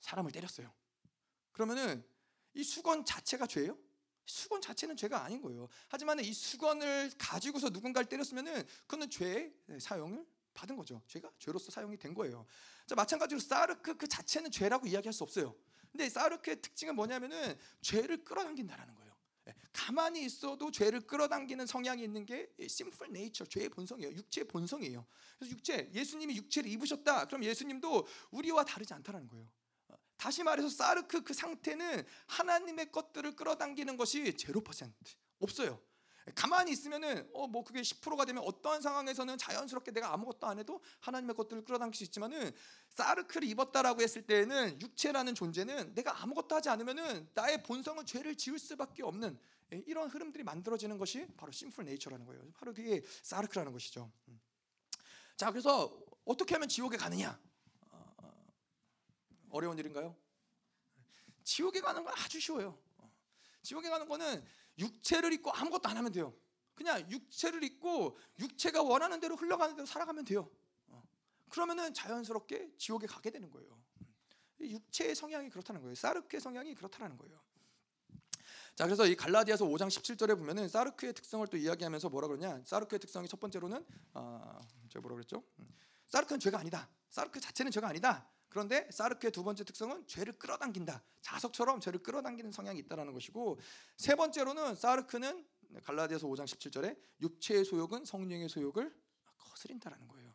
사람을 0.01 0.33
때렸어요. 0.33 0.73
그러면은 1.53 2.05
이 2.55 2.65
수건 2.65 3.05
자체가 3.05 3.47
죄예요? 3.47 3.77
수건 4.27 4.61
자체는 4.61 4.97
죄가 4.97 5.25
아닌 5.25 5.41
거예요. 5.41 5.69
하지만 5.89 6.21
이 6.21 6.33
수건을 6.33 7.13
가지고서 7.17 7.71
누군가를 7.71 8.09
때렸으면은 8.09 8.67
그는 8.87 9.09
죄의 9.09 9.53
사용을 9.79 10.27
받은 10.53 10.77
거죠. 10.77 11.03
죄가 11.07 11.31
죄로서 11.39 11.71
사용이 11.71 11.97
된 11.97 12.13
거예요. 12.15 12.45
자 12.87 12.95
마찬가지로 12.95 13.41
사르크 13.41 13.97
그 13.97 14.07
자체는 14.07 14.51
죄라고 14.51 14.87
이야기할 14.87 15.13
수 15.13 15.23
없어요. 15.23 15.55
근데 15.93 16.09
사르크의 16.09 16.61
특징은 16.61 16.95
뭐냐면은 16.95 17.57
죄를 17.81 18.25
끌어당긴다라는 18.25 18.95
거예요. 18.95 19.17
예, 19.49 19.55
가만히 19.73 20.25
있어도 20.25 20.71
죄를 20.71 21.01
끌어당기는 21.03 21.65
성향이 21.67 22.03
있는 22.03 22.27
게 22.27 22.51
심플 22.67 23.13
네이처 23.13 23.47
죄의 23.47 23.69
본성이에요. 23.69 24.13
육체의 24.13 24.49
본성이에요. 24.49 25.07
그래서 25.39 25.55
육체 25.55 25.91
예수님이 25.95 26.37
육체를 26.37 26.71
입으셨다. 26.71 27.27
그럼 27.27 27.45
예수님도 27.45 28.07
우리와 28.33 28.65
다르지 28.65 28.93
않다라는 28.95 29.29
거예요. 29.29 29.49
어, 30.17 30.19
다시 30.19 30.43
말해서 30.43 30.69
사르크 30.69 31.23
그 31.23 31.35
상태는 31.35 32.05
하나님의 32.27 32.91
것들을 32.93 33.37
끌어당기는 33.37 33.97
것이 33.97 34.37
제로 34.37 34.61
퍼센트 34.61 34.95
없어요. 35.39 35.81
가만히 36.35 36.73
있으면은 36.73 37.29
어 37.35 37.47
뭐 37.47 37.63
그게 37.63 37.83
10%가 37.83 38.25
되면 38.25 38.43
어떠한 38.43 38.83
상황에서는 38.83 39.39
자연스럽게 39.39 39.93
내가 39.93 40.13
아무것도 40.13 40.47
안 40.47 40.59
해도 40.59 40.83
하나님의 41.01 41.37
것들을 41.37 41.65
끌어당길 41.65 41.97
수 41.97 42.03
있지만은 42.05 42.53
사르크를 42.89 43.47
입었다라고 43.49 44.03
했을 44.03 44.23
때에는 44.27 44.81
육체라는 44.81 45.35
존재는 45.37 45.95
내가 45.95 46.21
아무것도 46.23 46.57
하지 46.57 46.69
않으면은 46.69 47.31
나의 47.35 47.63
본성은 47.63 48.05
죄를 48.07 48.35
지을 48.37 48.59
수밖에 48.59 49.05
없는 49.05 49.39
예, 49.73 49.83
이런 49.87 50.09
흐름들이 50.09 50.43
만들어지는 50.43 50.99
것이 50.99 51.27
바로 51.37 51.53
심플 51.53 51.85
네이처라는 51.85 52.27
거예요. 52.27 52.43
바로 52.55 52.75
그게 52.75 53.03
사르크라는 53.23 53.73
것이죠. 53.73 54.11
음. 54.29 54.41
자, 55.37 55.51
그래서 55.51 55.97
어떻게 56.25 56.55
하면 56.55 56.69
지옥에 56.69 56.97
가느냐? 56.97 57.39
어려운 59.57 59.79
일인가요? 59.79 60.15
지옥에 61.43 61.81
가는 61.81 62.05
건 62.05 62.13
아주 62.17 62.39
쉬워요. 62.39 62.79
어, 62.99 63.11
지옥에 63.63 63.89
가는 63.89 64.07
거는 64.07 64.45
육체를 64.79 65.33
입고 65.33 65.51
아무것도 65.51 65.89
안 65.89 65.97
하면 65.97 66.13
돼요. 66.13 66.35
그냥 66.75 67.11
육체를 67.11 67.65
입고 67.65 68.19
육체가 68.39 68.83
원하는 68.83 69.19
대로 69.19 69.35
흘러가는 69.35 69.75
대로 69.75 69.87
살아가면 69.87 70.27
돼요. 70.27 70.51
어. 70.89 71.03
그러면은 71.49 71.95
자연스럽게 71.95 72.77
지옥에 72.77 73.07
가게 73.07 73.31
되는 73.31 73.51
거예요. 73.51 73.81
육체의 74.61 75.15
성향이 75.15 75.49
그렇다는 75.49 75.81
거예요. 75.81 75.95
사르크의 75.95 76.41
성향이 76.41 76.75
그렇다는 76.75 77.17
거예요. 77.17 77.41
자, 78.75 78.85
그래서 78.85 79.07
이 79.07 79.15
갈라디아서 79.15 79.65
5장 79.65 79.89
17절에 79.89 80.37
보면은 80.37 80.69
사르크의 80.69 81.15
특성을 81.15 81.47
또 81.47 81.57
이야기하면서 81.57 82.11
뭐라 82.11 82.29
그러냐? 82.29 82.63
사르크의 82.65 82.99
특성이 82.99 83.27
첫 83.27 83.41
번째로는 83.41 83.87
아, 84.13 84.61
제가 84.91 85.01
뭐라 85.01 85.15
그랬죠? 85.15 85.43
음. 85.61 85.75
사르크는 86.09 86.41
죄가 86.41 86.59
아니다. 86.59 86.89
사르크 87.09 87.41
자체는 87.41 87.73
죄가 87.73 87.89
아니다. 87.89 88.29
그런데 88.57 88.89
사르크의 88.91 89.33
두 89.33 89.45
번째 89.45 89.65
특성은 89.65 90.07
죄를 90.07 90.33
끌어당긴다. 90.39 91.03
자석처럼 91.21 91.79
죄를 91.79 92.03
끌어당기는 92.03 92.51
성향이 92.53 92.79
있다라는 92.81 93.13
것이고 93.13 93.61
세 93.99 94.15
번째로는 94.15 94.77
사르크는 94.77 95.45
갈라디아서 95.85 96.27
5장 96.27 96.47
17절에 96.47 96.99
육체의 97.21 97.67
소욕은 97.67 98.07
성령의 98.07 98.49
소욕을 98.49 98.97
거스린다라는 99.37 100.09
거예요. 100.09 100.26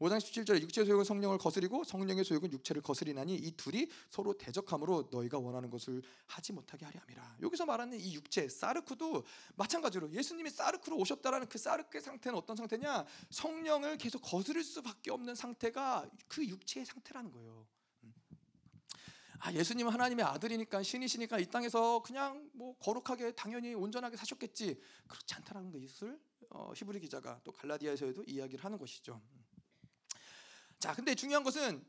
5장 0.00 0.16
17절에 0.16 0.62
육체의 0.62 0.86
소욕은 0.86 1.04
성령을 1.04 1.36
거스리고 1.36 1.84
성령의 1.84 2.24
소욕은 2.24 2.50
육체를 2.52 2.80
거스리나니 2.80 3.34
이 3.34 3.50
둘이 3.52 3.86
서로 4.08 4.32
대적함으로 4.32 5.08
너희가 5.12 5.38
원하는 5.38 5.68
것을 5.68 6.02
하지 6.26 6.54
못하게 6.54 6.86
하려 6.86 7.00
함이라. 7.00 7.36
여기서 7.42 7.66
말하는 7.66 8.00
이 8.00 8.14
육체 8.14 8.48
사르크도 8.48 9.24
마찬가지로 9.56 10.10
예수님이 10.10 10.48
사르크로 10.48 10.96
오셨다라는 10.96 11.48
그 11.48 11.58
사르크의 11.58 12.00
상태는 12.00 12.38
어떤 12.38 12.56
상태냐? 12.56 13.04
성령을 13.28 13.98
계속 13.98 14.20
거스릴 14.20 14.64
수밖에 14.64 15.10
없는 15.10 15.34
상태가 15.34 16.08
그 16.28 16.46
육체의 16.46 16.86
상태라는 16.86 17.30
거예요. 17.30 17.66
음. 18.04 18.14
아 19.40 19.52
예수님은 19.52 19.92
하나님의 19.92 20.24
아들이니까 20.24 20.82
신이시니까 20.82 21.38
이 21.40 21.44
땅에서 21.44 22.02
그냥 22.02 22.48
뭐 22.54 22.74
거룩하게 22.78 23.32
당연히 23.32 23.74
온전하게 23.74 24.16
사셨겠지 24.16 24.80
그렇지 25.06 25.34
않다라는 25.34 25.70
것을 25.72 26.18
어, 26.48 26.72
히브리 26.74 27.00
기자가 27.00 27.38
또 27.44 27.52
갈라디아에서도 27.52 28.24
이야기를 28.26 28.64
하는 28.64 28.78
것이죠. 28.78 29.20
자, 30.80 30.94
근데 30.94 31.14
중요한 31.14 31.44
것은 31.44 31.84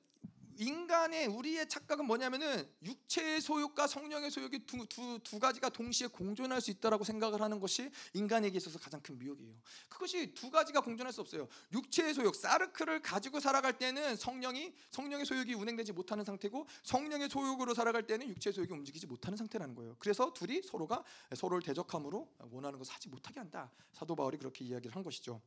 인간의 0.57 1.27
우리의 1.27 1.67
착각은 1.67 2.05
뭐냐면은 2.05 2.69
육체의 2.83 3.39
소욕과 3.39 3.87
성령의 3.87 4.29
소욕이 4.29 4.59
두, 4.65 4.85
두, 4.85 5.17
두 5.23 5.39
가지가 5.39 5.69
동시에 5.69 6.07
공존할 6.07 6.59
수 6.59 6.71
있다라고 6.71 7.05
생각을 7.05 7.41
하는 7.41 7.59
것이 7.59 7.89
인간에게 8.13 8.57
있어서 8.57 8.77
가장 8.77 9.01
큰 9.01 9.17
미혹이에요. 9.17 9.55
그것이 9.87 10.33
두 10.33 10.51
가지가 10.51 10.81
공존할 10.81 11.13
수 11.13 11.21
없어요. 11.21 11.47
육체의 11.71 12.13
소욕, 12.13 12.35
사르크를 12.35 13.01
가지고 13.01 13.39
살아갈 13.39 13.77
때는 13.77 14.17
성령이 14.17 14.73
성령의 14.91 15.25
소욕이 15.25 15.53
운행되지 15.53 15.93
못하는 15.93 16.25
상태고 16.25 16.67
성령의 16.83 17.29
소욕으로 17.29 17.73
살아갈 17.73 18.05
때는 18.05 18.27
육체의 18.27 18.53
소욕이 18.53 18.71
움직이지 18.73 19.07
못하는 19.07 19.37
상태라는 19.37 19.73
거예요. 19.73 19.95
그래서 19.99 20.33
둘이 20.33 20.61
서로가 20.61 21.03
서로를 21.35 21.63
대적함으로 21.63 22.29
원하는 22.51 22.77
것을 22.77 22.93
하지 22.93 23.07
못하게 23.07 23.39
한다. 23.39 23.71
사도 23.93 24.15
바울이 24.15 24.37
그렇게 24.37 24.65
이야기를 24.65 24.95
한 24.95 25.01
것이죠. 25.01 25.41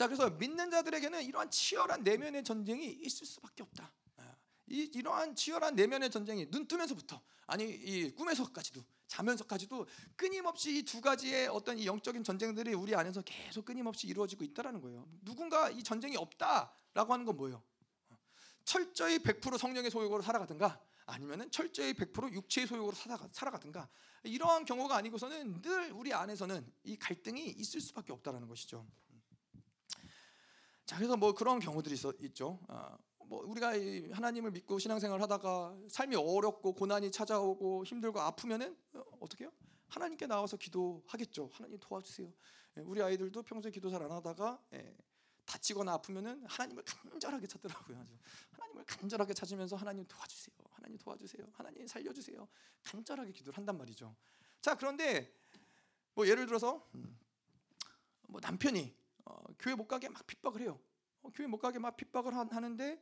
자, 0.00 0.06
그래서 0.06 0.30
믿는 0.30 0.70
자들에게는 0.70 1.22
이러한 1.24 1.50
치열한 1.50 2.04
내면의 2.04 2.42
전쟁이 2.42 2.86
있을 2.90 3.26
수밖에 3.26 3.62
없다. 3.62 3.92
아, 4.16 4.34
이 4.66 4.90
이러한 4.94 5.34
치열한 5.34 5.74
내면의 5.74 6.10
전쟁이 6.10 6.50
눈 6.50 6.66
뜨면서부터 6.66 7.20
아니 7.46 7.64
이 7.64 8.10
꿈에서까지도 8.14 8.82
자면서까지도 9.08 9.86
끊임없이 10.16 10.78
이 10.78 10.82
두 10.84 11.02
가지의 11.02 11.48
어떤 11.48 11.78
이 11.78 11.84
영적인 11.84 12.24
전쟁들이 12.24 12.72
우리 12.72 12.94
안에서 12.94 13.20
계속 13.20 13.66
끊임없이 13.66 14.06
이루어지고 14.06 14.42
있다라는 14.44 14.80
거예요. 14.80 15.06
누군가 15.20 15.68
이 15.68 15.82
전쟁이 15.82 16.16
없다라고 16.16 17.12
하는 17.12 17.26
건 17.26 17.36
뭐예요? 17.36 17.62
철저히 18.64 19.18
100% 19.18 19.58
성령의 19.58 19.90
소욕으로 19.90 20.22
살아가든가 20.22 20.80
아니면은 21.04 21.50
철저히 21.50 21.92
100% 21.92 22.32
육체의 22.32 22.66
소욕으로 22.66 22.96
살아가, 22.96 23.28
살아가 23.32 23.58
든가 23.58 23.86
이러한 24.22 24.64
경우가 24.64 24.96
아니고서는 24.96 25.60
늘 25.60 25.92
우리 25.92 26.14
안에서는 26.14 26.72
이 26.84 26.96
갈등이 26.96 27.50
있을 27.50 27.82
수밖에 27.82 28.14
없다라는 28.14 28.48
것이죠. 28.48 28.86
자 30.90 30.96
그래서 30.96 31.16
뭐 31.16 31.32
그런 31.32 31.60
경우들이 31.60 31.94
있어, 31.94 32.12
있죠. 32.18 32.58
아, 32.66 32.98
뭐 33.26 33.44
우리가 33.46 33.74
하나님을 34.10 34.50
믿고 34.50 34.80
신앙생활 34.80 35.22
하다가 35.22 35.78
삶이 35.88 36.16
어렵고 36.16 36.72
고난이 36.72 37.12
찾아오고 37.12 37.84
힘들고 37.84 38.18
아프면은 38.20 38.76
어, 38.94 39.04
어떻게 39.20 39.44
해요? 39.44 39.52
하나님께 39.86 40.26
나와서 40.26 40.56
기도하겠죠. 40.56 41.48
하나님 41.52 41.78
도와주세요. 41.78 42.32
예, 42.76 42.80
우리 42.80 43.00
아이들도 43.00 43.40
평소에 43.44 43.70
기도 43.70 43.88
잘 43.88 44.02
안 44.02 44.10
하다가 44.10 44.60
예, 44.72 44.96
다치거나 45.44 45.92
아프면은 45.92 46.44
하나님을 46.46 46.82
간절하게 46.82 47.46
찾더라고요. 47.46 48.04
하나님을 48.50 48.84
간절하게 48.84 49.32
찾으면서 49.32 49.76
하나님 49.76 50.04
도와주세요. 50.08 50.56
하나님 50.72 50.98
도와주세요. 50.98 51.46
하나님 51.52 51.86
살려주세요. 51.86 52.48
간절하게 52.82 53.30
기도를 53.30 53.56
한단 53.56 53.78
말이죠. 53.78 54.16
자 54.60 54.74
그런데 54.74 55.32
뭐 56.14 56.26
예를 56.26 56.46
들어서 56.46 56.84
음, 56.96 57.16
뭐 58.26 58.40
남편이 58.42 58.98
어, 59.30 59.44
교회 59.58 59.74
못 59.74 59.86
가게 59.86 60.08
막 60.08 60.26
핍박을 60.26 60.60
해요. 60.62 60.78
어, 61.22 61.30
교회 61.34 61.46
못 61.46 61.58
가게 61.58 61.78
막 61.78 61.96
핍박을 61.96 62.34
하, 62.34 62.46
하는데 62.50 63.00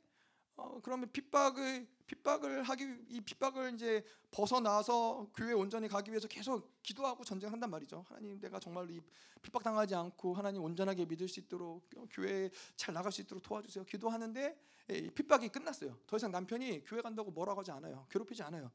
어, 0.57 0.81
그러면 0.83 1.11
핍박을 1.11 1.89
핍박을 2.07 2.63
하기 2.65 2.85
이 3.09 3.21
핍박을 3.21 3.75
이제 3.75 4.05
벗어나서 4.31 5.31
교회 5.35 5.53
온전히 5.53 5.89
가기 5.89 6.11
위해서 6.11 6.27
계속 6.27 6.83
기도하고 6.83 7.25
전쟁한단 7.25 7.71
말이죠. 7.71 8.05
하나님 8.09 8.39
내가 8.41 8.59
정말 8.59 8.91
이 8.91 9.01
핍박 9.41 9.63
당하지 9.63 9.95
않고 9.95 10.35
하나님 10.35 10.63
온전하게 10.63 11.07
믿을 11.07 11.29
수 11.29 11.41
있도록 11.41 11.89
교회 12.11 12.51
잘 12.77 12.93
나갈 12.93 13.13
수 13.13 13.21
있도록 13.21 13.43
도와주세요. 13.43 13.85
기도하는데 13.85 14.59
이 14.91 15.11
핍박이 15.11 15.49
끝났어요. 15.49 15.99
더 16.07 16.17
이상 16.17 16.33
남편이 16.33 16.85
교회 16.85 17.01
간다고 17.01 17.31
뭐라고 17.31 17.61
하지 17.61 17.71
않아요. 17.71 18.07
괴롭히지 18.11 18.43
않아요. 18.43 18.71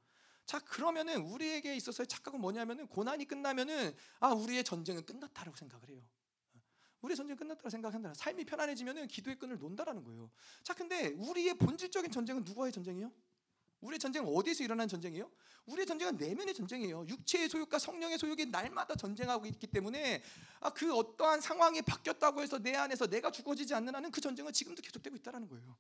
자 0.45 0.59
그러면은 0.59 1.21
우리에게 1.21 1.75
있어서의 1.75 2.07
착각은 2.07 2.39
뭐냐면은 2.39 2.87
고난이 2.87 3.25
끝나면은 3.25 3.95
아 4.19 4.29
우리의 4.29 4.63
전쟁은 4.63 5.05
끝났다라고 5.05 5.57
생각을 5.57 5.89
해요. 5.89 6.01
우리의 7.03 7.15
전쟁 7.15 7.35
끝났다고 7.35 7.69
생각한다. 7.69 8.13
삶이 8.13 8.45
편안해지면은 8.45 9.07
기도의 9.07 9.37
끈을 9.37 9.59
논다라는 9.59 10.03
거예요. 10.03 10.31
자, 10.63 10.73
근데 10.73 11.09
우리의 11.09 11.53
본질적인 11.55 12.11
전쟁은 12.11 12.43
누구와의 12.43 12.71
전쟁이요? 12.71 13.11
우리의 13.81 13.99
전쟁은 13.99 14.33
어디서 14.33 14.63
일어난 14.63 14.87
전쟁이에요? 14.87 15.29
우리의 15.65 15.85
전쟁은 15.85 16.15
내면의 16.15 16.53
전쟁이에요. 16.53 17.05
육체의 17.05 17.49
소욕과 17.49 17.79
성령의 17.79 18.17
소욕이 18.17 18.45
날마다 18.45 18.95
전쟁하고 18.95 19.45
있기 19.47 19.67
때문에 19.67 20.23
아, 20.61 20.69
그 20.69 20.95
어떠한 20.95 21.41
상황이 21.41 21.81
바뀌었다고 21.81 22.41
해서 22.41 22.57
내 22.59 22.73
안에서 22.75 23.07
내가 23.07 23.29
죽어지지 23.29 23.73
않는 23.75 23.93
한은 23.93 24.11
그 24.11 24.21
전쟁은 24.21 24.53
지금도 24.53 24.81
계속되고 24.81 25.17
있다라는 25.17 25.49
거예요. 25.49 25.77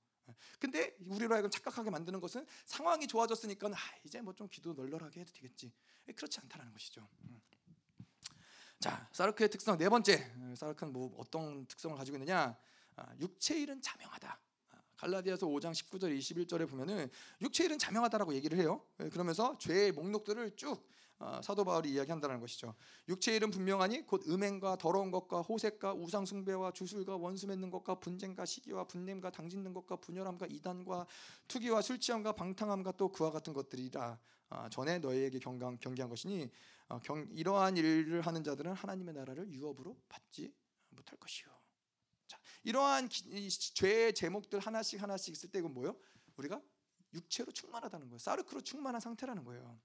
근데 0.59 0.95
우리로 1.07 1.33
하여금 1.33 1.49
착각하게 1.49 1.89
만드는 1.89 2.19
것은 2.19 2.45
상황이 2.65 3.07
좋아졌으니까 3.07 3.67
아, 3.69 3.77
이제 4.03 4.19
뭐 4.19 4.33
좀 4.33 4.49
기도 4.49 4.73
널널하게 4.73 5.21
해도 5.21 5.31
되겠지. 5.33 5.71
그렇지 6.15 6.39
않다라는 6.41 6.73
것이죠. 6.73 7.07
음. 8.83 8.89
자, 8.89 9.07
사르크의 9.11 9.49
특성 9.49 9.77
네 9.77 9.87
번째. 9.87 10.29
사르크는 10.55 10.91
뭐 10.91 11.13
어떤 11.17 11.65
특성을 11.67 11.95
가지고 11.95 12.17
있느냐? 12.17 12.55
아, 12.95 13.05
육체일은 13.19 13.81
자명하다. 13.81 14.39
아, 14.71 14.77
갈라디아서 14.97 15.47
5장 15.47 15.71
19절 15.71 16.17
21절에 16.17 16.69
보면은 16.69 17.09
육체일은 17.41 17.79
자명하다라고 17.79 18.33
얘기를 18.33 18.57
해요. 18.57 18.85
예, 18.99 19.09
그러면서 19.09 19.57
죄의 19.57 19.93
목록들을 19.93 20.55
쭉 20.57 20.85
어, 21.19 21.39
사도 21.41 21.63
바울이 21.63 21.91
이야기한다는 21.91 22.41
것이죠. 22.41 22.75
육체의 23.07 23.37
일은 23.37 23.51
분명하니 23.51 24.05
곧 24.05 24.27
음행과 24.27 24.75
더러운 24.75 25.09
것과 25.11 25.41
호색과 25.41 25.93
우상 25.93 26.25
숭배와 26.25 26.71
주술과 26.71 27.15
원수 27.15 27.47
맺는 27.47 27.69
것과 27.69 27.95
분쟁과 27.95 28.45
시기와 28.45 28.83
분냄과 28.83 29.29
당짓는 29.29 29.73
것과 29.73 29.95
분열함과 29.97 30.47
이단과 30.47 31.07
투기와 31.47 31.81
술 31.81 31.99
취함과 31.99 32.33
방탕함과 32.33 32.93
또 32.93 33.09
그와 33.09 33.31
같은 33.31 33.53
것들이라 33.53 34.19
아, 34.49 34.69
전에 34.69 34.99
너희에게 34.99 35.39
경강, 35.39 35.77
경계한 35.77 36.09
것이니 36.09 36.43
어, 36.43 36.47
경, 37.03 37.27
이러한 37.31 37.77
일을 37.77 38.21
하는 38.21 38.43
자들은 38.43 38.73
하나님의 38.73 39.13
나라를 39.15 39.51
유업으로 39.51 39.97
받지 40.07 40.53
못할 40.89 41.17
것이요. 41.19 41.47
자, 42.27 42.39
이러한 42.63 43.09
기, 43.09 43.23
이 43.29 43.49
죄의 43.49 44.13
제목들 44.13 44.59
하나씩 44.59 45.01
하나씩 45.01 45.33
있을 45.33 45.49
때 45.49 45.59
이건 45.59 45.73
뭐요? 45.73 45.97
우리가 46.37 46.61
육체로 47.13 47.51
충만하다는 47.51 48.09
거예요. 48.09 48.19
사르크로 48.19 48.61
충만한 48.61 49.01
상태라는 49.01 49.43
거예요. 49.43 49.79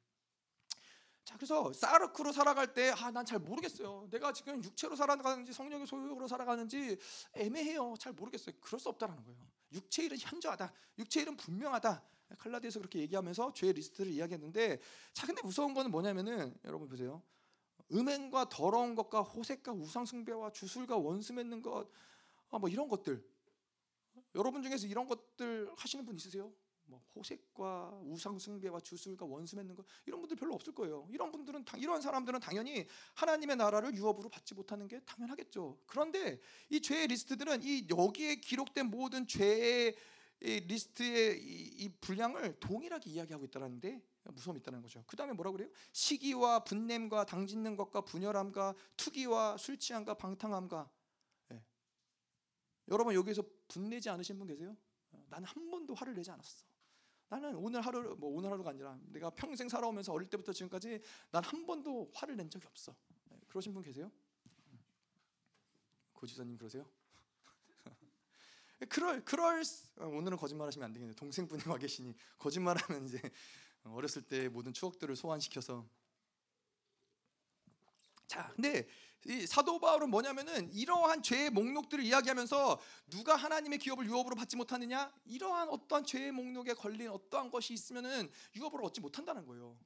자, 1.24 1.36
그래서 1.36 1.72
사르크로 1.74 2.32
살아갈 2.32 2.72
때, 2.72 2.90
아, 2.90 3.10
난 3.10 3.24
잘 3.26 3.38
모르겠어요. 3.38 4.08
내가 4.10 4.32
지금 4.32 4.64
육체로 4.64 4.96
살아가는지 4.96 5.52
성령의 5.52 5.86
소유로 5.86 6.26
살아가는지 6.26 6.98
애매해요. 7.34 7.94
잘 7.98 8.14
모르겠어요. 8.14 8.54
그럴 8.60 8.80
수 8.80 8.88
없다라는 8.88 9.22
거예요. 9.24 9.38
육체 9.72 10.04
일은 10.04 10.16
현저하다. 10.18 10.72
육체 10.98 11.20
일은 11.20 11.36
분명하다. 11.36 12.02
칼라디에서 12.36 12.80
그렇게 12.80 12.98
얘기하면서 13.00 13.52
죄의 13.54 13.72
리스트를 13.74 14.12
이야기했는데, 14.12 14.80
자, 15.12 15.26
근데 15.26 15.40
무서운 15.42 15.74
거는 15.74 15.90
뭐냐면은 15.90 16.54
여러분 16.64 16.88
보세요. 16.88 17.22
음행과 17.92 18.48
더러운 18.50 18.94
것과 18.94 19.22
호색과 19.22 19.72
우상 19.72 20.04
숭배와 20.04 20.52
주술과 20.52 20.96
원수 20.98 21.32
맺는 21.32 21.62
것, 21.62 21.88
아, 22.50 22.58
뭐 22.58 22.68
이런 22.68 22.88
것들. 22.88 23.24
여러분 24.34 24.62
중에서 24.62 24.86
이런 24.86 25.06
것들 25.06 25.70
하시는 25.76 26.04
분 26.04 26.16
있으세요? 26.16 26.52
뭐 26.88 27.02
호색과 27.14 28.00
우상 28.04 28.38
숭배와 28.38 28.80
주술과 28.80 29.26
원수 29.26 29.56
맺는 29.56 29.74
거 29.74 29.84
이런 30.06 30.20
분들 30.20 30.36
별로 30.36 30.54
없을 30.54 30.74
거예요. 30.74 31.06
이런 31.10 31.30
분들은 31.30 31.64
이런 31.76 32.00
사람들은 32.00 32.40
당연히 32.40 32.86
하나님의 33.14 33.56
나라를 33.56 33.94
유업으로 33.94 34.28
받지 34.28 34.54
못하는 34.54 34.88
게 34.88 35.00
당연하겠죠. 35.00 35.78
그런데 35.86 36.40
이 36.70 36.80
죄의 36.80 37.08
리스트들은 37.08 37.62
이 37.62 37.86
여기에 37.90 38.36
기록된 38.36 38.86
모든 38.86 39.26
죄의 39.26 39.96
리스트의 40.40 41.42
이, 41.42 41.84
이 41.84 41.88
분량을 42.00 42.58
동일하게 42.60 43.10
이야기하고 43.10 43.44
있다는데 43.46 44.02
무서움이 44.24 44.60
있다는 44.60 44.82
거죠. 44.82 45.02
그 45.06 45.16
다음에 45.16 45.32
뭐라 45.32 45.50
그래요? 45.50 45.68
시기와 45.92 46.64
분냄과 46.64 47.26
당짓는 47.26 47.76
것과 47.76 48.02
분열함과 48.02 48.74
투기와 48.96 49.56
술 49.56 49.78
취함과 49.78 50.14
방탕함과 50.14 50.90
예. 51.52 51.62
여러분 52.88 53.14
여기서 53.14 53.42
분내지 53.68 54.10
않으신 54.10 54.38
분 54.38 54.46
계세요? 54.46 54.76
나는 55.28 55.46
한 55.46 55.70
번도 55.70 55.94
화를 55.94 56.14
내지 56.14 56.30
않았어. 56.30 56.66
나는 57.30 57.54
오늘 57.56 57.80
하루 57.80 58.16
뭐 58.16 58.30
오늘 58.30 58.50
하루가 58.50 58.70
아니라 58.70 58.98
내가 59.06 59.30
평생 59.30 59.68
살아오면서 59.68 60.12
어릴 60.12 60.28
때부터 60.30 60.52
지금까지 60.52 61.00
난 61.30 61.42
한 61.44 61.66
번도 61.66 62.10
화를 62.14 62.36
낸 62.36 62.48
적이 62.48 62.66
없어. 62.66 62.94
네, 63.24 63.38
그러신 63.48 63.74
분 63.74 63.82
계세요? 63.82 64.10
고지사님 66.12 66.56
그러세요? 66.56 66.88
그럴 68.86 69.24
그럴 69.24 69.62
어, 69.98 70.06
오늘은 70.06 70.36
거짓말하시면 70.38 70.84
안 70.84 70.92
되겠네요. 70.92 71.14
동생분이 71.16 71.62
와 71.66 71.78
계시니 71.78 72.14
거짓말하면 72.38 73.06
이제 73.06 73.20
어렸을 73.84 74.22
때 74.22 74.48
모든 74.48 74.72
추억들을 74.72 75.16
소환시켜서 75.16 75.84
자, 78.26 78.52
근데 78.54 78.86
이 79.26 79.46
사도 79.46 79.80
바울은 79.80 80.10
뭐냐면은 80.10 80.70
이러한 80.72 81.22
죄의 81.22 81.50
목록들을 81.50 82.04
이야기하면서 82.04 82.80
누가 83.08 83.34
하나님의 83.34 83.78
기업을 83.78 84.06
유업으로 84.06 84.36
받지 84.36 84.54
못하느냐 84.56 85.12
이러한 85.24 85.70
어떠한 85.70 86.04
죄의 86.04 86.30
목록에 86.32 86.74
걸린 86.74 87.08
어떠한 87.08 87.50
것이 87.50 87.72
있으면은 87.72 88.30
유업을 88.54 88.84
얻지 88.84 89.00
못한다는 89.00 89.46
거예요. 89.46 89.76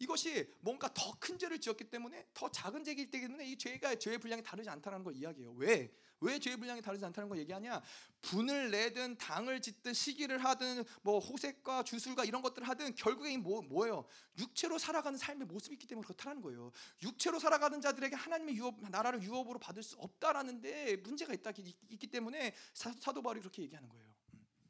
이것이 0.00 0.52
뭔가 0.60 0.92
더 0.92 1.12
큰 1.18 1.38
죄를 1.38 1.60
지었기 1.60 1.84
때문에 1.84 2.26
더 2.32 2.50
작은 2.50 2.84
죄이기 2.84 3.10
때문에 3.10 3.44
이 3.46 3.56
죄가 3.58 3.96
죄의 3.96 4.18
분량이 4.18 4.42
다르지 4.42 4.68
않다는 4.70 5.02
걸 5.04 5.14
이야기해요. 5.14 5.52
왜? 5.52 5.92
왜 6.20 6.38
죄의 6.38 6.56
분량이 6.56 6.82
다르지 6.82 7.04
않다는 7.04 7.28
걸 7.28 7.38
얘기하냐? 7.38 7.82
분을 8.22 8.70
내든 8.70 9.16
당을 9.18 9.60
짓든 9.60 9.94
시기를 9.94 10.44
하든 10.44 10.84
뭐 11.02 11.18
호색과 11.18 11.84
주술과 11.84 12.24
이런 12.24 12.42
것들을 12.42 12.68
하든 12.68 12.94
결국에 12.94 13.36
뭐 13.36 13.62
뭐예요? 13.62 14.04
육체로 14.38 14.78
살아가는 14.78 15.18
삶의 15.18 15.46
모습이 15.46 15.74
있기 15.74 15.86
때문에 15.86 16.04
그렇다는 16.04 16.42
거예요. 16.42 16.72
육체로 17.02 17.38
살아가는 17.38 17.80
자들에게 17.80 18.16
하나님의 18.16 18.56
유업 18.56 18.80
나라를 18.90 19.22
유업으로 19.22 19.58
받을 19.58 19.82
수 19.82 19.96
없다라는데 19.96 20.96
문제가 20.98 21.32
있다 21.32 21.52
있기 21.90 22.06
때문에 22.08 22.54
사도 22.72 23.22
바울이 23.22 23.40
그렇게 23.40 23.62
얘기하는 23.62 23.88
거예요. 23.88 24.17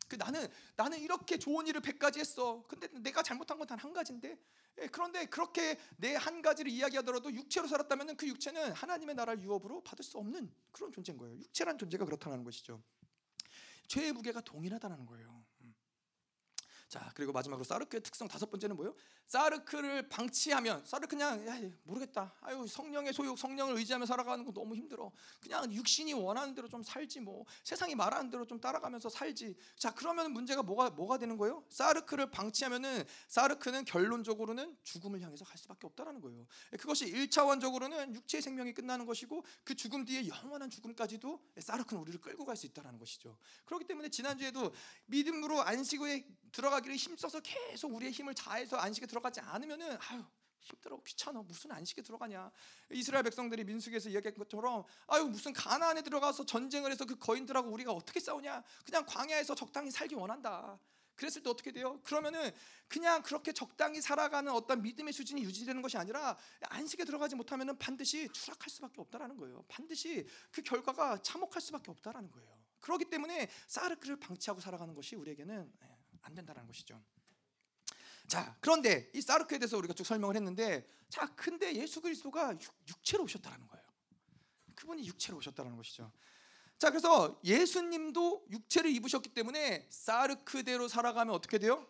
그 0.09 0.17
나는 0.17 0.47
나는 0.77 0.99
이렇게 0.99 1.39
좋은 1.39 1.67
일을 1.67 1.81
100가지 1.83 2.19
했어. 2.19 2.65
근데 2.69 2.89
내가 3.01 3.23
잘못한 3.23 3.59
건 3.59 3.67
단 3.67 3.79
한 3.79 3.93
가지인데. 3.93 4.39
예, 4.81 4.87
그런데 4.89 5.27
그렇게 5.27 5.79
내 5.97 6.15
한 6.17 6.41
가지를 6.43 6.71
이야기하더라도 6.71 7.33
육체로 7.33 7.67
살았다면 7.69 8.17
그 8.17 8.27
육체는 8.29 8.73
하나님의 8.73 9.15
나라를 9.17 9.43
유업으로 9.43 9.83
받을 9.83 10.05
수 10.05 10.19
없는 10.19 10.51
그런 10.73 10.93
존재인 10.93 11.19
거예요. 11.19 11.37
육체란 11.39 11.79
존재가 11.79 12.05
그렇다는 12.05 12.45
것이죠. 12.45 12.83
죄의 13.89 14.13
무게가 14.13 14.41
동일하다는 14.41 15.07
거예요. 15.07 15.45
자 16.89 17.11
그리고 17.15 17.33
마지막으로 17.33 17.65
사르크의 17.65 18.03
특성 18.03 18.29
다섯 18.29 18.51
번째는 18.51 18.77
뭐예요? 18.77 18.95
사르크를 19.27 20.09
방치하면 20.09 20.85
사르크 20.85 21.09
그냥 21.09 21.47
야, 21.47 21.59
모르겠다. 21.85 22.35
아유 22.41 22.67
성령의 22.67 23.13
소욕 23.13 23.39
성령을 23.39 23.77
의지하며 23.77 24.07
살아가는 24.07 24.45
거 24.45 24.53
너무 24.53 24.75
힘들어. 24.77 25.11
그냥 25.41 25.73
육신이 25.73 26.13
원하는 26.15 26.55
대로 26.55 26.69
좀 26.69 26.83
살지 26.83 27.21
뭐 27.21 27.45
세상이 27.65 27.95
말하는 27.95 28.31
대로 28.31 28.47
좀 28.47 28.61
따라가면서 28.61 29.09
살지. 29.09 29.57
자 29.77 29.93
그러면 29.95 30.33
문제가 30.33 30.63
뭐가 30.63 30.91
뭐가 30.91 31.19
되는 31.19 31.37
거예요? 31.37 31.65
사르크를 31.69 32.31
방치하면은 32.31 33.05
사르크는 33.29 33.85
결론적으로는 33.85 34.77
죽음을 34.85 35.21
향해서 35.21 35.45
갈 35.45 35.57
수밖에 35.59 35.87
없다라는 35.87 36.21
거예요. 36.21 36.47
그것이 36.79 37.07
일차원적으로는 37.07 38.15
육체의 38.15 38.43
생명이 38.43 38.75
끝나는 38.75 39.07
것이고 39.07 39.45
그 39.65 39.75
죽음 39.75 40.05
뒤에 40.05 40.29
영원한 40.29 40.71
죽음까지도 40.71 41.41
사르크는 41.59 42.03
우리를 42.03 42.21
끌고 42.21 42.45
갈 42.45 42.59
수 42.59 42.67
있다라는 42.67 42.99
것이죠. 42.99 43.39
그렇기 43.65 43.87
때문에 43.87 44.09
지난주에도 44.09 44.73
믿음으로 45.07 45.63
안식 45.63 46.01
후에 46.01 46.27
들어가 46.51 46.78
기를 46.81 46.97
힘써서 46.97 47.41
계속 47.41 47.95
우리의 47.95 48.13
힘을 48.13 48.35
다해서 48.35 48.77
안식에 48.77 49.07
들어가지 49.07 49.41
않으면은 49.41 49.97
아유 50.09 50.25
힘들어 50.61 51.01
귀찮아 51.03 51.43
무슨 51.43 51.73
안식에 51.73 52.03
들어가냐 52.03 52.51
이스라엘 52.91 53.25
백성들이 53.25 53.65
민수기에서 53.65 54.11
이야기한 54.11 54.37
것처럼 54.37 54.85
아유 55.07 55.25
무슨 55.25 55.53
가나안에 55.53 56.03
들어가서 56.03 56.45
전쟁을 56.45 56.91
해서 56.91 57.05
그 57.05 57.17
거인들하고 57.17 57.71
우리가 57.71 57.93
어떻게 57.93 58.21
싸우냐 58.21 58.63
그냥 58.85 59.05
광야에서 59.07 59.55
적당히 59.55 59.91
살기 59.91 60.15
원한다 60.15 60.79
그랬을 61.19 61.43
때 61.43 61.51
어떻게 61.51 61.73
돼요? 61.73 62.01
그러면은 62.05 62.53
그냥 62.87 63.23
그렇게 63.23 63.53
적당히 63.53 64.01
살아가는 64.01 64.51
어떤 64.53 64.81
믿음의 64.83 65.13
수준이 65.13 65.43
유지되는 65.43 65.83
것이 65.83 65.99
아니라 65.99 66.39
안식에 66.61 67.05
들어가지 67.05 67.35
못하면은 67.35 67.77
반드시 67.77 68.29
추락할 68.33 68.71
수밖에 68.71 69.01
없다라는 69.01 69.37
거예요. 69.37 69.65
반드시 69.67 70.27
그 70.53 70.63
결과가 70.63 71.21
참혹할 71.21 71.61
수밖에 71.61 71.91
없다라는 71.91 72.31
거예요. 72.31 72.57
그렇기 72.81 73.07
때문에 73.07 73.51
사르크를 73.67 74.21
방치하고 74.21 74.61
살아가는 74.61 74.95
것이 74.95 75.17
우리에게는 75.17 75.73
예, 75.83 75.98
안 76.29 76.35
된다는 76.35 76.67
것이죠. 76.67 77.03
자, 78.27 78.55
그런데 78.61 79.11
이 79.15 79.23
사르크에 79.23 79.59
대해서 79.59 79.79
우리가 79.79 79.95
쭉 79.95 80.05
설명을 80.05 80.37
했는데, 80.37 80.87
자, 81.09 81.27
근데 81.35 81.75
예수 81.75 82.03
그리스도가 82.03 82.53
육, 82.53 83.03
체로 83.03 83.25
오셨다라는 83.25 83.67
거예요. 83.67 83.85
그분이 84.75 85.07
육체로 85.07 85.39
오셨다는 85.39 85.77
것이죠. 85.77 86.13
자, 86.79 86.91
그래서 86.91 87.41
예수님도 87.43 88.47
육체를 88.51 88.91
입으셨기 88.91 89.31
때문에 89.31 89.89
사르크대로 89.91 90.87
살아가면 90.87 91.35
어떻게 91.35 91.59
돼요? 91.59 91.89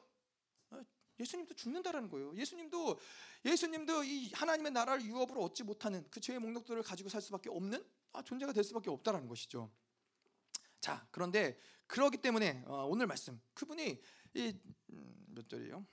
어, 0.70 0.80
예수님도 1.18 1.54
죽는다라는 1.54 2.08
거예요. 2.08 2.34
예수님도 2.36 2.98
예수님도 3.44 4.04
이 4.04 4.30
하나님의 4.32 4.72
나라를 4.72 5.04
유업으로 5.04 5.42
얻지 5.42 5.64
못하는 5.64 6.06
그 6.10 6.20
죄의 6.20 6.38
목록들을 6.38 6.82
가지고 6.84 7.08
살 7.08 7.20
수밖에 7.20 7.50
없는 7.50 7.84
아, 8.12 8.22
존재가 8.22 8.52
될 8.52 8.64
수밖에 8.64 8.88
없다라는 8.88 9.28
것이죠. 9.28 9.70
자, 10.80 11.06
그런데 11.10 11.58
그러기 11.88 12.18
때문에 12.18 12.62
어, 12.66 12.86
오늘 12.86 13.06
말씀 13.06 13.40
그분이 13.54 14.00
이몇 14.34 14.54
음, 14.90 15.44
절이에요? 15.48 15.86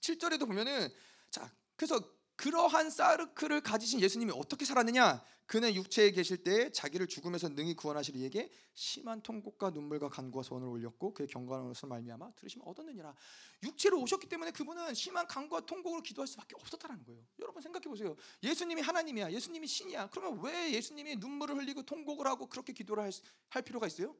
7절에도 0.00 0.46
보면은 0.46 0.88
자, 1.30 1.50
그래서 1.76 2.00
그러한 2.36 2.90
사르크를 2.90 3.62
가지신 3.62 4.00
예수님이 4.00 4.32
어떻게 4.34 4.64
살았느냐? 4.64 5.24
그는 5.46 5.74
육체에 5.74 6.10
계실 6.10 6.42
때 6.42 6.70
자기를 6.72 7.06
죽음에서 7.06 7.48
능히 7.50 7.74
구원하실 7.74 8.16
이에게 8.16 8.50
심한 8.74 9.22
통곡과 9.22 9.70
눈물과 9.70 10.08
간구와 10.08 10.42
소원을 10.42 10.68
올렸고 10.68 11.14
그의 11.14 11.28
경건한 11.28 11.68
것을 11.68 11.88
말미암아 11.88 12.32
들으시면 12.32 12.66
얻었느니라. 12.66 13.14
육체로 13.62 14.00
오셨기 14.02 14.28
때문에 14.28 14.50
그분은 14.50 14.92
심한 14.94 15.26
간구와 15.26 15.60
통곡을 15.60 16.02
기도할 16.02 16.26
수밖에 16.26 16.56
없었다는 16.56 17.04
거예요. 17.04 17.22
여러분 17.38 17.62
생각해 17.62 17.84
보세요. 17.84 18.16
예수님이 18.42 18.82
하나님이야. 18.82 19.32
예수님이 19.32 19.68
신이야. 19.68 20.10
그러면 20.10 20.42
왜 20.42 20.72
예수님이 20.72 21.16
눈물을 21.16 21.56
흘리고 21.56 21.84
통곡을 21.84 22.26
하고 22.26 22.48
그렇게 22.48 22.72
기도를 22.72 23.04
할, 23.04 23.12
할 23.48 23.62
필요가 23.62 23.86
있어요? 23.86 24.16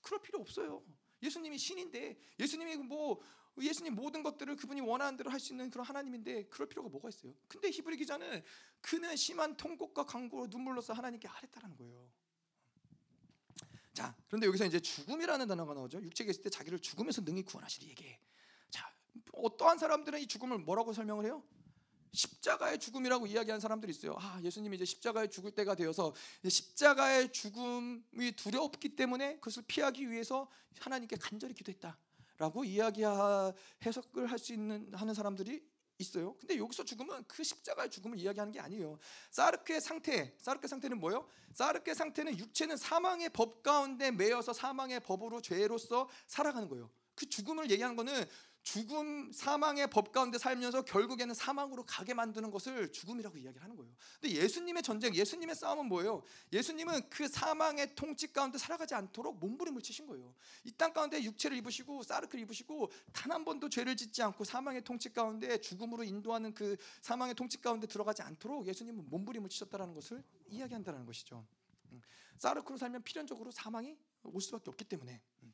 그럴 0.00 0.22
필요 0.22 0.40
없어요. 0.40 0.82
예수님이 1.24 1.58
신인데 1.58 2.16
예수님이 2.38 2.76
뭐 2.76 3.20
예수님 3.60 3.94
모든 3.94 4.22
것들을 4.22 4.56
그분이 4.56 4.80
원하는 4.80 5.16
대로 5.16 5.30
할 5.30 5.40
수 5.40 5.52
있는 5.52 5.70
그런 5.70 5.86
하나님인데 5.86 6.44
그럴 6.48 6.68
필요가 6.68 6.88
뭐가 6.88 7.08
있어요? 7.08 7.32
근데 7.48 7.70
히브리 7.70 7.96
기자는 7.96 8.42
그는 8.80 9.16
심한 9.16 9.56
통곡과 9.56 10.04
강구로 10.06 10.48
눈물로써 10.48 10.92
하나님께 10.92 11.28
아랬다라는 11.28 11.76
거예요. 11.76 12.10
자, 13.92 14.14
그런데 14.26 14.48
여기서 14.48 14.66
이제 14.66 14.80
죽음이라는 14.80 15.46
단어가 15.46 15.72
나오죠. 15.72 16.02
육체에 16.02 16.26
있을 16.28 16.42
때 16.42 16.50
자기를 16.50 16.80
죽음에서 16.80 17.22
능히 17.22 17.42
구원하시리 17.44 17.88
얘기. 17.88 18.16
자, 18.70 18.92
어떠한 19.32 19.78
사람들은 19.78 20.20
이 20.20 20.26
죽음을 20.26 20.58
뭐라고 20.58 20.92
설명을 20.92 21.24
해요? 21.26 21.44
십자가의 22.14 22.78
죽음이라고 22.78 23.26
이야기하는 23.26 23.60
사람들이 23.60 23.90
있어요. 23.90 24.14
아, 24.18 24.40
예수님이 24.42 24.76
이제 24.76 24.84
십자가에 24.84 25.28
죽을 25.28 25.50
때가 25.50 25.74
되어서 25.74 26.14
십자가의 26.48 27.32
죽음이 27.32 28.32
두렵기 28.36 28.96
때문에 28.96 29.34
그것을 29.36 29.64
피하기 29.66 30.10
위해서 30.10 30.48
하나님께 30.80 31.16
간절히 31.16 31.54
기도했다라고 31.54 32.64
이야기 32.64 33.02
해석을 33.84 34.30
할 34.30 34.38
수 34.38 34.52
있는 34.52 34.92
하는 34.94 35.14
사람들이 35.14 35.62
있어요. 35.98 36.36
근데 36.38 36.58
여기서 36.58 36.84
죽음은 36.84 37.24
그 37.28 37.44
십자가의 37.44 37.90
죽음을 37.90 38.18
이야기하는 38.18 38.52
게 38.52 38.60
아니에요. 38.60 38.98
사르크의 39.30 39.80
상태, 39.80 40.34
사르크의 40.38 40.68
상태는 40.68 40.98
뭐예요? 40.98 41.28
사르크의 41.52 41.94
상태는 41.94 42.36
육체는 42.38 42.76
사망의 42.76 43.30
법 43.30 43.62
가운데 43.62 44.10
매여서 44.10 44.52
사망의 44.52 45.00
법으로 45.00 45.40
죄로서 45.40 46.08
살아가는 46.26 46.68
거예요. 46.68 46.90
그 47.14 47.28
죽음을 47.28 47.70
얘기하는 47.70 47.94
거는 47.94 48.28
죽음 48.64 49.30
사망의 49.30 49.90
법 49.90 50.10
가운데 50.10 50.38
살면서 50.38 50.82
결국에는 50.86 51.34
사망으로 51.34 51.84
가게 51.84 52.14
만드는 52.14 52.50
것을 52.50 52.90
죽음이라고 52.92 53.36
이야기하는 53.36 53.76
거예요. 53.76 53.94
근데 54.20 54.34
예수님의 54.36 54.82
전쟁, 54.82 55.14
예수님의 55.14 55.54
싸움은 55.54 55.86
뭐예요? 55.86 56.22
예수님은 56.52 57.10
그 57.10 57.28
사망의 57.28 57.94
통치 57.94 58.32
가운데 58.32 58.56
살아가지 58.58 58.94
않도록 58.94 59.38
몸부림을 59.38 59.82
치신 59.82 60.06
거예요. 60.06 60.34
이 60.64 60.72
땅 60.72 60.92
가운데 60.92 61.22
육체를 61.22 61.56
입으시고 61.58 62.02
사르크를 62.02 62.42
입으시고 62.42 62.90
단 63.12 63.30
한 63.34 63.44
번도 63.44 63.68
죄를 63.68 63.96
짓지 63.96 64.22
않고 64.22 64.44
사망의 64.44 64.82
통치 64.84 65.12
가운데 65.12 65.58
죽음으로 65.60 66.04
인도하는 66.04 66.54
그 66.54 66.76
사망의 67.02 67.34
통치 67.34 67.60
가운데 67.60 67.86
들어가지 67.86 68.22
않도록 68.22 68.66
예수님은 68.66 69.08
몸부림을 69.10 69.48
치셨다라는 69.50 69.92
것을 69.94 70.22
이야기한다는 70.48 71.04
것이죠. 71.04 71.46
음. 71.92 72.00
사르크로 72.38 72.76
살면 72.78 73.02
필연적으로 73.02 73.50
사망이 73.50 73.96
올 74.22 74.40
수밖에 74.40 74.70
없기 74.70 74.84
때문에. 74.84 75.20
음. 75.42 75.53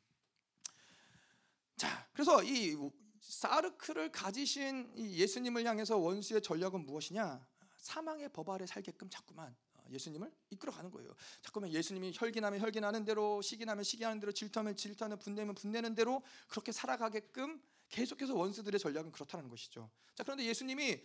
자, 1.75 2.07
그래서 2.13 2.43
이 2.43 2.77
사르크를 3.19 4.11
가지신 4.11 4.93
예수님을 4.97 5.65
향해서 5.65 5.97
원수의 5.97 6.41
전략은 6.41 6.85
무엇이냐? 6.85 7.45
사망의 7.77 8.29
법 8.29 8.49
아래 8.49 8.65
살게끔 8.67 9.09
자꾸만 9.09 9.55
어, 9.73 9.83
예수님을 9.89 10.31
이끌어가는 10.51 10.91
거예요. 10.91 11.11
자꾸만 11.41 11.71
예수님이 11.71 12.11
혈기나면 12.15 12.59
혈기나는 12.59 13.05
대로, 13.05 13.41
시기나면 13.41 13.83
시기하는 13.83 14.19
대로, 14.19 14.31
질투하면 14.31 14.75
질투하는, 14.75 15.17
분내면 15.17 15.55
분내는 15.55 15.95
대로 15.95 16.21
그렇게 16.47 16.71
살아가게끔 16.71 17.61
계속해서 17.89 18.35
원수들의 18.35 18.79
전략은 18.79 19.11
그렇다는 19.11 19.49
것이죠. 19.49 19.89
자, 20.15 20.23
그런데 20.23 20.45
예수님이 20.45 21.01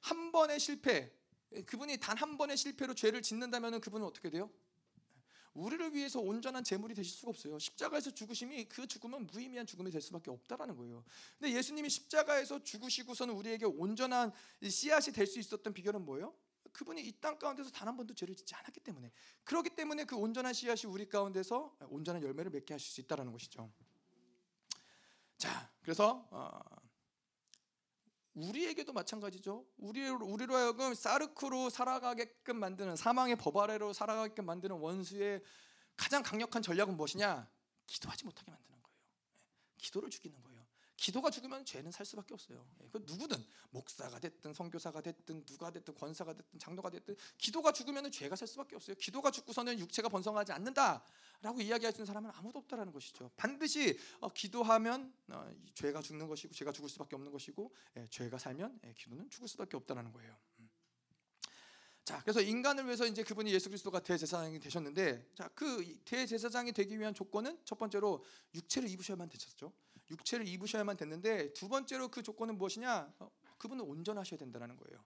한 0.00 0.32
번의 0.32 0.58
실패, 0.60 1.12
그분이 1.66 1.98
단 1.98 2.16
한 2.18 2.36
번의 2.36 2.56
실패로 2.56 2.94
죄를 2.94 3.22
짓는다면 3.22 3.80
그분은 3.80 4.06
어떻게 4.06 4.30
돼요? 4.30 4.50
우리를 5.54 5.94
위해서 5.94 6.20
온전한 6.20 6.64
제물이 6.64 6.94
되실 6.94 7.14
수가 7.16 7.30
없어요. 7.30 7.58
십자가에서 7.58 8.10
죽으심이 8.10 8.64
그 8.64 8.86
죽음은 8.86 9.26
무의미한 9.28 9.66
죽음이 9.66 9.90
될 9.90 10.00
수밖에 10.00 10.30
없다라는 10.30 10.76
거예요. 10.76 11.04
근데 11.38 11.54
예수님이 11.56 11.88
십자가에서 11.88 12.62
죽으시고서는 12.62 13.34
우리에게 13.34 13.64
온전한 13.66 14.32
씨앗이 14.68 15.12
될 15.12 15.26
수 15.26 15.38
있었던 15.38 15.72
비결은 15.72 16.04
뭐예요? 16.04 16.34
그분이 16.72 17.02
이 17.02 17.12
땅 17.20 17.38
가운데서 17.38 17.70
단 17.70 17.86
한 17.86 17.96
번도 17.96 18.14
죄를 18.14 18.34
짓지 18.34 18.52
않았기 18.56 18.80
때문에 18.80 19.12
그렇기 19.44 19.70
때문에 19.70 20.04
그 20.04 20.16
온전한 20.16 20.52
씨앗이 20.52 20.90
우리 20.90 21.08
가운데서 21.08 21.76
온전한 21.88 22.20
열매를 22.22 22.50
맺게 22.50 22.74
하실 22.74 22.90
수 22.90 23.00
있다라는 23.02 23.30
것이죠. 23.30 23.70
자, 25.38 25.70
그래서 25.82 26.26
어, 26.30 26.50
우리에게도 28.34 28.92
마찬가지죠. 28.92 29.64
우리 29.78 30.08
우리로 30.08 30.54
하여금 30.54 30.94
사르크로 30.94 31.70
살아가게끔 31.70 32.58
만드는 32.58 32.96
사망의 32.96 33.36
법 33.36 33.56
아래로 33.56 33.92
살아가게끔 33.92 34.44
만드는 34.44 34.76
원수의 34.76 35.42
가장 35.96 36.22
강력한 36.22 36.62
전략은 36.62 36.96
무엇이냐? 36.96 37.48
기도하지 37.86 38.24
못하게 38.24 38.50
만드는 38.50 38.82
거예요. 38.82 38.96
예, 39.36 39.76
기도를 39.78 40.10
죽이는 40.10 40.42
거예요. 40.42 40.53
기도가 41.04 41.30
죽으면 41.30 41.66
죄는 41.66 41.90
살 41.90 42.06
수밖에 42.06 42.32
없어요. 42.32 42.66
예, 42.82 42.88
그 42.90 42.96
누구든 43.04 43.36
목사가 43.68 44.18
됐든 44.18 44.54
선교사가 44.54 45.02
됐든 45.02 45.44
누가 45.44 45.70
됐든 45.70 45.94
권사가 45.94 46.32
됐든 46.32 46.58
장로가 46.58 46.88
됐든 46.88 47.14
기도가 47.36 47.72
죽으면 47.72 48.10
죄가 48.10 48.34
살 48.36 48.48
수밖에 48.48 48.74
없어요. 48.74 48.96
기도가 48.96 49.30
죽고서는 49.30 49.78
육체가 49.80 50.08
번성하지 50.08 50.52
않는다라고 50.52 51.60
이야기할 51.60 51.92
수 51.92 51.98
있는 51.98 52.06
사람은 52.06 52.30
아무도 52.32 52.58
없다라는 52.60 52.90
것이죠. 52.90 53.30
반드시 53.36 53.98
어, 54.20 54.32
기도하면 54.32 55.12
어, 55.28 55.54
죄가 55.74 56.00
죽는 56.00 56.26
것이고 56.26 56.54
죄가 56.54 56.72
죽을 56.72 56.88
수밖에 56.88 57.16
없는 57.16 57.30
것이고 57.30 57.74
예, 57.98 58.08
죄가 58.08 58.38
살면 58.38 58.80
예, 58.84 58.94
기도는 58.94 59.28
죽을 59.28 59.46
수밖에 59.46 59.76
없다라는 59.76 60.10
거예요. 60.10 60.34
음. 60.60 60.70
자, 62.02 62.18
그래서 62.22 62.40
인간을 62.40 62.86
위해서 62.86 63.04
이제 63.04 63.22
그분이 63.22 63.52
예수 63.52 63.68
그리스도가 63.68 64.00
대제사장이 64.00 64.58
되셨는데, 64.58 65.32
자, 65.34 65.48
그 65.54 66.00
대제사장이 66.06 66.72
되기 66.72 66.98
위한 66.98 67.12
조건은 67.12 67.58
첫 67.64 67.78
번째로 67.78 68.24
육체를 68.54 68.88
입으셔야만 68.88 69.28
되셨죠. 69.28 69.70
육체를 70.10 70.46
입으셔야만 70.46 70.96
됐는데 70.96 71.52
두 71.52 71.68
번째로 71.68 72.08
그 72.08 72.22
조건은 72.22 72.58
무엇이냐? 72.58 73.14
어, 73.18 73.30
그분은 73.58 73.84
온전하셔야 73.84 74.38
된다는 74.38 74.76
거예요. 74.76 75.04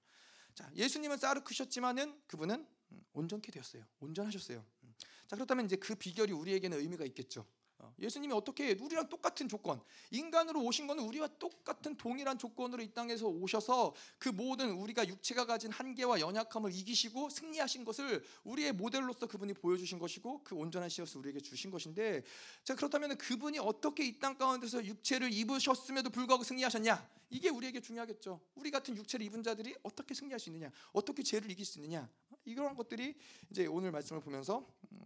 자, 0.54 0.70
예수님은 0.74 1.18
쌀르크셨지만은 1.18 2.20
그분은 2.26 2.66
음, 2.90 3.04
온전케 3.12 3.52
되었어요. 3.52 3.84
온전하셨어요. 4.00 4.64
음. 4.82 4.94
자, 5.26 5.36
그렇다면 5.36 5.66
이제 5.66 5.76
그 5.76 5.94
비결이 5.94 6.32
우리에게는 6.32 6.78
의미가 6.78 7.04
있겠죠. 7.06 7.46
어, 7.80 7.94
예수님이 7.98 8.34
어떻게 8.34 8.72
우리랑 8.72 9.08
똑같은 9.08 9.48
조건, 9.48 9.80
인간으로 10.10 10.60
오신 10.62 10.86
것은 10.86 11.02
우리와 11.02 11.28
똑같은 11.38 11.96
동일한 11.96 12.36
조건으로 12.36 12.82
이 12.82 12.92
땅에서 12.92 13.28
오셔서 13.28 13.94
그 14.18 14.28
모든 14.28 14.72
우리가 14.72 15.06
육체가 15.08 15.46
가진 15.46 15.70
한계와 15.70 16.20
연약함을 16.20 16.74
이기시고 16.74 17.30
승리하신 17.30 17.84
것을 17.84 18.24
우리의 18.44 18.72
모델로서 18.72 19.26
그분이 19.26 19.54
보여주신 19.54 19.98
것이고 19.98 20.42
그 20.44 20.54
온전한 20.54 20.88
씨앗을 20.88 21.18
우리에게 21.18 21.40
주신 21.40 21.70
것인데, 21.70 22.22
자 22.64 22.74
그렇다면 22.74 23.16
그분이 23.16 23.58
어떻게 23.58 24.04
이 24.06 24.18
땅 24.18 24.36
가운데서 24.36 24.84
육체를 24.84 25.32
입으셨음에도 25.32 26.10
불구하고 26.10 26.42
승리하셨냐? 26.42 27.08
이게 27.30 27.50
우리에게 27.50 27.80
중요하겠죠. 27.80 28.40
우리 28.56 28.70
같은 28.72 28.96
육체를 28.96 29.24
입은 29.26 29.44
자들이 29.44 29.76
어떻게 29.84 30.12
승리할 30.14 30.40
수 30.40 30.48
있느냐? 30.48 30.72
어떻게 30.92 31.22
죄를 31.22 31.50
이길 31.50 31.64
수 31.64 31.78
있느냐? 31.78 32.08
이런 32.44 32.74
것들이 32.74 33.14
이제 33.50 33.66
오늘 33.66 33.92
말씀을 33.92 34.20
보면서 34.20 34.66
음, 34.90 35.00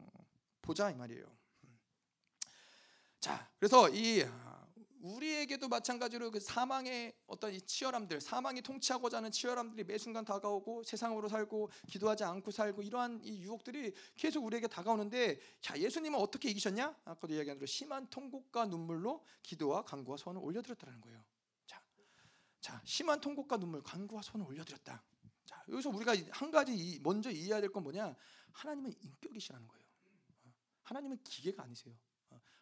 보자 0.63 0.91
이 0.91 0.95
말이에요. 0.95 1.42
자, 3.23 3.49
그래서 3.57 3.89
이 3.89 4.25
우리에게도 5.01 5.69
마찬가지로 5.69 6.33
그 6.33 6.41
사망의 6.41 7.13
어떤 7.29 7.55
이 7.55 7.61
치열함들, 7.61 8.21
사망이 8.21 8.63
통치하고자 8.63 9.19
하는 9.19 9.31
치열함들이 9.31 9.85
매 9.85 9.97
순간 9.97 10.25
다가오고 10.25 10.83
세상으로 10.83 11.29
살고 11.29 11.71
기도하지 11.87 12.25
않고 12.25 12.51
살고 12.51 12.83
이러한 12.83 13.21
이 13.23 13.43
유혹들이 13.43 13.95
계속 14.17 14.45
우리에게 14.45 14.67
다가오는데 14.67 15.39
자, 15.61 15.79
예수님은 15.79 16.19
어떻게 16.19 16.51
이기셨냐? 16.51 16.97
아까도 17.05 17.33
이야기한 17.33 17.59
대로 17.59 17.67
심한 17.67 18.09
통곡과 18.11 18.67
눈물로 18.67 19.25
기도와 19.45 19.83
간구와 19.85 20.17
소원을 20.17 20.43
올려드렸다는 20.43 21.01
거예요. 21.01 21.25
자, 21.69 21.81
자, 22.61 22.83
심한 22.85 23.21
통곡과 23.21 23.57
눈물, 23.57 23.85
간구와 23.85 24.23
소원을 24.23 24.49
올려드렸다. 24.49 25.01
자, 25.45 25.65
여기서 25.69 25.91
우리가 25.91 26.17
한 26.33 26.51
가지 26.51 26.99
먼저 27.05 27.31
이해해야 27.31 27.61
될 27.61 27.71
건 27.71 27.85
뭐냐? 27.85 28.17
하나님은 28.51 28.93
인격이시라는 29.01 29.69
거예요. 29.69 29.85
하나님은 30.83 31.23
기계가 31.23 31.63
아니세요. 31.63 31.95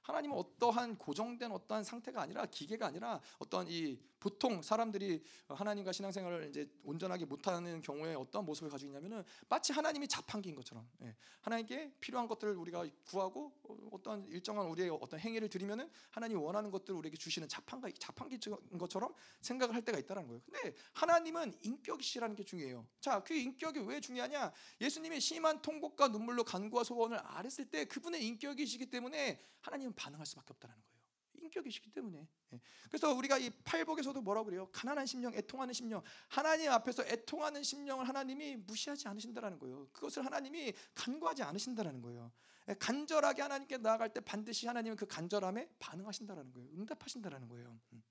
하나님은 0.02 0.36
어떠한 0.36 0.96
고정된 0.96 1.52
어떠한 1.52 1.84
상태가 1.84 2.22
아니라 2.22 2.46
기계가 2.46 2.86
아니라 2.86 3.20
어떠한 3.38 3.66
이 3.68 3.98
보통 4.20 4.60
사람들이 4.60 5.24
하나님과 5.48 5.92
신앙생활을 5.92 6.50
이제 6.50 6.70
온전하게 6.84 7.24
못하는 7.24 7.80
경우에 7.80 8.14
어떤 8.14 8.44
모습을 8.44 8.70
가지고 8.70 8.90
있냐면은 8.90 9.24
마치 9.48 9.72
하나님이 9.72 10.06
자판기인 10.06 10.54
것처럼 10.54 10.86
예. 11.02 11.16
하나님께 11.40 11.94
필요한 12.00 12.28
것들을 12.28 12.54
우리가 12.54 12.86
구하고 13.06 13.52
어떤 13.90 14.26
일정한 14.26 14.66
우리의 14.66 14.90
어떤 14.90 15.18
행위를 15.18 15.48
드리면은 15.48 15.90
하나님이 16.10 16.38
원하는 16.40 16.70
것들을 16.70 16.98
우리에게 16.98 17.16
주시는 17.16 17.48
자판기 17.48 17.94
자판기인 17.94 18.40
것처럼 18.78 19.14
생각을 19.40 19.74
할 19.74 19.82
때가 19.82 19.98
있다는 19.98 20.26
거예요. 20.26 20.42
근데 20.44 20.74
하나님은 20.92 21.54
인격이시라는 21.62 22.36
게 22.36 22.44
중요해요. 22.44 22.86
자, 23.00 23.22
그 23.22 23.32
인격이 23.32 23.80
왜 23.80 24.00
중요하냐? 24.00 24.52
예수님이 24.82 25.18
심한 25.18 25.62
통곡과 25.62 26.08
눈물로 26.08 26.44
간구와 26.44 26.84
소원을 26.84 27.18
아랬을 27.18 27.70
때 27.70 27.86
그분의 27.86 28.24
인격이시기 28.26 28.86
때문에 28.90 29.40
하나님 29.62 29.89
은 29.90 29.94
반응할 29.94 30.26
수밖에 30.26 30.52
없다는 30.52 30.74
거예요. 30.74 30.90
인격이시기 31.34 31.90
때문에. 31.90 32.28
예. 32.52 32.60
그래서 32.88 33.12
우리가 33.12 33.38
이 33.38 33.50
팔복에서도 33.50 34.20
뭐라고 34.20 34.46
그래요? 34.46 34.68
가난한 34.72 35.06
심령, 35.06 35.34
애통하는 35.34 35.72
심령. 35.74 36.02
하나님 36.28 36.70
앞에서 36.70 37.04
애통하는 37.04 37.62
심령을 37.62 38.08
하나님이 38.08 38.56
무시하지 38.56 39.08
않으신다라는 39.08 39.58
거예요. 39.58 39.88
그것을 39.92 40.24
하나님이 40.24 40.72
간과하지 40.94 41.42
않으신다라는 41.42 42.02
거예요. 42.02 42.32
예, 42.68 42.74
간절하게 42.74 43.42
하나님께 43.42 43.78
나아갈 43.78 44.12
때 44.12 44.20
반드시 44.20 44.66
하나님은 44.66 44.96
그 44.96 45.06
간절함에 45.06 45.68
반응하신다라는 45.78 46.52
거예요. 46.52 46.68
응답하신다라는 46.74 47.48
거예요. 47.48 47.78
음. 47.92 48.02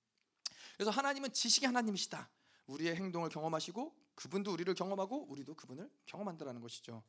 그래서 0.76 0.92
하나님은 0.92 1.34
지식의 1.34 1.68
하나님이시다. 1.68 2.30
우리의 2.68 2.96
행동을 2.96 3.30
경험하시고 3.30 3.96
그분도 4.16 4.52
우리를 4.52 4.74
경험하고 4.74 5.26
우리도 5.30 5.56
그분을 5.56 5.90
경험한다라는 6.06 6.62
것이죠. 6.62 7.04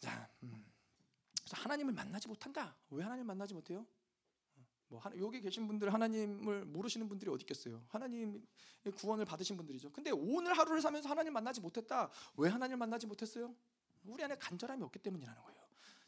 자, 0.00 0.28
음. 0.42 0.64
하나님을 1.56 1.92
만나지 1.92 2.28
못한다. 2.28 2.76
왜 2.90 3.02
하나님을 3.02 3.26
만나지 3.26 3.54
못해요? 3.54 3.86
뭐 4.88 5.02
여기 5.18 5.40
계신 5.40 5.66
분들 5.66 5.92
하나님을 5.92 6.64
모르시는 6.64 7.08
분들이 7.08 7.30
어디 7.30 7.42
있겠어요? 7.42 7.84
하나님의 7.88 8.40
구원을 8.96 9.24
받으신 9.24 9.56
분들이죠. 9.56 9.92
근데 9.92 10.10
오늘 10.10 10.56
하루를 10.56 10.80
사면서 10.80 11.08
하나님 11.08 11.32
만나지 11.32 11.60
못했다. 11.60 12.10
왜 12.36 12.48
하나님 12.48 12.78
만나지 12.78 13.06
못했어요? 13.06 13.54
우리 14.04 14.24
안에 14.24 14.36
간절함이 14.36 14.82
없기 14.84 14.98
때문이라는 15.00 15.42
거예요. 15.42 15.58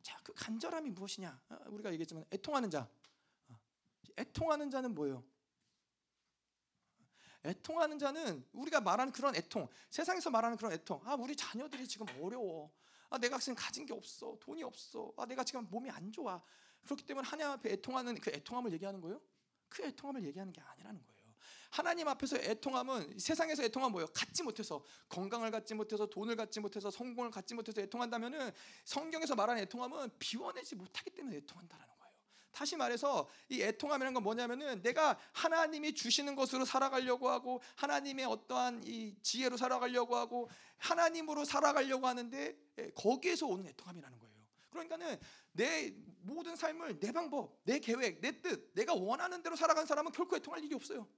자, 0.03 0.19
그 0.23 0.33
간절함이 0.35 0.91
무엇이냐? 0.91 1.41
어, 1.51 1.59
우리가 1.69 1.93
얘기했지만 1.93 2.25
애통하는 2.33 2.71
자. 2.71 2.89
어, 3.49 3.59
애통하는 4.19 4.71
자는 4.71 4.95
뭐예요? 4.95 5.23
애통하는 7.45 7.99
자는 7.99 8.47
우리가 8.53 8.81
말하는 8.81 9.13
그런 9.13 9.35
애통, 9.35 9.69
세상에서 9.91 10.31
말하는 10.31 10.57
그런 10.57 10.73
애통. 10.73 11.01
아, 11.05 11.15
우리 11.15 11.35
자녀들이 11.37 11.87
지금 11.87 12.07
어려워. 12.21 12.71
아, 13.11 13.19
내가 13.19 13.39
지금 13.39 13.55
가진 13.57 13.85
게 13.85 13.93
없어. 13.93 14.37
돈이 14.41 14.63
없어. 14.63 15.13
아, 15.17 15.27
내가 15.27 15.45
지금 15.45 15.67
몸이 15.69 15.91
안 15.91 16.11
좋아. 16.13 16.41
그렇기 16.85 17.05
때문에 17.05 17.27
하나님 17.29 17.53
앞에 17.53 17.73
애통하는 17.73 18.15
그 18.21 18.31
애통함을 18.31 18.73
얘기하는 18.73 19.01
거예요? 19.01 19.21
그 19.69 19.85
애통함을 19.85 20.25
얘기하는 20.25 20.53
게 20.53 20.61
아니라는 20.61 21.05
거예요. 21.07 21.21
하나님 21.71 22.09
앞에서 22.09 22.37
애통함은 22.37 23.19
세상에서 23.19 23.63
애통함 23.65 23.93
뭐예요? 23.93 24.09
갖지 24.09 24.43
못해서 24.43 24.85
건강을 25.09 25.51
갖지 25.51 25.75
못해서 25.75 26.07
돈을 26.07 26.35
갖지 26.37 26.59
못해서 26.61 26.91
성공을 26.91 27.31
갖지 27.31 27.55
못해서 27.55 27.81
애통한다면은 27.81 28.51
성경에서 28.85 29.37
말하는 29.37 29.63
애통함은 29.63 30.11
비워내지 30.19 30.75
못하기 30.75 31.11
때문에 31.11 31.37
애통한다라는 31.39 31.89
거예요. 31.89 32.00
다시 32.53 32.77
말해서 32.77 33.29
이 33.49 33.63
애통함이라는 33.63 34.15
건 34.15 34.23
뭐냐면은 34.23 34.83
내가 34.83 35.19
하나님이 35.33 35.95
주시는 35.95 36.35
것으로 36.35 36.65
살아가려고 36.65 37.31
하고 37.31 37.61
하나님의 37.77 38.25
어떠한 38.27 38.83
이 38.85 39.15
지혜로 39.23 39.57
살아가려고 39.57 40.17
하고 40.17 40.49
하나님으로 40.79 41.45
살아가려고 41.45 42.07
하는데 42.07 42.57
예, 42.79 42.91
거기에서 42.91 43.47
오는 43.47 43.67
애통함이라는 43.69 44.19
거예요. 44.19 44.35
그러니까는 44.71 45.19
내 45.53 45.95
모든 46.23 46.55
삶을 46.57 47.01
내 47.01 47.13
방법, 47.13 47.59
내 47.65 47.79
계획, 47.79 48.21
내 48.21 48.41
뜻, 48.41 48.73
내가 48.75 48.95
원하는 48.95 49.43
대로 49.43 49.57
살아간 49.57 49.87
사람은 49.87 50.13
결코 50.13 50.37
애통할 50.37 50.63
일이 50.63 50.75
없어요. 50.75 51.09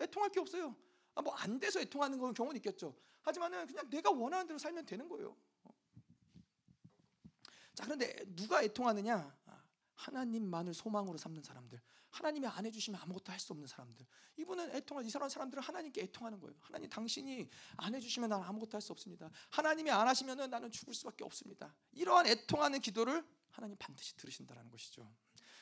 애통할 0.00 0.30
게 0.30 0.40
없어요. 0.40 0.74
아, 1.14 1.22
뭐 1.22 1.34
안 1.36 1.58
돼서 1.58 1.80
애통하는 1.80 2.18
경우는 2.34 2.56
있겠죠. 2.56 2.94
하지만은 3.22 3.66
그냥 3.66 3.88
내가 3.90 4.10
원하는 4.10 4.46
대로 4.46 4.58
살면 4.58 4.86
되는 4.86 5.08
거예요. 5.08 5.36
자, 7.74 7.84
그런데 7.84 8.14
누가 8.34 8.62
애통하느냐? 8.62 9.36
아, 9.96 10.02
하나님만을 10.06 10.74
소망으로 10.74 11.18
삼는 11.18 11.42
사람들, 11.42 11.80
하나님이 12.10 12.46
안 12.46 12.64
해주시면 12.66 13.00
아무것도 13.00 13.32
할 13.32 13.38
수 13.38 13.52
없는 13.52 13.66
사람들. 13.66 14.06
이분은 14.38 14.74
애통하 14.74 15.02
이 15.02 15.10
사람 15.10 15.28
사람들은 15.28 15.62
하나님께 15.62 16.02
애통하는 16.02 16.40
거예요. 16.40 16.56
하나님 16.60 16.88
당신이 16.88 17.48
안 17.76 17.94
해주시면 17.94 18.30
나는 18.30 18.44
아무것도 18.46 18.76
할 18.76 18.80
수 18.80 18.92
없습니다. 18.92 19.30
하나님이 19.50 19.90
안 19.90 20.06
하시면은 20.08 20.50
나는 20.50 20.70
죽을 20.70 20.94
수밖에 20.94 21.24
없습니다. 21.24 21.74
이러한 21.92 22.26
애통하는 22.26 22.80
기도를 22.80 23.24
하나님 23.50 23.76
반드시 23.78 24.16
들으신다라는 24.16 24.70
것이죠. 24.70 25.10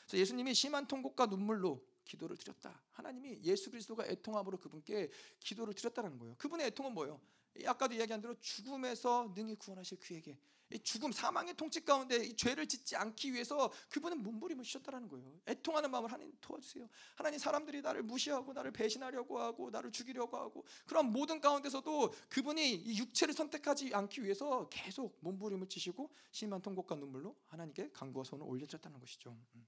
그래서 0.06 0.18
예수님이 0.18 0.54
심한 0.54 0.86
통곡과 0.86 1.26
눈물로 1.26 1.84
기도를 2.04 2.36
드렸다. 2.36 2.82
하나님이 2.92 3.40
예수 3.42 3.70
그리스도가 3.70 4.06
애통함으로 4.06 4.58
그분께 4.58 5.10
기도를 5.40 5.74
드렸다는 5.74 6.18
거예요. 6.18 6.36
그분의 6.36 6.66
애통은 6.68 6.92
뭐예요? 6.92 7.20
아까도 7.66 7.94
이야기한 7.94 8.20
대로 8.20 8.34
죽음에서 8.40 9.32
능히 9.34 9.54
구원하실 9.54 9.98
그에게 10.00 10.36
죽음 10.82 11.12
사망의 11.12 11.54
통치 11.54 11.84
가운데 11.84 12.16
이 12.16 12.36
죄를 12.36 12.66
짓지 12.66 12.96
않기 12.96 13.32
위해서 13.32 13.72
그분은 13.90 14.22
몸부림을 14.22 14.64
주셨다는 14.64 15.08
거예요. 15.08 15.40
애통하는 15.46 15.90
마음을 15.90 16.10
하나님 16.10 16.36
도와주세요. 16.40 16.88
하나님 17.16 17.38
사람들이 17.38 17.82
나를 17.82 18.02
무시하고 18.02 18.52
나를 18.52 18.72
배신하려고 18.72 19.38
하고 19.40 19.70
나를 19.70 19.92
죽이려고 19.92 20.36
하고 20.36 20.64
그런 20.86 21.12
모든 21.12 21.40
가운데서도 21.40 22.12
그분이 22.28 22.74
이 22.74 22.98
육체를 22.98 23.34
선택하지 23.34 23.94
않기 23.94 24.22
위해서 24.22 24.68
계속 24.68 25.18
몸부림을 25.20 25.68
치시고 25.68 26.10
심한 26.30 26.60
통곡과 26.60 26.96
눈물로 26.96 27.36
하나님께 27.46 27.90
간구와 27.92 28.24
손을 28.24 28.46
올려드렸다는 28.46 28.98
것이죠. 29.00 29.36
음. 29.54 29.66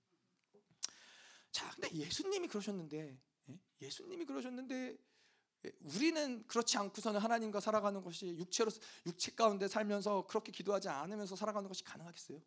자, 1.51 1.71
근데 1.71 1.91
예수님이 1.95 2.49
그러셨는데 2.49 3.19
예? 3.49 3.59
예수님이 3.81 4.25
그러셨는데 4.25 4.75
예, 4.75 4.99
우리는 5.81 6.47
그렇지 6.47 6.79
않고서는 6.79 7.21
하나님과 7.21 7.61
살아가는 7.61 8.03
것이 8.03 8.37
육체로 8.37 8.71
육체 9.07 9.33
가운데 9.33 9.69
살면서 9.69 10.27
그렇게 10.27 10.53
기도하지 10.53 10.89
않으면서 10.89 11.37
살아가는 11.37 11.69
것이 11.69 11.85
가능하겠어요? 11.85 12.41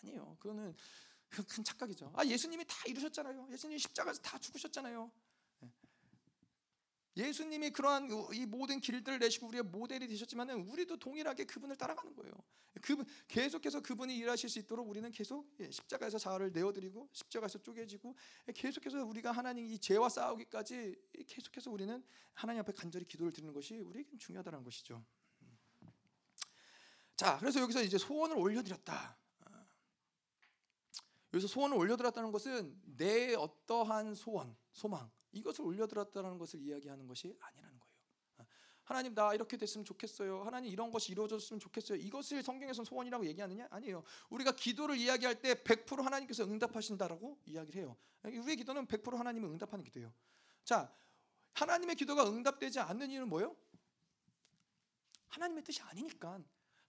아니에요. 0.00 0.36
그거는 0.40 0.74
큰 1.28 1.64
착각이죠. 1.64 2.12
아 2.14 2.24
예수님이 2.24 2.64
다 2.66 2.76
이루셨잖아요. 2.86 3.48
예수님이 3.50 3.78
십자가에서 3.78 4.20
다 4.20 4.38
죽으셨잖아요. 4.38 5.10
예수님이 7.16 7.70
그러한 7.70 8.08
이 8.32 8.46
모든 8.46 8.80
길들을 8.80 9.18
내시고 9.18 9.48
우리의 9.48 9.64
모델이 9.64 10.08
되셨지만은 10.08 10.66
우리도 10.68 10.98
동일하게 10.98 11.44
그분을 11.44 11.76
따라가는 11.76 12.14
거예요. 12.14 12.32
그분 12.80 13.04
계속해서 13.28 13.80
그분이 13.80 14.16
일하실 14.16 14.48
수 14.48 14.58
있도록 14.60 14.88
우리는 14.88 15.10
계속 15.10 15.54
예, 15.60 15.70
십자가에서 15.70 16.18
자아를 16.18 16.52
내어드리고 16.52 17.10
십자가에서 17.12 17.58
쪼개지고 17.58 18.16
예, 18.48 18.52
계속해서 18.52 19.04
우리가 19.04 19.30
하나님 19.30 19.66
이 19.66 19.78
죄와 19.78 20.08
싸우기까지 20.08 20.96
계속해서 21.26 21.70
우리는 21.70 22.02
하나님 22.32 22.60
앞에 22.60 22.72
간절히 22.72 23.04
기도를 23.04 23.30
드리는 23.32 23.52
것이 23.52 23.78
우리에게 23.78 24.16
중요하다는 24.16 24.64
것이죠. 24.64 25.04
자, 27.14 27.36
그래서 27.38 27.60
여기서 27.60 27.82
이제 27.82 27.98
소원을 27.98 28.36
올려드렸다. 28.36 29.18
여기서 31.34 31.46
소원을 31.46 31.76
올려드렸다는 31.76 32.32
것은 32.32 32.80
내 32.84 33.34
어떠한 33.34 34.14
소원, 34.14 34.56
소망 34.72 35.10
이것을 35.32 35.64
올려드렸다는 35.64 36.38
것을 36.38 36.60
이야기하는 36.60 37.06
것이 37.06 37.36
아니라는 37.40 37.78
거예요. 37.78 37.94
아, 38.38 38.44
하나님 38.84 39.14
나 39.14 39.34
이렇게 39.34 39.56
됐으면 39.56 39.84
좋겠어요. 39.84 40.42
하나님 40.42 40.70
이런 40.70 40.90
것이 40.90 41.12
이루어졌으면 41.12 41.60
좋겠어요. 41.60 41.98
이것을 41.98 42.42
성경에서는 42.42 42.84
소원이라고 42.84 43.26
얘기하느냐? 43.26 43.66
아니에요. 43.70 44.04
우리가 44.30 44.52
기도를 44.52 44.96
이야기할 44.96 45.40
때 45.40 45.54
100% 45.54 46.02
하나님께서 46.02 46.44
응답하신다라고 46.44 47.40
이야기를 47.46 47.82
해요. 47.82 47.96
우리의 48.24 48.56
기도는 48.56 48.86
100% 48.86 49.16
하나님은 49.16 49.50
응답하는 49.50 49.84
기도예요. 49.84 50.12
자, 50.64 50.94
하나님의 51.54 51.96
기도가 51.96 52.28
응답되지 52.28 52.80
않는 52.80 53.10
이유는 53.10 53.28
뭐예요? 53.28 53.56
하나님의 55.28 55.64
뜻이 55.64 55.82
아니니까. 55.82 56.40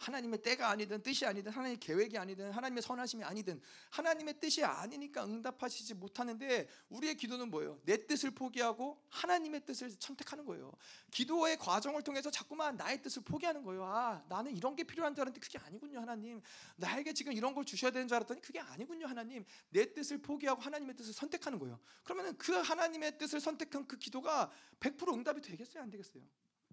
하나님의 0.04 0.42
때가 0.42 0.70
아니든 0.70 1.02
뜻이 1.02 1.26
아니든 1.26 1.52
하나님의 1.52 1.80
계획이 1.80 2.18
아니든 2.18 2.52
하나님의 2.52 2.82
선하심이 2.84 3.24
아니든 3.24 3.62
하나님의 3.90 4.40
뜻이 4.40 4.64
아니니까 4.64 5.26
응답하시지 5.26 5.94
못하는데 5.96 6.68
우리의 6.90 7.16
기도는 7.16 7.50
뭐예요? 7.50 7.80
내 7.84 8.06
뜻을 8.06 8.32
포기하고 8.32 9.02
하나님의 9.10 9.66
뜻을 9.66 9.92
선택하는 10.00 10.46
거예요. 10.46 10.72
기도의 11.12 11.58
과정을 11.58 12.02
통해서 12.04 12.30
자꾸만 12.30 12.76
나의 12.76 13.02
뜻을 13.02 13.24
포기하는 13.24 13.64
거예요. 13.64 13.86
아, 13.86 14.24
나는 14.28 14.56
이런 14.56 14.76
게 14.76 14.84
필요한 14.84 15.16
줄 15.16 15.22
알았는데 15.22 15.40
그게 15.40 15.58
아니군요, 15.60 16.00
하나님. 16.00 16.42
나에게 16.76 17.14
지금 17.14 17.32
이런 17.34 17.54
걸 17.54 17.64
주셔야 17.66 17.92
되는 17.92 18.08
줄 18.08 18.16
알았더니 18.16 18.42
그게 18.42 18.60
아니군요, 18.60 19.08
하나님. 19.08 19.46
내 19.70 19.94
뜻을 19.94 20.22
포기하고 20.22 20.62
하나님의 20.62 20.96
뜻을 20.96 21.14
선택하는 21.14 21.60
거예요. 21.60 21.80
그러면 22.04 22.38
그 22.38 22.54
하나님의 22.54 23.18
뜻을 23.18 23.40
선택한 23.40 23.88
그 23.88 23.98
기도가 23.98 24.52
100% 24.80 25.14
응답이 25.14 25.42
되겠어요, 25.42 25.84
안 25.84 25.90
되겠어요? 25.90 26.24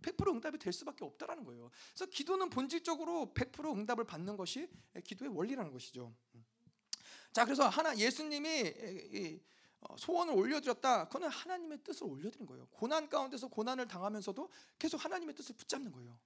100% 0.00 0.28
응답이 0.28 0.58
될 0.58 0.72
수밖에 0.72 1.04
없다라는 1.04 1.44
거예요. 1.44 1.70
그래서 1.94 2.06
기도는 2.10 2.50
본질적으로 2.50 3.32
100% 3.34 3.76
응답을 3.76 4.04
받는 4.04 4.36
것이 4.36 4.68
기도의 5.04 5.34
원리라는 5.34 5.72
것이죠. 5.72 6.14
자, 7.32 7.44
그래서 7.44 7.68
하나 7.68 7.96
예수님이 7.96 9.40
어, 9.80 9.96
소원을 9.96 10.34
올려드렸다. 10.34 11.06
그거는 11.06 11.28
하나님의 11.28 11.82
뜻을 11.82 12.04
올려드린 12.06 12.46
거예요. 12.46 12.66
고난 12.70 13.08
가운데서 13.08 13.48
고난을 13.48 13.88
당하면서도 13.88 14.50
계속 14.78 15.02
하나님의 15.02 15.34
뜻을 15.34 15.56
붙잡는 15.56 15.90
거예요. 15.92 16.18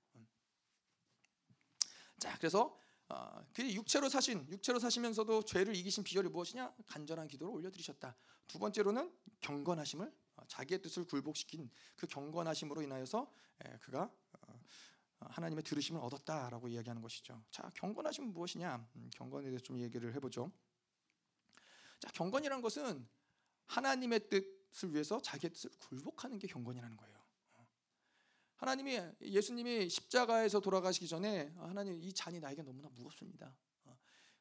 자, 2.19 2.37
그래서 2.39 2.77
어, 3.09 3.45
그 3.53 3.71
육체로 3.71 4.09
사신 4.09 4.47
육체로 4.49 4.79
사시면서도 4.79 5.43
죄를 5.43 5.77
이기신 5.77 6.05
비결이 6.05 6.29
무엇이냐? 6.31 6.75
간절한 6.87 7.29
기도를 7.29 7.53
올려드리셨다. 7.55 8.17
두 8.49 8.59
번째로는 8.59 9.13
경건하심을 9.41 10.07
어, 10.07 10.13
자기의 10.49 10.83
뜻을 10.83 11.05
굴복시킨 11.05 11.71
그 11.97 12.07
경건하심으로 12.07 12.83
인하여서 12.83 13.31
그가 13.81 14.11
어, 14.41 14.61
하나님의 15.21 15.65
들으심을 15.65 16.01
얻었다라고 16.01 16.69
이야기하는 16.69 17.01
것이죠. 17.03 17.43
자, 17.51 17.71
경건하심은 17.75 18.33
무엇이냐? 18.33 18.87
음, 18.97 19.11
경건에 19.15 19.45
대해서 19.45 19.63
좀 19.63 19.79
얘기를 19.79 20.13
해보죠. 20.15 20.51
자, 22.01 22.11
경건이란 22.13 22.61
것은 22.61 23.07
하나님의 23.67 24.29
뜻을 24.29 24.93
위해서 24.93 25.21
자기의 25.23 25.53
뜻을 25.53 25.71
굴복하는 25.79 26.39
게 26.39 26.47
경건이라는 26.47 26.97
거예요. 26.97 27.15
하나님이 28.57 28.99
예수님이 29.21 29.89
십자가에서 29.89 30.61
돌아가시기 30.61 31.09
전에 31.09 31.53
하나님 31.57 32.01
이 32.01 32.13
잔이 32.13 32.41
나에게 32.41 32.63
너무나 32.63 32.89
무겁습니다. 32.91 33.55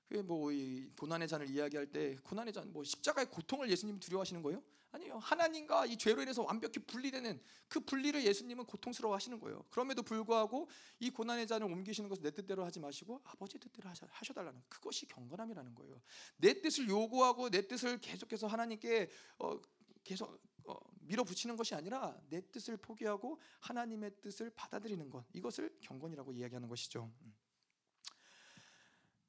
그뭐 0.08 0.52
고난의 0.98 1.28
잔을 1.28 1.50
이야기할 1.50 1.88
때 1.88 2.16
고난의 2.24 2.54
잔, 2.54 2.72
뭐 2.72 2.84
십자가의 2.84 3.30
고통을 3.30 3.70
예수님이 3.70 4.00
두려워하시는 4.00 4.42
거예요? 4.44 4.64
아니요. 4.94 5.18
하나님과 5.18 5.88
이 5.88 5.98
죄로 5.98 6.22
인해서 6.22 6.44
완벽히 6.44 6.80
분리되는 6.80 7.42
그 7.68 7.80
분리를 7.80 8.24
예수님은 8.24 8.66
고통스러워 8.66 9.16
하시는 9.16 9.40
거예요. 9.40 9.66
그럼에도 9.72 10.04
불구하고 10.04 10.70
이 11.00 11.10
고난의 11.10 11.48
잔을 11.48 11.66
옮기시는 11.66 12.10
것을 12.10 12.22
내 12.22 12.30
뜻대로 12.30 12.64
하지 12.64 12.80
마시고 12.80 13.20
아버지 13.24 13.58
뜻대로 13.58 13.90
하셔, 13.90 14.34
달라는 14.34 14.62
그것이 14.70 15.08
경건함이라는 15.08 15.74
거예요. 15.74 16.00
내 16.38 16.62
뜻을 16.62 16.88
요구하고 16.88 17.50
내 17.50 17.68
뜻을 17.68 18.00
계속해서 18.00 18.46
하나님께 18.46 19.10
어, 19.40 19.60
계속 20.04 20.40
어, 20.66 20.76
밀어붙이는 21.02 21.58
것이 21.58 21.74
아니라 21.74 22.16
내 22.30 22.42
뜻을 22.52 22.78
포기하고 22.78 23.40
하나님의 23.62 24.12
뜻을 24.22 24.52
받아들이는 24.52 25.10
것 25.10 25.26
이것을 25.34 25.76
경건이라고 25.82 26.32
이야기하는 26.34 26.70
것이죠. 26.70 27.12
음. 27.24 27.34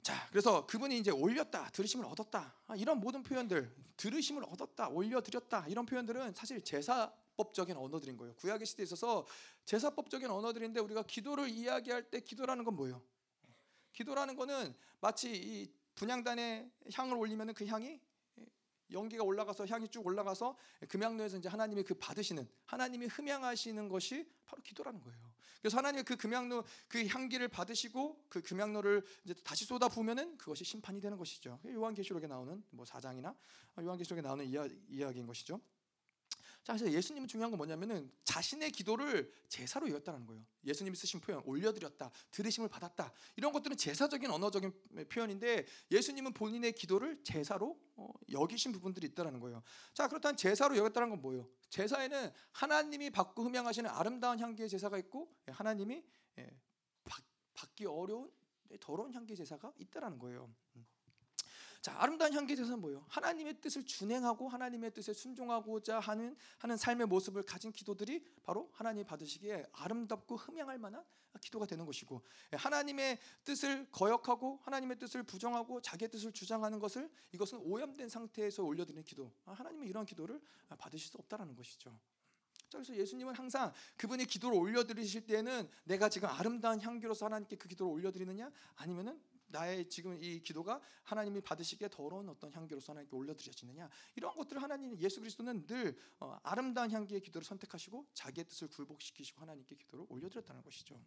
자, 0.04 0.28
그래서 0.28 0.66
그분이 0.66 0.98
이제 0.98 1.10
올렸다, 1.10 1.70
들으심을 1.70 2.04
얻었다. 2.04 2.54
아, 2.66 2.76
이런 2.76 3.00
모든 3.00 3.22
표현들, 3.22 3.74
들으심을 3.96 4.44
얻었다, 4.44 4.90
올려드렸다. 4.90 5.66
이런 5.68 5.86
표현들은 5.86 6.34
사실 6.34 6.62
제사법적인 6.62 7.74
언어들인 7.74 8.18
거예요. 8.18 8.34
구약의 8.34 8.66
시대에 8.66 8.84
있어서 8.84 9.26
제사법적인 9.64 10.30
언어들인데 10.30 10.78
우리가 10.80 11.04
기도를 11.04 11.48
이야기할 11.48 12.10
때 12.10 12.20
기도라는 12.20 12.64
건 12.64 12.76
뭐예요? 12.76 13.00
기도라는 13.94 14.36
거는 14.36 14.74
마치 15.00 15.34
이 15.34 15.72
분양단에 15.94 16.70
향을 16.92 17.16
올리면 17.16 17.54
그 17.54 17.64
향이 17.64 17.98
연기가 18.94 19.22
올라가서 19.22 19.66
향이 19.66 19.88
쭉 19.88 20.06
올라가서 20.06 20.56
금양로에서 20.88 21.36
이제 21.38 21.48
하나님이 21.48 21.82
그 21.82 21.94
받으시는 21.94 22.48
하나님이 22.64 23.06
흠양하시는 23.06 23.88
것이 23.88 24.26
바로 24.46 24.62
기도라는 24.62 25.00
거예요. 25.02 25.34
그래서 25.60 25.78
하나님의 25.78 26.04
그 26.04 26.16
금양로 26.16 26.64
그 26.88 27.06
향기를 27.06 27.48
받으시고 27.48 28.26
그 28.28 28.42
금양로를 28.42 29.02
이제 29.24 29.34
다시 29.42 29.64
쏟아 29.64 29.88
부으면은 29.88 30.36
그것이 30.36 30.64
심판이 30.64 31.00
되는 31.00 31.16
것이죠. 31.16 31.58
요한계시록에 31.66 32.26
나오는 32.26 32.62
뭐 32.70 32.84
사장이나 32.84 33.34
요한계시록에 33.80 34.20
나오는 34.22 34.44
이야, 34.44 34.66
이야기인 34.88 35.26
것이죠. 35.26 35.60
자, 36.64 36.72
그래서 36.72 36.90
예수님은 36.90 37.28
중요한 37.28 37.50
건 37.50 37.58
뭐냐면은 37.58 38.10
자신의 38.24 38.70
기도를 38.70 39.30
제사로 39.48 39.86
여겼다는 39.90 40.24
거예요. 40.26 40.42
예수님이 40.64 40.96
쓰신 40.96 41.20
표현, 41.20 41.42
올려드렸다, 41.44 42.10
들으심을 42.30 42.70
받았다. 42.70 43.12
이런 43.36 43.52
것들은 43.52 43.76
제사적인 43.76 44.30
언어적인 44.30 44.72
표현인데 45.10 45.66
예수님은 45.90 46.32
본인의 46.32 46.72
기도를 46.72 47.22
제사로 47.22 47.78
어, 47.96 48.08
여기신 48.32 48.72
부분들이 48.72 49.06
있다는 49.08 49.40
거예요. 49.40 49.62
자, 49.92 50.08
그렇다면 50.08 50.38
제사로 50.38 50.74
여겼다는 50.78 51.10
건 51.10 51.20
뭐예요? 51.20 51.46
제사에는 51.68 52.32
하나님이 52.52 53.10
받고 53.10 53.44
흠양하시는 53.44 53.90
아름다운 53.90 54.40
향기의 54.40 54.70
제사가 54.70 54.96
있고 54.98 55.30
예, 55.48 55.52
하나님이 55.52 56.02
예, 56.38 56.50
받기 57.52 57.84
어려운 57.84 58.30
더러운 58.80 59.12
향기 59.12 59.36
제사가 59.36 59.72
있다라는 59.78 60.18
거예요. 60.18 60.52
음. 60.76 60.86
자, 61.84 61.94
아름다운 61.98 62.32
향기 62.32 62.56
제사는 62.56 62.80
뭐예요? 62.80 63.04
하나님의 63.10 63.60
뜻을 63.60 63.84
준행하고 63.84 64.48
하나님의 64.48 64.94
뜻에 64.94 65.12
순종하고자 65.12 66.00
하는 66.00 66.34
하는 66.56 66.78
삶의 66.78 67.06
모습을 67.08 67.42
가진 67.42 67.72
기도들이 67.72 68.24
바로 68.42 68.70
하나님 68.72 69.04
받으시기에 69.04 69.66
아름답고 69.70 70.36
흠양할 70.36 70.78
만한 70.78 71.04
기도가 71.42 71.66
되는 71.66 71.84
것이고 71.84 72.22
예, 72.54 72.56
하나님의 72.56 73.18
뜻을 73.44 73.86
거역하고 73.92 74.60
하나님의 74.62 74.98
뜻을 74.98 75.24
부정하고 75.24 75.82
자기의 75.82 76.10
뜻을 76.10 76.32
주장하는 76.32 76.78
것을 76.78 77.10
이것은 77.32 77.58
오염된 77.58 78.08
상태에서 78.08 78.64
올려드리는 78.64 79.04
기도. 79.04 79.30
아, 79.44 79.52
하나님은 79.52 79.86
이런 79.86 80.06
기도를 80.06 80.40
받으실 80.78 81.10
수 81.10 81.18
없다라는 81.18 81.54
것이죠. 81.54 81.94
그래서 82.72 82.96
예수님은 82.96 83.34
항상 83.34 83.74
그분이 83.98 84.24
기도를 84.24 84.56
올려드리실 84.56 85.26
때는 85.26 85.68
내가 85.84 86.08
지금 86.08 86.30
아름다운 86.30 86.80
향기로서 86.80 87.26
하나님께 87.26 87.56
그 87.56 87.68
기도를 87.68 87.92
올려드리느냐 87.92 88.50
아니면은 88.76 89.20
나의 89.48 89.88
지금 89.88 90.16
이 90.22 90.40
기도가 90.40 90.80
하나님이 91.02 91.40
받으시기에 91.40 91.88
더러운 91.90 92.28
어떤 92.28 92.52
향기로서 92.52 92.92
하나님께 92.92 93.16
올려드려지느냐 93.16 93.88
이런 94.16 94.34
것들을 94.34 94.62
하나님 94.62 94.98
예수 94.98 95.20
그리스도는 95.20 95.66
늘 95.66 95.96
어, 96.20 96.38
아름다운 96.42 96.90
향기의 96.90 97.20
기도를 97.20 97.44
선택하시고 97.44 98.06
자기의 98.14 98.44
뜻을 98.46 98.68
굴복시키시고 98.68 99.40
하나님께 99.40 99.76
기도를 99.76 100.06
올려드렸다는 100.08 100.62
것이죠. 100.62 101.00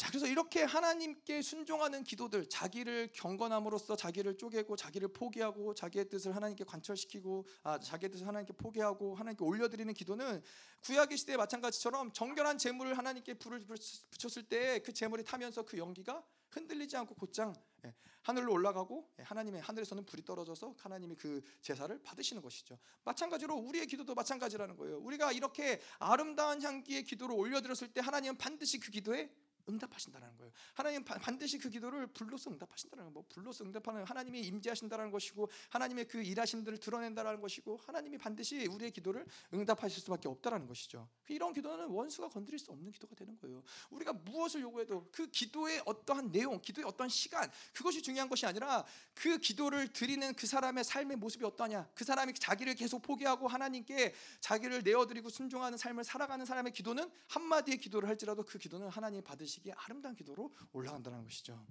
자, 0.00 0.08
그래서 0.08 0.26
이렇게 0.26 0.62
하나님께 0.62 1.42
순종하는 1.42 2.04
기도들, 2.04 2.48
자기를 2.48 3.10
경건함으로써 3.12 3.96
자기를 3.96 4.38
쪼개고 4.38 4.74
자기를 4.74 5.08
포기하고 5.08 5.74
자기의 5.74 6.08
뜻을 6.08 6.34
하나님께 6.34 6.64
관철시키고 6.64 7.46
아, 7.64 7.78
자기의 7.78 8.10
뜻을 8.10 8.26
하나님께 8.26 8.54
포기하고 8.54 9.14
하나님께 9.14 9.44
올려드리는 9.44 9.92
기도는 9.92 10.42
구약의 10.80 11.18
시대에 11.18 11.36
마찬가지처럼 11.36 12.12
정결한 12.12 12.56
재물을 12.56 12.96
하나님께 12.96 13.34
불을 13.34 13.66
붙였을 14.10 14.44
때그 14.44 14.94
재물이 14.94 15.22
타면서 15.22 15.66
그 15.66 15.76
연기가 15.76 16.24
흔들리지 16.48 16.96
않고 16.96 17.14
곧장 17.14 17.54
예, 17.84 17.94
하늘로 18.22 18.54
올라가고 18.54 19.06
예, 19.18 19.24
하나님의 19.24 19.60
하늘에서는 19.60 20.06
불이 20.06 20.24
떨어져서 20.24 20.76
하나님이 20.78 21.16
그 21.16 21.42
제사를 21.60 22.02
받으시는 22.02 22.40
것이죠. 22.40 22.78
마찬가지로 23.04 23.54
우리의 23.54 23.86
기도도 23.86 24.14
마찬가지라는 24.14 24.78
거예요. 24.78 24.96
우리가 25.00 25.32
이렇게 25.32 25.78
아름다운 25.98 26.62
향기의 26.62 27.04
기도를 27.04 27.34
올려드렸을 27.36 27.92
때 27.92 28.00
하나님은 28.00 28.38
반드시 28.38 28.80
그 28.80 28.90
기도에 28.90 29.30
응답하신다는 29.70 30.36
거예요. 30.36 30.52
하나님 30.74 31.04
반드시 31.04 31.58
그 31.58 31.70
기도를 31.70 32.06
불로서 32.08 32.50
응답하신다는 32.50 33.04
거예요. 33.04 33.12
뭐 33.12 33.24
불로서 33.28 33.64
응답하는 33.64 34.04
하나님이 34.04 34.40
임재하신다는 34.42 35.10
것이고 35.10 35.48
하나님의 35.70 36.08
그 36.08 36.22
일하심들을 36.22 36.78
드러낸다는 36.78 37.40
것이고 37.40 37.78
하나님이 37.86 38.18
반드시 38.18 38.66
우리의 38.66 38.90
기도를 38.90 39.26
응답하실 39.54 40.02
수밖에 40.02 40.28
없다라는 40.28 40.66
것이죠. 40.66 41.08
그 41.24 41.32
이런 41.32 41.52
기도는 41.52 41.86
원수가 41.86 42.28
건드릴 42.28 42.58
수 42.58 42.70
없는 42.72 42.90
기도가 42.92 43.14
되는 43.14 43.36
거예요. 43.38 43.62
우리가 43.90 44.12
무엇을 44.12 44.60
요구해도 44.62 45.08
그 45.12 45.26
기도의 45.30 45.82
어떠한 45.86 46.32
내용, 46.32 46.60
기도의 46.60 46.86
어떠한 46.86 47.08
시간 47.08 47.50
그것이 47.72 48.02
중요한 48.02 48.28
것이 48.28 48.46
아니라 48.46 48.84
그 49.14 49.38
기도를 49.38 49.92
드리는 49.92 50.34
그 50.34 50.46
사람의 50.46 50.84
삶의 50.84 51.16
모습이 51.16 51.44
어떠냐, 51.44 51.88
그 51.94 52.04
사람이 52.04 52.34
자기를 52.34 52.74
계속 52.74 53.02
포기하고 53.02 53.48
하나님께 53.48 54.14
자기를 54.40 54.82
내어드리고 54.82 55.28
순종하는 55.28 55.78
삶을 55.78 56.04
살아가는 56.04 56.44
사람의 56.44 56.72
기도는 56.72 57.10
한 57.28 57.42
마디의 57.42 57.78
기도를 57.78 58.08
할지라도 58.08 58.44
그 58.44 58.58
기도는 58.58 58.88
하나님 58.88 59.22
받으시 59.22 59.59
의 59.59 59.59
식이 59.60 59.72
아름다운 59.72 60.14
기도로 60.14 60.52
올라간다는 60.72 61.22
것이죠. 61.24 61.64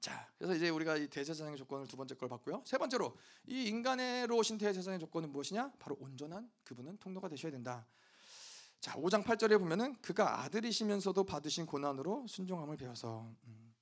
자, 0.00 0.28
그래서 0.36 0.54
이제 0.54 0.68
우리가 0.68 0.96
이 0.96 1.08
대제사장의 1.08 1.56
조건을 1.56 1.86
두 1.86 1.96
번째 1.96 2.14
걸 2.16 2.28
봤고요. 2.28 2.62
세 2.66 2.76
번째로 2.76 3.16
이 3.46 3.64
인간으로 3.64 4.36
오신 4.36 4.58
대제사장의 4.58 4.98
조건은 4.98 5.30
무엇이냐? 5.30 5.72
바로 5.78 5.96
온전한 6.00 6.50
그분은 6.64 6.98
통로가 6.98 7.28
되셔야 7.28 7.52
된다. 7.52 7.86
자, 8.80 8.94
5장 8.94 9.24
8절에 9.24 9.58
보면은 9.58 9.94
그가 10.02 10.42
아들이시면서도 10.42 11.24
받으신 11.24 11.66
고난으로 11.66 12.26
순종함을 12.26 12.76
배워서 12.76 13.32
음. 13.44 13.74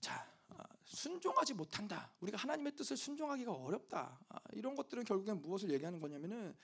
자, 0.00 0.26
아, 0.48 0.64
순종하지 0.86 1.52
못한다. 1.52 2.10
우리가 2.20 2.38
하나님의 2.38 2.74
뜻을 2.74 2.96
순종하기가 2.96 3.52
어렵다. 3.52 4.18
아, 4.30 4.38
이런 4.52 4.74
것들은 4.74 5.04
결국엔 5.04 5.42
무엇을 5.42 5.70
얘기하는 5.72 6.00
거냐면은 6.00 6.56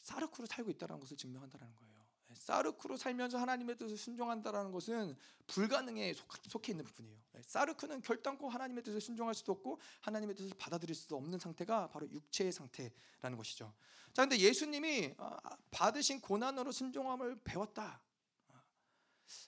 사르크로 0.00 0.46
살고 0.46 0.70
있다는 0.70 1.00
것을 1.00 1.16
증명한다는 1.16 1.74
거예요. 1.74 1.91
사르크로 2.34 2.96
살면서 2.96 3.38
하나님의 3.38 3.76
뜻을 3.76 3.96
순종한다라는 3.96 4.72
것은 4.72 5.16
불가능에 5.46 6.14
속 6.14 6.68
해 6.68 6.72
있는 6.72 6.84
부분이에요. 6.84 7.18
네, 7.32 7.42
사르크는 7.44 8.02
결단코 8.02 8.48
하나님의 8.48 8.82
뜻을 8.84 9.00
순종할 9.00 9.34
수도 9.34 9.52
없고 9.52 9.78
하나님의 10.00 10.36
뜻을 10.36 10.52
받아들일 10.58 10.94
수도 10.94 11.16
없는 11.16 11.38
상태가 11.38 11.88
바로 11.88 12.08
육체의 12.10 12.52
상태라는 12.52 13.36
것이죠. 13.36 13.72
자, 14.12 14.22
근데 14.22 14.38
예수님이 14.38 15.14
아, 15.16 15.38
받으신 15.70 16.20
고난으로 16.20 16.72
순종함을 16.72 17.40
배웠다. 17.44 18.02
아, 18.48 18.62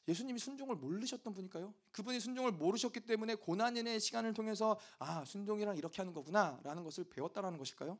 예수님이 0.08 0.38
순종을 0.38 0.76
모르셨던 0.76 1.34
분일까요? 1.34 1.74
그분이 1.92 2.20
순종을 2.20 2.52
모르셨기 2.52 3.00
때문에 3.00 3.34
고난인의 3.34 4.00
시간을 4.00 4.32
통해서 4.32 4.78
아 4.98 5.24
순종이란 5.24 5.76
이렇게 5.76 5.98
하는 5.98 6.12
거구나라는 6.12 6.82
것을 6.84 7.04
배웠다라는 7.04 7.58
것일까요? 7.58 7.98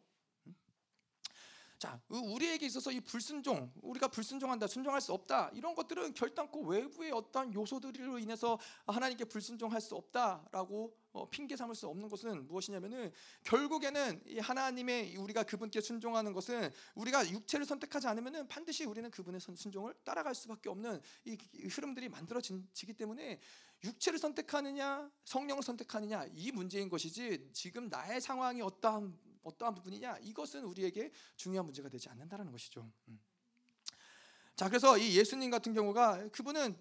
자, 1.85 2.01
우리에게 2.09 2.65
있어서 2.65 2.91
이 2.91 2.99
불순종, 2.99 3.71
우리가 3.83 4.09
불순종한다, 4.09 4.67
순종할 4.67 5.03
수 5.03 5.13
없다 5.13 5.51
이런 5.53 5.75
것들은 5.75 6.15
결단코 6.15 6.63
외부의 6.63 7.13
어떤 7.13 7.53
요소들로 7.53 8.19
인해서 8.19 8.59
하나님께 8.87 9.27
불순종할 9.27 9.83
수 9.83 9.95
없다라고 9.95 10.97
어, 11.13 11.29
핑계 11.29 11.55
삼을 11.57 11.75
수 11.75 11.87
없는 11.87 12.09
것은 12.09 12.47
무엇이냐면은 12.47 13.13
결국에는 13.43 14.23
이 14.27 14.39
하나님의 14.39 15.15
우리가 15.17 15.43
그분께 15.43 15.83
순종하는 15.83 16.33
것은 16.33 16.73
우리가 16.95 17.29
육체를 17.29 17.67
선택하지 17.67 18.09
않으면은 18.09 18.49
반드시 18.49 18.87
우리는 18.87 19.11
그분의 19.11 19.41
순종을 19.41 19.93
따라갈 20.05 20.35
수밖에 20.35 20.71
없는 20.71 21.03
이, 21.27 21.37
이 21.53 21.67
흐름들이 21.67 22.09
만들어지기 22.09 22.95
때문에 22.95 23.41
육체를 23.85 24.19
선택하느냐 24.19 25.11
성령을 25.25 25.63
선택하느냐 25.63 26.27
이 26.35 26.51
문제인 26.51 26.89
것이지 26.89 27.51
지금 27.53 27.89
나의 27.89 28.23
상황이 28.23 28.63
어떠한 28.63 29.17
어떠한 29.45 29.75
부분이냐 29.75 30.19
이것은 30.23 30.65
우리에게 30.65 31.13
중요한 31.37 31.65
문제가 31.67 31.89
되지 31.89 32.09
않는다는 32.09 32.51
것이죠. 32.51 32.91
음. 33.09 33.21
자 34.57 34.69
그래서 34.69 34.99
이 34.99 35.17
예수님 35.17 35.51
같은 35.51 35.73
경우가 35.73 36.29
그분은 36.29 36.77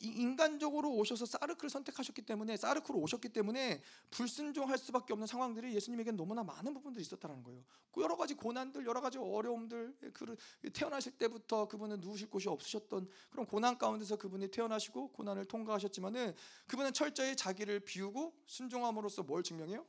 인간적으로 0.00 0.92
오셔서 0.94 1.24
사르크를 1.24 1.70
선택하셨기 1.70 2.22
때문에 2.22 2.56
사르크로 2.56 2.98
오셨기 2.98 3.30
때문에 3.30 3.82
불순종할 4.10 4.76
수밖에 4.78 5.12
없는 5.14 5.26
상황들이 5.26 5.74
예수님에게 5.74 6.12
너무나 6.12 6.42
많은 6.42 6.74
부분들이 6.74 7.02
있었다는 7.02 7.42
거예요. 7.42 7.62
그 7.90 8.02
여러 8.02 8.16
가지 8.16 8.34
고난들, 8.34 8.84
여러 8.84 9.00
가지 9.00 9.18
어려움들, 9.18 9.96
그 10.12 10.36
태어나실 10.72 11.16
때부터 11.16 11.66
그분은 11.68 12.00
누우실 12.00 12.28
곳이 12.28 12.48
없으셨던 12.48 13.08
그런 13.30 13.46
고난 13.46 13.78
가운데서 13.78 14.16
그분이 14.16 14.48
태어나시고 14.50 15.12
고난을 15.12 15.46
통과하셨지만은 15.46 16.34
그분은 16.66 16.92
철저히 16.92 17.34
자기를 17.34 17.80
비우고 17.80 18.34
순종함으로써 18.46 19.22
뭘 19.22 19.42
증명해요? 19.42 19.86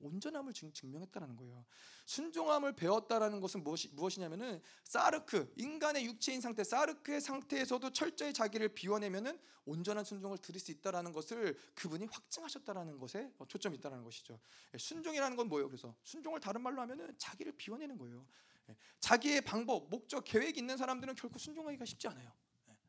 온전함을 0.00 0.52
증명했다는 0.52 1.36
거예요. 1.36 1.64
순종함을 2.06 2.74
배웠다라는 2.74 3.40
것은 3.40 3.62
무엇이, 3.62 3.88
무엇이냐면은 3.92 4.62
사르크 4.84 5.52
인간의 5.56 6.04
육체인 6.06 6.40
상태 6.40 6.64
사르크의 6.64 7.20
상태에서도 7.20 7.92
철저히 7.92 8.32
자기를 8.32 8.68
비워내면은 8.70 9.38
온전한 9.64 10.04
순종을 10.04 10.38
드릴 10.38 10.60
수 10.60 10.70
있다라는 10.72 11.12
것을 11.12 11.56
그분이 11.74 12.06
확증하셨다라는 12.06 12.98
것에 12.98 13.30
초점이 13.46 13.76
있다라는 13.78 14.04
것이죠. 14.04 14.40
예, 14.74 14.78
순종이라는 14.78 15.36
건 15.36 15.48
뭐예요? 15.48 15.68
그래서 15.68 15.94
순종을 16.04 16.40
다른 16.40 16.62
말로 16.62 16.80
하면은 16.82 17.14
자기를 17.18 17.52
비워내는 17.56 17.98
거예요. 17.98 18.26
예, 18.70 18.76
자기의 19.00 19.42
방법, 19.42 19.90
목적, 19.90 20.24
계획 20.24 20.56
있는 20.56 20.76
사람들은 20.76 21.14
결코 21.14 21.38
순종하기가 21.38 21.84
쉽지 21.84 22.08
않아요. 22.08 22.32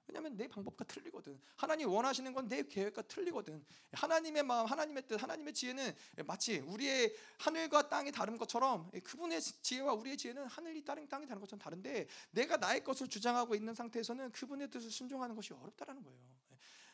왜냐하면 0.10 0.36
내 0.36 0.48
방법과 0.48 0.84
틀리거든. 0.86 1.40
하나님 1.56 1.90
원하시는 1.90 2.34
건 2.34 2.50
내 2.50 2.64
계획과 2.64 3.04
틀리거든. 3.04 3.64
하나님의 3.92 4.42
마음, 4.44 4.66
하나님의 4.66 5.06
뜻, 5.06 5.22
하나님의 5.22 5.54
지혜는 5.54 5.94
마치 6.26 6.58
우리의 6.60 7.14
하늘과 7.38 7.90
땅이 7.90 8.12
다른 8.12 8.38
것처럼 8.38 8.90
그분의 9.04 9.40
지혜와 9.40 9.94
우리의 9.94 10.18
지혜는 10.18 10.48
하늘이 10.48 10.84
다른 10.84 11.08
땅이 11.08 11.28
다른 11.28 11.40
것처럼 11.40 11.60
다른데 11.60 12.08
내가 12.32 12.58
나의 12.58 12.84
것을 12.84 13.08
주장하고 13.08 13.54
있는 13.54 13.76
상태에서는 13.76 14.32
그분의 14.32 14.72
뜻을 14.72 14.90
순종하는 14.90 15.36
것이 15.36 15.54
어렵다라는 15.54 16.04
거예요. 16.04 16.20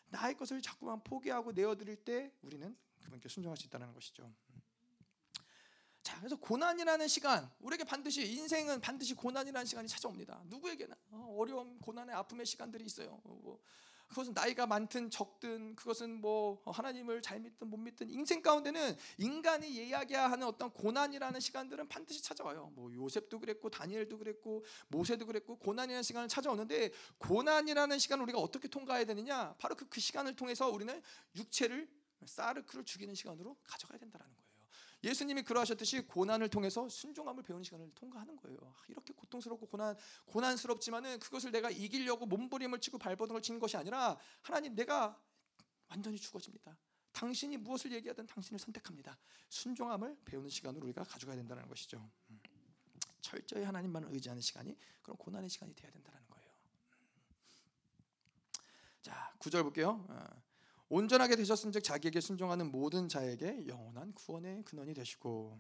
나의 0.09 0.36
것을 0.36 0.61
자꾸만 0.61 1.01
포기하고 1.03 1.53
내어드릴 1.53 1.95
때 1.95 2.32
우리는 2.41 2.76
그분께 3.01 3.30
순종할 3.30 3.55
수 3.55 3.66
있다는 3.68 3.93
것이죠. 3.93 4.30
자, 6.05 6.19
그래서 6.19 6.35
고난이라는 6.35 7.07
시간, 7.07 7.49
우리에게 7.59 7.83
반드시 7.83 8.31
인생은 8.31 8.79
반드시 8.79 9.15
고난이라는 9.15 9.65
시간이 9.65 9.87
찾아옵니다. 9.87 10.39
누구에게나 10.45 10.95
어, 11.09 11.35
어려움, 11.39 11.79
고난의 11.79 12.13
아픔의 12.13 12.45
시간들이 12.45 12.85
있어요. 12.85 13.19
어, 13.23 13.39
뭐, 13.41 13.59
그것은 14.07 14.33
나이가 14.35 14.67
많든 14.67 15.09
적든 15.09 15.75
그것은 15.75 16.21
뭐 16.21 16.61
하나님을 16.67 17.23
잘 17.23 17.39
믿든 17.39 17.71
못 17.71 17.77
믿든 17.77 18.07
인생 18.11 18.43
가운데는 18.43 18.95
인간이 19.17 19.67
이야기해야 19.67 20.29
하는 20.29 20.45
어떤 20.45 20.69
고난이라는 20.69 21.39
시간들은 21.39 21.87
반드시 21.87 22.21
찾아와요. 22.21 22.71
뭐 22.75 22.93
요셉도 22.93 23.39
그랬고 23.39 23.71
다니엘도 23.71 24.19
그랬고 24.19 24.63
모세도 24.89 25.25
그랬고 25.25 25.57
고난이라는 25.57 26.03
시간을 26.03 26.29
찾아오는데 26.29 26.91
고난이라는 27.17 27.97
시간을 27.97 28.21
우리가 28.25 28.37
어떻게 28.37 28.67
통과해야 28.67 29.05
되느냐? 29.05 29.55
바로 29.57 29.73
그, 29.73 29.89
그 29.89 29.99
시간을 29.99 30.35
통해서 30.35 30.69
우리는 30.69 31.01
육체를 31.35 31.89
사르크를 32.27 32.85
죽이는 32.85 33.15
시간으로 33.15 33.57
가져가야 33.63 33.97
된다는 33.97 34.27
거예요. 34.27 34.44
예수님이 35.05 35.43
그러하셨듯이 35.43 36.01
고난을 36.01 36.49
통해서 36.49 36.89
순종함을 36.89 37.43
배우는 37.43 37.63
시간을 37.63 37.91
통과하는 37.93 38.35
거예요. 38.37 38.57
아, 38.63 38.83
이렇게 38.89 39.13
고통스럽고 39.13 39.67
고난 39.67 39.95
고난스럽지만은 40.25 41.19
그것을 41.19 41.51
내가 41.51 41.69
이기려고 41.69 42.25
몸부림을 42.25 42.79
치고 42.81 42.97
발버둥을 42.97 43.41
치는 43.41 43.59
것이 43.59 43.77
아니라 43.77 44.17
하나님 44.41 44.75
내가 44.75 45.17
완전히 45.87 46.17
죽어집니다. 46.17 46.75
당신이 47.11 47.57
무엇을 47.57 47.91
얘기하든 47.93 48.25
당신을 48.25 48.59
선택합니다. 48.59 49.17
순종함을 49.49 50.17
배우는 50.25 50.49
시간으로 50.49 50.85
우리가 50.85 51.03
가져가야 51.03 51.37
된다는 51.37 51.67
것이죠. 51.67 52.09
음. 52.31 52.39
철저히 53.21 53.63
하나님만을 53.63 54.09
의지하는 54.11 54.41
시간이 54.41 54.77
그런 55.01 55.17
고난의 55.17 55.49
시간이 55.49 55.73
되어야 55.73 55.91
된다는 55.91 56.19
거예요. 56.29 56.49
자, 59.01 59.33
구절 59.39 59.63
볼게요. 59.63 60.05
어. 60.89 60.95
온전하게 60.95 61.36
되셨은즉 61.36 61.83
자기에게 61.83 62.21
순종하는 62.21 62.71
모든 62.71 63.07
자에게 63.07 63.67
영원한 63.67 64.13
구원의 64.13 64.63
근원이 64.63 64.93
되시고 64.93 65.59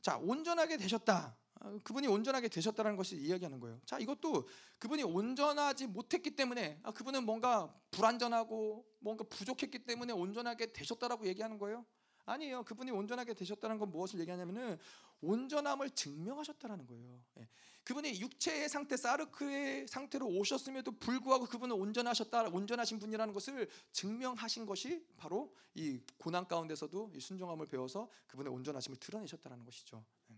자 0.00 0.18
온전하게 0.18 0.76
되셨다 0.76 1.36
아, 1.60 1.78
그분이 1.84 2.08
온전하게 2.08 2.48
되셨다는 2.48 2.96
것을 2.96 3.18
이야기하는 3.18 3.60
거예요. 3.60 3.80
자 3.86 3.98
이것도 3.98 4.48
그분이 4.78 5.04
온전하지 5.04 5.86
못했기 5.86 6.34
때문에 6.34 6.80
아, 6.82 6.90
그분은 6.90 7.24
뭔가 7.24 7.72
불완전하고 7.92 8.84
뭔가 8.98 9.24
부족했기 9.24 9.80
때문에 9.84 10.12
온전하게 10.12 10.72
되셨다라고 10.72 11.26
얘기하는 11.28 11.58
거예요. 11.58 11.84
아니에요. 12.24 12.64
그분이 12.64 12.90
온전하게 12.90 13.34
되셨다는 13.34 13.78
건 13.78 13.90
무엇을 13.90 14.20
얘기하냐면은 14.20 14.78
온전함을 15.22 15.90
증명하셨다라는 15.90 16.86
거예요. 16.86 17.22
예. 17.38 17.48
그분이 17.84 18.20
육체의 18.20 18.68
상태 18.68 18.96
사르크의 18.96 19.88
상태로 19.88 20.26
오셨음에도 20.26 20.92
불구하고 20.98 21.46
그분은 21.46 21.74
온전하셨다, 21.74 22.48
온전하신 22.48 22.98
분이라는 23.00 23.32
것을 23.34 23.68
증명하신 23.92 24.66
것이 24.66 25.04
바로 25.16 25.54
이 25.74 26.00
고난 26.18 26.46
가운데서도 26.46 27.12
이 27.14 27.20
순종함을 27.20 27.66
배워서 27.66 28.08
그분의 28.28 28.52
온전하심을 28.52 28.98
드러내셨다는 28.98 29.64
것이죠. 29.64 30.04
예. 30.30 30.36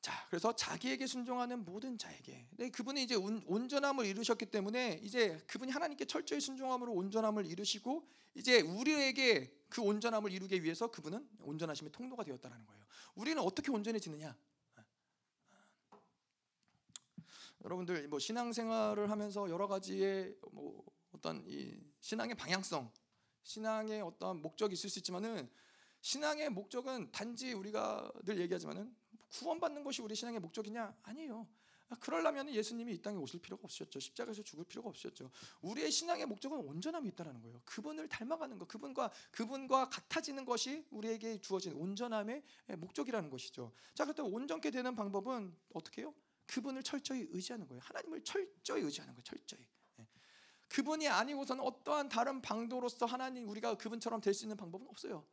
자, 0.00 0.26
그래서 0.30 0.56
자기에게 0.56 1.06
순종하는 1.06 1.64
모든 1.64 1.98
자에게. 1.98 2.46
네, 2.52 2.70
그분이 2.70 3.02
이제 3.02 3.14
온전함을 3.16 4.06
이루셨기 4.06 4.46
때문에 4.46 5.00
이제 5.02 5.38
그분이 5.46 5.72
하나님께 5.72 6.06
철저히 6.06 6.40
순종함으로 6.40 6.92
온전함을 6.92 7.44
이루시고 7.44 8.08
이제 8.34 8.62
우리에게 8.62 9.59
그 9.70 9.80
온전함을 9.80 10.32
이루기 10.32 10.62
위해서 10.62 10.90
그분은 10.90 11.26
온전하심의 11.40 11.92
통로가 11.92 12.24
되었다는 12.24 12.66
거예요. 12.66 12.84
우리는 13.14 13.40
어떻게 13.42 13.70
온전해지느냐? 13.70 14.36
여러분들 17.64 18.08
뭐 18.08 18.18
신앙생활을 18.18 19.10
하면서 19.10 19.48
여러 19.50 19.68
가지의 19.68 20.36
뭐 20.52 20.84
어떤 21.12 21.44
이 21.46 21.78
신앙의 22.00 22.34
방향성, 22.34 22.90
신앙의 23.42 24.00
어떤 24.02 24.40
목적이 24.40 24.74
있을 24.74 24.88
수 24.90 24.98
있지만은 24.98 25.50
신앙의 26.00 26.50
목적은 26.50 27.12
단지 27.12 27.52
우리가 27.52 28.10
늘 28.24 28.40
얘기하지만은 28.40 28.94
구원받는 29.28 29.84
것이 29.84 30.02
우리 30.02 30.14
신앙의 30.14 30.40
목적이냐? 30.40 30.96
아니에요. 31.02 31.46
아, 31.90 31.96
그러려면 31.98 32.48
예수님이 32.48 32.94
이 32.94 33.02
땅에 33.02 33.16
오실 33.16 33.40
필요가 33.40 33.62
없으셨죠. 33.64 33.98
십자가에서 33.98 34.42
죽을 34.42 34.64
필요가 34.64 34.88
없으셨죠. 34.90 35.30
우리의 35.60 35.90
신앙의 35.90 36.24
목적은 36.26 36.58
온전함이 36.58 37.08
있다는 37.08 37.42
거예요. 37.42 37.60
그분을 37.64 38.08
닮아가는 38.08 38.58
것, 38.58 38.68
그분과 38.68 39.10
그분과 39.32 39.88
같아지는 39.88 40.44
것이 40.44 40.86
우리에게 40.90 41.40
주어진 41.40 41.72
온전함의 41.74 42.42
목적이라는 42.78 43.28
것이죠. 43.28 43.72
자, 43.94 44.04
그렇다면 44.04 44.32
온전케 44.32 44.70
되는 44.70 44.94
방법은 44.94 45.54
어떻게 45.74 46.02
해요? 46.02 46.14
그분을 46.46 46.82
철저히 46.84 47.26
의지하는 47.30 47.66
거예요. 47.66 47.80
하나님을 47.84 48.22
철저히 48.22 48.82
의지하는 48.82 49.12
거예요. 49.14 49.22
철저히. 49.24 49.66
예. 49.98 50.06
그분이 50.68 51.08
아니고서는 51.08 51.62
어떠한 51.64 52.08
다른 52.08 52.40
방도로서 52.40 53.06
하나님 53.06 53.48
우리가 53.48 53.74
그분처럼 53.76 54.20
될 54.20 54.32
수 54.32 54.44
있는 54.44 54.56
방법은 54.56 54.86
없어요. 54.88 55.26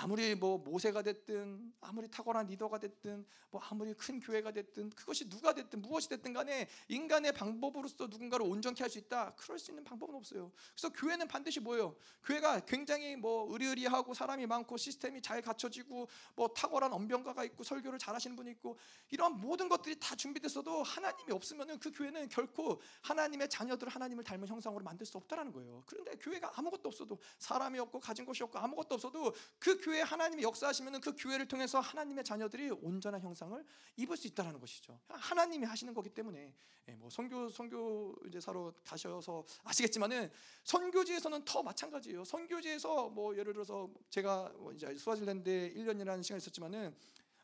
아무리 0.00 0.34
뭐 0.34 0.58
모세가 0.58 1.02
됐든 1.02 1.72
아무리 1.80 2.08
탁월한 2.08 2.46
리더가 2.46 2.78
됐든 2.78 3.26
뭐 3.50 3.60
아무리 3.60 3.94
큰 3.94 4.20
교회가 4.20 4.52
됐든 4.52 4.90
그것이 4.90 5.28
누가 5.28 5.52
됐든 5.52 5.82
무엇이 5.82 6.08
됐든 6.08 6.32
간에 6.32 6.68
인간의 6.88 7.32
방법으로서 7.32 8.06
누군가를 8.06 8.46
온전케 8.46 8.82
할 8.82 8.88
수 8.88 8.98
있다. 8.98 9.34
그럴 9.36 9.58
수 9.58 9.70
있는 9.70 9.84
방법은 9.84 10.14
없어요. 10.14 10.50
그래서 10.72 10.88
교회는 10.90 11.28
반드시 11.28 11.60
뭐예요? 11.60 11.94
교회가 12.24 12.60
굉장히 12.60 13.16
뭐 13.16 13.52
의리의리하고 13.52 14.14
사람이 14.14 14.46
많고 14.46 14.76
시스템이 14.76 15.20
잘 15.20 15.42
갖춰지고 15.42 16.08
뭐 16.34 16.48
탁월한 16.48 16.92
언변가가 16.92 17.44
있고 17.44 17.64
설교를 17.64 17.98
잘하시는 17.98 18.34
분이 18.36 18.50
있고 18.52 18.78
이런 19.10 19.38
모든 19.40 19.68
것들이 19.68 19.98
다 19.98 20.14
준비됐어도 20.16 20.82
하나님이 20.82 21.32
없으면은 21.32 21.78
그 21.78 21.90
교회는 21.92 22.28
결코 22.28 22.80
하나님의 23.02 23.48
자녀들 23.50 23.88
하나님을 23.88 24.24
닮은 24.24 24.46
형상으로 24.48 24.82
만들 24.82 25.04
수 25.04 25.18
없다라는 25.18 25.52
거예요. 25.52 25.82
그런데 25.86 26.12
교회가 26.16 26.52
아무것도 26.54 26.88
없어도 26.88 27.18
사람이 27.38 27.78
없고 27.80 28.00
가진 28.00 28.24
것이 28.24 28.42
없고 28.42 28.58
아무것도 28.58 28.94
없어도 28.94 29.34
그 29.58 29.78
교회에 29.88 30.02
하나님이 30.02 30.42
역사하시면 30.42 31.00
그 31.00 31.14
교회를 31.16 31.48
통해서 31.48 31.80
하나님의 31.80 32.22
자녀들이 32.22 32.70
온전한 32.70 33.22
형상을 33.22 33.64
입을 33.96 34.16
수 34.18 34.26
있다라는 34.26 34.60
것이죠. 34.60 35.00
하나님이 35.08 35.64
하시는 35.64 35.94
거기 35.94 36.10
때문에 36.10 36.52
예, 36.88 36.92
뭐 36.92 37.08
선교 37.08 37.48
선교 37.48 38.14
이제 38.26 38.38
사러 38.38 38.72
가셔서 38.84 39.44
아시겠지만은 39.64 40.30
선교지에서는 40.64 41.44
더 41.46 41.62
마찬가지예요. 41.62 42.24
선교지에서 42.24 43.08
뭐 43.08 43.36
예를 43.36 43.54
들어서 43.54 43.88
제가 44.10 44.52
뭐 44.58 44.72
이제 44.72 44.94
스와질랜드에 44.94 45.72
1년이라는 45.74 46.22
시간이 46.22 46.38
있었지만은 46.38 46.94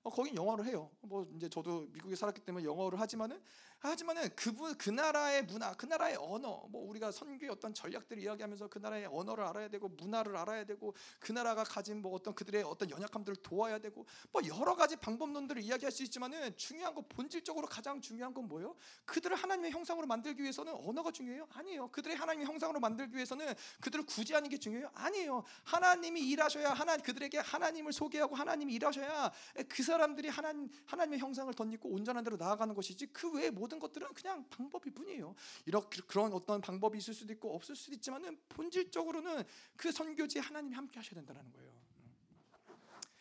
어, 0.02 0.10
거긴 0.10 0.36
영어를 0.36 0.66
해요. 0.66 0.90
뭐 1.00 1.26
이제 1.34 1.48
저도 1.48 1.86
미국에 1.92 2.14
살았기 2.14 2.42
때문에 2.42 2.66
영어를 2.66 3.00
하지만은 3.00 3.40
하지만은 3.78 4.28
그분 4.34 4.76
그 4.76 4.90
나라의 4.90 5.44
문화, 5.44 5.74
그 5.74 5.86
나라의 5.86 6.16
언어, 6.18 6.66
뭐 6.70 6.88
우리가 6.88 7.10
선교의 7.10 7.50
어떤 7.50 7.74
전략들을 7.74 8.22
이야기하면서 8.22 8.68
그 8.68 8.78
나라의 8.78 9.06
언어를 9.06 9.44
알아야 9.44 9.68
되고 9.68 9.88
문화를 9.88 10.36
알아야 10.36 10.64
되고 10.64 10.94
그 11.20 11.32
나라가 11.32 11.64
가진 11.64 12.00
뭐 12.00 12.14
어떤 12.14 12.34
그들의 12.34 12.62
어떤 12.62 12.90
연약함들을 12.90 13.36
도와야 13.42 13.78
되고 13.78 14.06
뭐 14.32 14.42
여러 14.46 14.74
가지 14.74 14.96
방법론들을 14.96 15.62
이야기할 15.62 15.92
수 15.92 16.02
있지만은 16.02 16.56
중요한 16.56 16.94
건 16.94 17.04
본질적으로 17.08 17.66
가장 17.66 18.00
중요한 18.00 18.32
건 18.32 18.48
뭐예요? 18.48 18.76
그들을 19.04 19.36
하나님의 19.36 19.70
형상으로 19.70 20.06
만들기 20.06 20.42
위해서는 20.42 20.74
언어가 20.74 21.10
중요해요? 21.10 21.46
아니에요. 21.50 21.88
그들의 21.88 22.16
하나님의 22.16 22.46
형상으로 22.46 22.80
만들기 22.80 23.14
위해서는 23.14 23.54
그들을 23.80 24.06
구제하는 24.06 24.48
게 24.48 24.58
중요해요? 24.58 24.90
아니에요. 24.94 25.44
하나님이 25.64 26.20
일하셔야 26.30 26.72
하나 26.72 26.96
그들에게 26.96 27.38
하나님을 27.38 27.92
소개하고 27.92 28.34
하나님이 28.34 28.74
일하셔야 28.74 29.32
그 29.68 29.82
사람들이 29.82 30.28
하나님 30.28 30.68
하나님의 30.86 31.18
형상을 31.18 31.52
덧입고 31.54 31.88
온전한 31.88 32.24
대로 32.24 32.36
나아가는 32.36 32.74
것이지 32.74 33.06
그 33.12 33.30
외에 33.32 33.50
모든 33.50 33.73
모든 33.74 33.78
것들은 33.78 34.12
그냥 34.14 34.48
방법일 34.48 34.92
뿐이에요. 34.94 35.34
이렇게 35.66 36.00
그런 36.06 36.32
어떤 36.32 36.60
방법이 36.60 36.98
있을 36.98 37.14
수도 37.14 37.32
있고 37.32 37.54
없을 37.54 37.74
수도 37.74 37.94
있지만은 37.94 38.38
본질적으로는 38.48 39.44
그 39.76 39.90
선교지에 39.90 40.40
하나님이 40.40 40.74
함께 40.74 40.98
하셔야 40.98 41.14
된다는 41.14 41.52
거예요. 41.52 41.72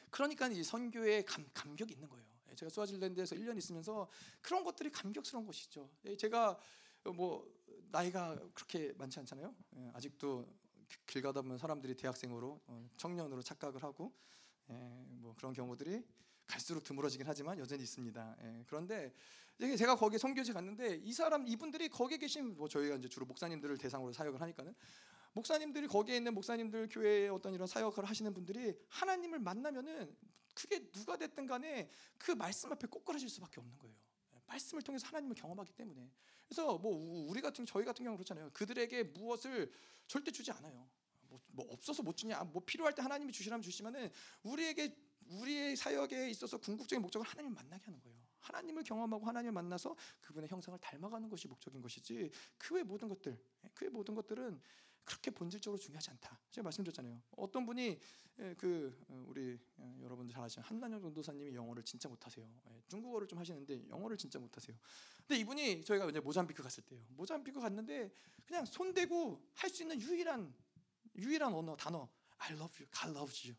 그러니까 0.09 0.47
이 0.47 0.63
선교에 0.63 1.23
감, 1.23 1.45
감격이 1.53 1.93
있는 1.93 2.07
거예요. 2.07 2.25
예, 2.51 2.55
제가 2.55 2.69
스와질랜드에서 2.69 3.35
1년 3.35 3.57
있으면서 3.57 4.07
그런 4.41 4.63
것들이 4.63 4.91
감격스러운 4.91 5.45
것이죠. 5.45 5.89
예, 6.05 6.15
제가 6.15 6.59
뭐 7.15 7.51
나이가 7.91 8.39
그렇게 8.53 8.93
많지 8.93 9.19
않잖아요. 9.19 9.55
예, 9.77 9.91
아직도 9.93 10.47
길 11.07 11.21
가다 11.23 11.41
보면 11.41 11.57
사람들이 11.57 11.95
대학생으로 11.95 12.61
어, 12.67 12.89
청년으로 12.97 13.41
착각을 13.41 13.81
하고 13.83 14.13
뭐 14.65 15.33
그런 15.35 15.53
경우들이 15.53 16.03
갈수록 16.45 16.83
드물어지긴 16.83 17.27
하지만 17.27 17.57
여전히 17.57 17.83
있습니다. 17.83 18.37
그런데 18.67 19.13
제가 19.59 19.95
거기 19.95 20.17
선교지 20.17 20.53
갔는데 20.53 21.01
이 21.03 21.13
사람 21.13 21.47
이분들이 21.47 21.89
거기에 21.89 22.17
계신 22.17 22.55
뭐 22.57 22.67
저희가 22.67 22.95
이제 22.95 23.07
주로 23.07 23.25
목사님들을 23.25 23.77
대상으로 23.77 24.11
사역을 24.11 24.41
하니까는 24.41 24.73
목사님들이 25.33 25.87
거기에 25.87 26.17
있는 26.17 26.33
목사님들 26.33 26.89
교회에 26.89 27.29
어떤 27.29 27.53
이런 27.53 27.67
사역을 27.67 28.05
하시는 28.05 28.33
분들이 28.33 28.75
하나님을 28.89 29.39
만나면은 29.39 30.15
그게 30.53 30.91
누가 30.91 31.17
됐든 31.17 31.47
간에 31.47 31.89
그 32.17 32.31
말씀 32.31 32.71
앞에 32.71 32.87
꼬꾸라질 32.87 33.29
수밖에 33.29 33.59
없는 33.59 33.77
거예요. 33.79 33.95
말씀을 34.45 34.83
통해서 34.83 35.07
하나님을 35.07 35.35
경험하기 35.35 35.73
때문에. 35.73 36.11
그래서 36.47 36.77
뭐 36.77 37.27
우리 37.29 37.41
같은 37.41 37.65
저희 37.65 37.85
같은 37.85 38.03
경우 38.05 38.17
그렇잖아요. 38.17 38.51
그들에게 38.53 39.03
무엇을 39.03 39.71
절대 40.07 40.31
주지 40.31 40.51
않아요. 40.51 40.87
뭐, 41.27 41.39
뭐 41.47 41.65
없어서 41.71 42.03
못 42.03 42.15
주냐? 42.15 42.43
뭐 42.43 42.61
필요할 42.63 42.93
때 42.93 43.01
하나님이 43.01 43.31
주시라면 43.33 43.63
주시면은 43.63 44.11
우리에게 44.43 44.95
우리의 45.27 45.75
사역에 45.75 46.29
있어서 46.29 46.57
궁극적인 46.57 47.01
목적은 47.01 47.25
하나님을 47.25 47.55
만나게 47.55 47.85
하는 47.85 47.99
거예요. 48.01 48.12
하나님을 48.43 48.83
경험하고 48.83 49.25
하나님을 49.25 49.51
만나서 49.53 49.95
그분의 50.21 50.49
형상을 50.49 50.77
닮아가는 50.79 51.29
것이 51.29 51.47
목적인 51.47 51.81
것이지 51.81 52.29
그 52.57 52.75
외 52.75 52.83
모든 52.83 53.07
것들, 53.09 53.37
그 53.73 53.85
외 53.85 53.89
모든 53.89 54.13
것들은 54.15 54.61
그렇게 55.05 55.31
본질적으로 55.31 55.77
중요하지 55.77 56.11
않다. 56.11 56.39
제가 56.49 56.63
말씀드렸잖아요. 56.63 57.21
어떤 57.35 57.65
분이 57.65 57.99
예, 58.39 58.55
그 58.57 58.97
어, 59.09 59.25
우리 59.27 59.59
어, 59.77 59.97
여러분들 60.01 60.33
잘 60.33 60.43
아시는 60.43 60.65
한난영 60.65 61.01
전도사님이 61.01 61.53
영어를 61.53 61.83
진짜 61.83 62.07
못하세요. 62.07 62.47
예, 62.69 62.81
중국어를 62.87 63.27
좀 63.27 63.37
하시는데 63.37 63.89
영어를 63.89 64.17
진짜 64.17 64.39
못하세요. 64.39 64.77
근데 65.27 65.39
이분이 65.41 65.83
저희가 65.83 66.09
이제 66.09 66.19
모잠비크 66.21 66.63
갔을 66.63 66.83
때요. 66.85 67.01
모잠비크 67.09 67.59
갔는데 67.59 68.11
그냥 68.45 68.65
손 68.65 68.93
대고 68.93 69.45
할 69.55 69.69
수 69.69 69.83
있는 69.83 69.99
유일한 70.01 70.53
유일한 71.15 71.53
언어 71.53 71.75
단어 71.75 72.09
I 72.37 72.53
love 72.53 72.73
you, 72.79 72.89
God 72.91 73.11
loves 73.17 73.47
you, 73.47 73.55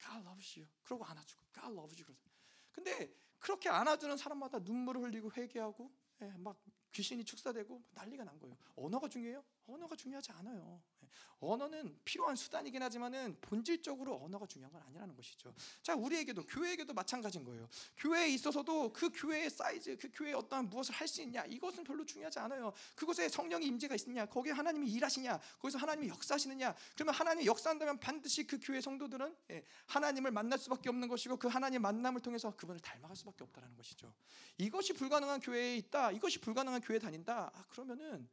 God 0.00 0.24
loves 0.26 0.58
you. 0.58 0.68
그러고 0.84 1.04
안아주고 1.04 1.44
God 1.52 1.72
loves 1.72 2.00
you. 2.00 2.04
그러죠. 2.06 2.30
근데 2.70 3.12
그렇게 3.44 3.68
안아주는 3.68 4.16
사람마다 4.16 4.58
눈물을 4.60 5.02
흘리고 5.02 5.30
회개하고 5.36 5.92
예, 6.22 6.32
막 6.38 6.56
귀신이 6.92 7.22
축사되고 7.26 7.82
난리가 7.90 8.24
난 8.24 8.38
거예요. 8.38 8.56
언어가 8.74 9.06
중요해요? 9.06 9.44
언어가 9.66 9.96
중요하지 9.96 10.32
않아요. 10.32 10.82
예, 11.02 11.08
언어는 11.40 11.98
필요한 12.04 12.36
수단이긴 12.36 12.82
하지만은 12.82 13.36
본질적으로 13.40 14.22
언어가 14.22 14.46
중요한 14.46 14.72
건 14.72 14.82
아니라는 14.82 15.14
것이죠. 15.16 15.54
자, 15.82 15.94
우리에게도 15.94 16.44
교회에게도 16.46 16.92
마찬가지인 16.92 17.44
거예요. 17.44 17.68
교회에 17.96 18.28
있어서도 18.28 18.92
그 18.92 19.10
교회의 19.10 19.50
사이즈, 19.50 19.96
그 19.96 20.10
교회에 20.12 20.34
어떠한 20.34 20.68
무엇을 20.68 20.94
할 20.94 21.08
수 21.08 21.22
있냐 21.22 21.44
이것은 21.44 21.84
별로 21.84 22.04
중요하지 22.04 22.38
않아요. 22.40 22.72
그곳에 22.96 23.28
성령의 23.28 23.68
임재가 23.68 23.94
있느냐, 23.96 24.26
거기에 24.26 24.52
하나님이 24.52 24.90
일하시냐, 24.90 25.38
거기서 25.60 25.78
하나님이 25.78 26.08
역사하시느냐. 26.08 26.74
그러면 26.94 27.14
하나님이 27.14 27.46
역사한다면 27.46 28.00
반드시 28.00 28.46
그 28.46 28.58
교회 28.60 28.80
성도들은 28.80 29.36
예, 29.50 29.64
하나님을 29.86 30.30
만날 30.30 30.58
수밖에 30.58 30.88
없는 30.88 31.08
것이고 31.08 31.36
그 31.36 31.48
하나님 31.48 31.82
만남을 31.82 32.20
통해서 32.20 32.54
그분을 32.56 32.80
닮아갈 32.80 33.16
수밖에 33.16 33.44
없다라는 33.44 33.76
것이죠. 33.76 34.12
이것이 34.58 34.92
불가능한 34.94 35.40
교회에 35.40 35.76
있다. 35.76 36.10
이것이 36.12 36.40
불가능한 36.40 36.80
교회 36.80 36.98
다닌다. 36.98 37.50
아, 37.54 37.64
그러면은 37.68 38.28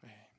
네, 0.00 0.30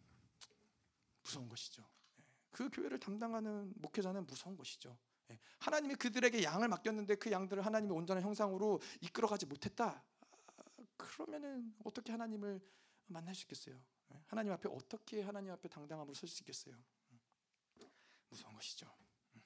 무서운 1.29 1.47
것이죠. 1.47 1.83
예, 2.19 2.23
그 2.51 2.69
교회를 2.69 2.99
담당하는 2.99 3.71
목회자는 3.75 4.25
무서운 4.25 4.57
것이죠. 4.57 4.97
예, 5.29 5.39
하나님이 5.59 5.95
그들에게 5.95 6.43
양을 6.43 6.67
맡겼는데 6.67 7.15
그 7.15 7.31
양들을 7.31 7.63
하나님의 7.65 7.95
온전한 7.95 8.23
형상으로 8.23 8.81
이끌어가지 9.01 9.45
못했다. 9.45 10.03
아, 10.57 10.63
그러면은 10.97 11.75
어떻게 11.83 12.11
하나님을 12.11 12.59
만날 13.05 13.35
수 13.35 13.43
있겠어요? 13.43 13.79
예, 14.13 14.23
하나님 14.25 14.51
앞에 14.53 14.67
어떻게 14.69 15.21
하나님 15.21 15.51
앞에 15.51 15.69
당당함으로 15.69 16.15
설 16.15 16.27
수 16.27 16.41
있겠어요? 16.41 16.75
음, 17.11 17.19
무서운 18.29 18.53
것이죠. 18.55 18.91
음. 19.35 19.41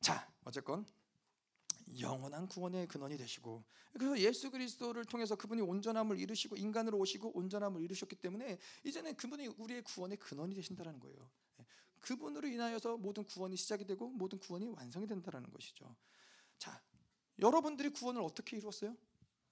자, 0.00 0.28
어쨌건 0.44 0.84
영원한 2.00 2.46
구원의 2.48 2.88
근원이 2.88 3.16
되시고 3.16 3.64
그래서 3.92 4.18
예수 4.18 4.50
그리스도를 4.50 5.04
통해서 5.04 5.36
그분이 5.36 5.60
온전함을 5.62 6.18
이루시고 6.18 6.56
인간으로 6.56 6.98
오시고 6.98 7.36
온전함을 7.36 7.82
이루셨기 7.82 8.16
때문에 8.16 8.58
이제는 8.84 9.16
그분이 9.16 9.48
우리의 9.58 9.82
구원의 9.82 10.18
근원이 10.18 10.54
되신다는 10.54 10.98
거예요. 11.00 11.30
예, 11.60 11.66
그분으로 12.00 12.48
인하여서 12.48 12.96
모든 12.96 13.24
구원이 13.24 13.56
시작이 13.56 13.84
되고 13.84 14.08
모든 14.10 14.38
구원이 14.38 14.66
완성이 14.68 15.06
된다는 15.06 15.50
것이죠. 15.50 15.94
자, 16.58 16.82
여러분들이 17.38 17.90
구원을 17.90 18.22
어떻게 18.22 18.56
이루었어요? 18.56 18.96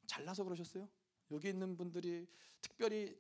잘나서 0.07 0.45
그러셨어요? 0.45 0.89
여기 1.31 1.49
있는 1.49 1.77
분들이 1.77 2.27
특별히 2.61 3.17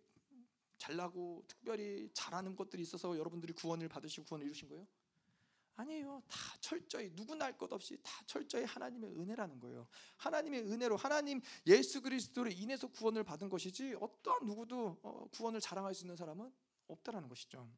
잘나고 0.78 1.44
특별히 1.46 2.10
잘하는 2.12 2.56
것들이 2.56 2.82
있어서 2.82 3.16
여러분들이 3.16 3.52
구원을 3.52 3.88
받으시고 3.88 4.26
구원을 4.26 4.46
이루신 4.46 4.68
거예요? 4.68 4.86
아니에요. 5.76 6.22
다 6.28 6.38
철저히 6.60 7.10
누구나 7.14 7.46
할 7.46 7.56
것 7.56 7.72
없이 7.72 7.96
다 8.02 8.10
철저히 8.26 8.64
하나님의 8.64 9.10
은혜라는 9.10 9.58
거예요. 9.60 9.86
하나님의 10.18 10.62
은혜로 10.70 10.96
하나님 10.96 11.40
예수 11.66 12.00
그리스도로 12.02 12.50
인해서 12.50 12.86
구원을 12.88 13.24
받은 13.24 13.48
것이지 13.48 13.96
어떤 14.00 14.46
누구도 14.46 14.98
어, 15.02 15.26
구원을 15.32 15.60
자랑할 15.60 15.94
수 15.94 16.04
있는 16.04 16.16
사람은 16.16 16.52
없다라는 16.88 17.28
것이죠. 17.28 17.68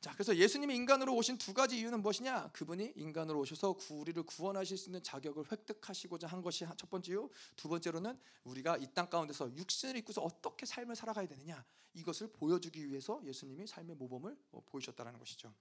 자, 0.00 0.14
그래서 0.14 0.34
예수님이 0.34 0.74
인간으로 0.76 1.14
오신 1.14 1.36
두 1.36 1.52
가지 1.52 1.78
이유는 1.78 2.00
무엇이냐? 2.00 2.52
그분이 2.52 2.94
인간으로 2.96 3.40
오셔서 3.40 3.76
우리를 3.90 4.22
구원하실 4.22 4.78
수 4.78 4.88
있는 4.88 5.02
자격을 5.02 5.52
획득하시고자 5.52 6.26
한 6.26 6.40
것이 6.40 6.64
첫 6.78 6.88
번째요. 6.88 7.28
두 7.54 7.68
번째로는 7.68 8.18
우리가 8.44 8.78
이 8.78 8.86
땅 8.94 9.10
가운데서 9.10 9.54
육신을 9.56 9.96
입고서 9.98 10.22
어떻게 10.22 10.64
삶을 10.64 10.96
살아가야 10.96 11.26
되느냐 11.26 11.62
이것을 11.92 12.28
보여주기 12.32 12.88
위해서 12.88 13.20
예수님이 13.26 13.66
삶의 13.66 13.96
모범을 13.96 14.38
어, 14.52 14.62
보이셨다라는 14.64 15.18
것이죠. 15.18 15.52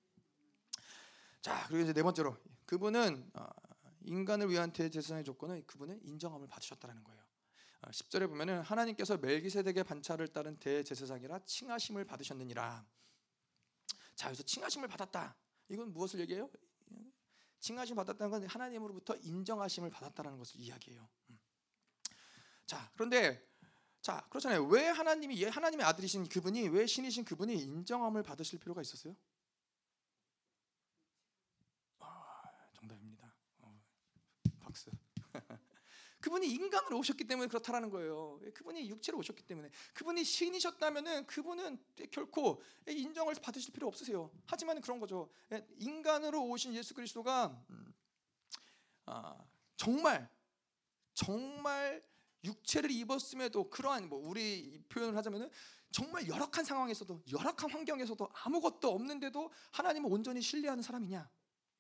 자, 1.42 1.66
그리고 1.68 1.84
이제 1.84 1.94
네 1.94 2.04
번째로 2.04 2.38
그분은 2.66 3.32
어, 3.34 3.48
인간을 4.02 4.50
위한 4.50 4.72
대제사장의 4.72 5.24
조건은 5.24 5.66
그분은 5.66 6.02
인정함을 6.04 6.48
받으셨다는 6.48 7.04
거예요. 7.04 7.22
10절에 7.84 8.24
어, 8.24 8.28
보면은 8.28 8.62
하나님께서 8.62 9.18
멜기세덱의 9.18 9.84
반차를 9.84 10.28
따른 10.30 10.58
대제사장이라 10.58 11.40
칭하심을 11.46 12.06
받으셨느니라. 12.06 12.86
자, 14.16 14.28
여기서 14.28 14.44
칭하심을 14.44 14.88
받았다. 14.88 15.36
이건 15.70 15.94
무엇을 15.94 16.20
얘기해요? 16.22 16.50
칭하심 17.60 17.96
받았다는 17.96 18.32
건 18.32 18.48
하나님으로부터 18.48 19.16
인정하심을 19.18 19.90
받았다는 19.90 20.38
것을 20.38 20.60
이야기해요. 20.60 21.08
음. 21.30 21.40
자, 22.66 22.90
그런데 22.94 23.46
자, 24.02 24.26
그렇잖아요. 24.30 24.66
왜 24.66 24.88
하나님이 24.88 25.44
하나님의 25.44 25.86
아들이신 25.86 26.30
그분이 26.30 26.70
왜 26.70 26.86
신이신 26.86 27.26
그분이 27.26 27.54
인정함을 27.56 28.24
받으실 28.24 28.60
필요가 28.60 28.82
있었어요? 28.82 29.16
박스. 34.70 34.92
그분이 36.22 36.48
인간으로 36.48 37.00
오셨기 37.00 37.24
때문에 37.24 37.48
그렇다라는 37.48 37.90
거예요. 37.90 38.40
그분이 38.54 38.90
육체로 38.90 39.18
오셨기 39.20 39.44
때문에 39.44 39.70
그분이 39.94 40.24
신이셨다면은 40.24 41.26
그분은 41.26 41.82
결코 42.12 42.62
인정을 42.88 43.36
받으실 43.42 43.74
필요 43.74 43.88
없으세요. 43.88 44.30
하지만 44.46 44.82
그런 44.82 45.00
거죠. 45.00 45.30
인간으로 45.78 46.44
오신 46.46 46.74
예수 46.74 46.94
그리스도가 46.94 47.64
음, 47.70 47.94
아, 49.06 49.38
정말 49.78 50.30
정말 51.14 52.04
육체를 52.44 52.92
입었음에도 52.92 53.70
그러한 53.70 54.10
뭐 54.10 54.20
우리 54.20 54.82
표현을 54.90 55.16
하자면은 55.16 55.50
정말 55.92 56.28
열악한 56.28 56.64
상황에서도 56.64 57.24
열악한 57.32 57.72
환경에서도 57.72 58.30
아무것도 58.44 58.90
없는데도 58.90 59.52
하나님을 59.72 60.12
온전히 60.12 60.42
신뢰하는 60.42 60.84
사람이냐 60.84 61.30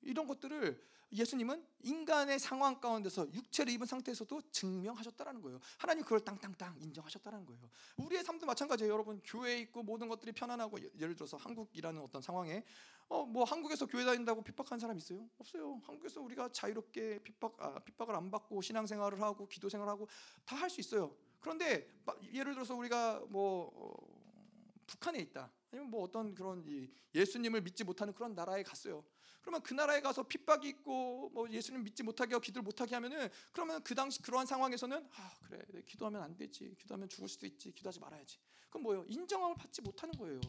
이런 0.02 0.28
것들을 0.28 0.82
예수님은 1.12 1.66
인간의 1.82 2.40
상황 2.40 2.80
가운데서 2.80 3.32
육체를 3.34 3.74
입은 3.74 3.88
상태에서도 3.88 4.42
증명하셨다라는 4.52 5.42
거예요. 5.42 5.60
하나님 5.78 6.04
그걸 6.04 6.20
땅땅땅 6.20 6.78
인정하셨다는 6.82 7.46
거예요. 7.46 7.70
우리의 7.98 8.24
삶도 8.24 8.46
마찬가지예요. 8.46 8.94
여러분 8.94 9.22
교회에 9.24 9.60
있고 9.62 9.82
모든 9.84 10.08
것들이 10.08 10.32
편안하고 10.34 10.78
예를 11.00 11.16
들어서 11.16 11.38
한국이라는 11.38 12.02
어떤 12.02 12.22
상황에 12.22 12.64
어 13.10 13.26
뭐 13.26 13.44
한국에서 13.44 13.88
교회 13.88 14.06
다닌다고 14.06 14.44
핍박한 14.44 14.80
사람 14.80 14.96
있어요? 14.98 15.28
없어요. 15.40 15.82
한국에서 15.86 16.22
우리가 16.22 16.50
자유롭게 16.52 17.20
핍박 17.24 17.56
아, 17.60 17.80
핍박을 17.80 18.16
안 18.16 18.30
받고 18.30 18.62
신앙생활을 18.62 19.20
하고 19.22 19.48
기도 19.48 19.68
생활하고 19.70 20.08
다 20.46 20.56
할 20.56 20.70
수 20.70 20.80
있어요. 20.80 21.16
그런데 21.40 21.88
예를 22.34 22.54
들어서 22.54 22.76
우리가 22.76 23.24
뭐 23.30 23.72
어, 23.74 24.80
북한에 24.86 25.20
있다. 25.20 25.50
아니면 25.72 25.92
뭐 25.92 26.04
어떤 26.04 26.34
그런 26.34 26.66
예수님을 27.14 27.62
믿지 27.62 27.84
못하는 27.84 28.14
그런 28.14 28.34
나라에 28.34 28.64
갔어요. 28.64 29.04
그러면 29.42 29.62
그 29.62 29.74
나라에 29.74 30.02
가서 30.02 30.24
핍박이 30.24 30.68
있고 30.70 31.30
뭐 31.34 31.50
예수님 31.50 31.84
믿지 31.84 32.04
못하게 32.04 32.34
하고 32.34 32.42
기도를 32.42 32.64
못하게 32.64 32.96
하면은 32.96 33.30
그러면 33.52 33.82
그 33.84 33.96
당시 33.96 34.22
그러한 34.22 34.46
상황에서는 34.46 35.08
아 35.16 35.34
그래. 35.44 35.60
기도하면 35.86 36.22
안 36.22 36.36
되지. 36.36 36.76
기도하면 36.78 37.08
죽을 37.08 37.28
수도 37.28 37.46
있지. 37.46 37.72
기도하지 37.72 38.00
말아야지. 38.00 38.40
그럼 38.70 38.84
뭐예요? 38.84 39.06
인정함을 39.08 39.56
받지 39.56 39.82
못하는 39.82 40.14
거예요. 40.18 40.40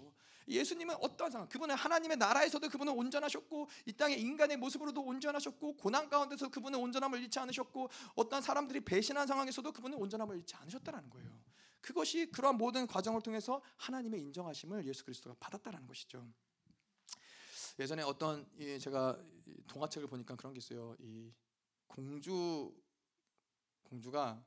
예수님은 0.48 0.96
어떠한 0.96 1.30
상황? 1.30 1.48
그분은 1.48 1.74
하나님의 1.76 2.16
나라에서도 2.16 2.68
그분은 2.68 2.92
온전하셨고 2.92 3.68
이 3.86 3.92
땅의 3.92 4.20
인간의 4.20 4.56
모습으로도 4.56 5.02
온전하셨고 5.02 5.76
고난 5.76 6.08
가운데서 6.08 6.48
그분은 6.48 6.78
온전함을 6.78 7.20
잃지 7.22 7.38
않으셨고 7.38 7.88
어떤 8.16 8.42
사람들이 8.42 8.80
배신한 8.80 9.26
상황에서도 9.26 9.70
그분은 9.70 9.96
온전함을 9.98 10.38
잃지 10.38 10.56
않으셨다는 10.56 11.08
거예요 11.10 11.30
그것이 11.80 12.30
그러한 12.30 12.56
모든 12.56 12.86
과정을 12.86 13.22
통해서 13.22 13.62
하나님의 13.76 14.20
인정하심을 14.20 14.86
예수 14.86 15.04
그리스도가 15.04 15.36
받았다는 15.40 15.86
것이죠. 15.86 16.26
예전에 17.78 18.02
어떤 18.02 18.46
제가 18.78 19.18
동화책을 19.66 20.08
보니까 20.08 20.36
그런 20.36 20.52
게 20.52 20.58
있어요. 20.58 20.94
이 20.98 21.32
공주 21.86 22.74
공주가 23.82 24.44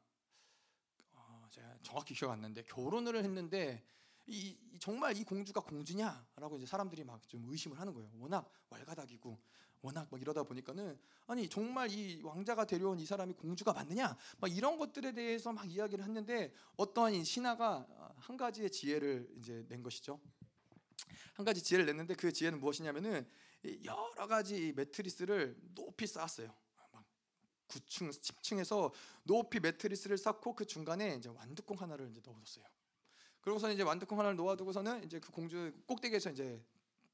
어 1.13 1.47
제가 1.49 1.77
정확히 1.81 2.13
기억 2.13 2.31
안 2.31 2.41
나는데 2.41 2.63
결혼을 2.63 3.15
했는데 3.23 3.84
이, 4.25 4.57
정말 4.79 5.17
이 5.17 5.23
공주가 5.23 5.59
공주냐라고 5.61 6.57
이제 6.57 6.65
사람들이 6.65 7.03
막 7.03 7.21
좀 7.27 7.43
의심을 7.49 7.79
하는 7.79 7.93
거예요. 7.93 8.09
워낙 8.15 8.49
왈가닥이고 8.69 9.39
워낙 9.84 10.07
막 10.10 10.19
이러다 10.22 10.43
보니까는 10.43 10.97
아니 11.27 11.47
정말 11.49 11.91
이 11.91 12.22
왕자가 12.23 12.65
데려온 12.65 12.99
이 12.99 13.05
사람이 13.05 13.34
공주가 13.34 13.73
맞느냐 13.73 14.18
막 14.39 14.51
이런 14.51 14.77
것들에 14.77 15.11
대해서 15.11 15.51
막 15.51 15.69
이야기를 15.69 16.03
했는데 16.05 16.53
어떠한 16.77 17.23
신하가 17.23 17.85
한 18.15 18.38
가지의 18.38 18.72
지혜를 18.72 19.30
이제 19.38 19.65
낸 19.68 19.84
것이죠. 19.84 20.19
한 21.34 21.45
가지 21.45 21.61
지혜를 21.61 21.85
냈는데 21.85 22.15
그 22.15 22.31
지혜는 22.31 22.60
무엇이냐면은 22.61 23.27
여러 23.84 24.27
가지 24.27 24.72
매트리스를 24.73 25.57
높이 25.76 26.07
쌓았어요. 26.07 26.53
막 26.91 27.03
9층, 27.68 28.10
10층에서 28.10 28.93
높이 29.23 29.60
매트리스를 29.60 30.18
쌓고 30.18 30.55
그 30.55 30.65
중간에 30.65 31.15
이제 31.15 31.27
완두콩 31.27 31.81
하나를 31.81 32.10
이제 32.10 32.22
넣어뒀어요. 32.23 32.65
그러고서 33.41 33.69
이제 33.69 33.84
완두콩 33.84 34.19
하나를 34.19 34.38
놓아두고서는 34.38 35.03
이제 35.03 35.19
그 35.19 35.31
공주 35.31 35.73
꼭대기에서 35.88 36.31
이제 36.31 36.64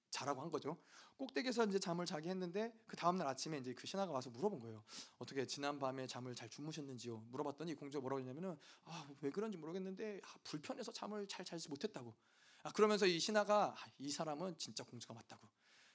자라고 0.09 0.41
한 0.41 0.49
거죠. 0.49 0.77
꼭대기에서 1.17 1.65
이제 1.65 1.79
잠을 1.79 2.05
자기 2.05 2.29
했는데 2.29 2.73
그 2.87 2.95
다음 2.95 3.17
날 3.17 3.27
아침에 3.27 3.57
이제 3.57 3.73
그 3.73 3.85
신하가 3.85 4.11
와서 4.11 4.29
물어본 4.29 4.59
거예요. 4.59 4.83
어떻게 5.17 5.45
지난 5.45 5.77
밤에 5.77 6.07
잠을 6.07 6.33
잘 6.33 6.49
주무셨는지요? 6.49 7.17
물어봤더니 7.29 7.75
공주가 7.75 8.01
뭐라고 8.01 8.19
했냐면은 8.19 8.57
아, 8.85 9.07
왜 9.21 9.29
그런지 9.29 9.57
모르겠는데 9.57 10.21
아, 10.23 10.35
불편해서 10.43 10.91
잠을 10.91 11.27
잘 11.27 11.45
자지 11.45 11.67
못했다고. 11.69 12.15
아, 12.63 12.71
그러면서 12.71 13.05
이 13.05 13.19
신하가 13.19 13.75
아, 13.77 13.85
이 13.97 14.09
사람은 14.11 14.57
진짜 14.57 14.83
공주가 14.83 15.13
맞다고. 15.13 15.47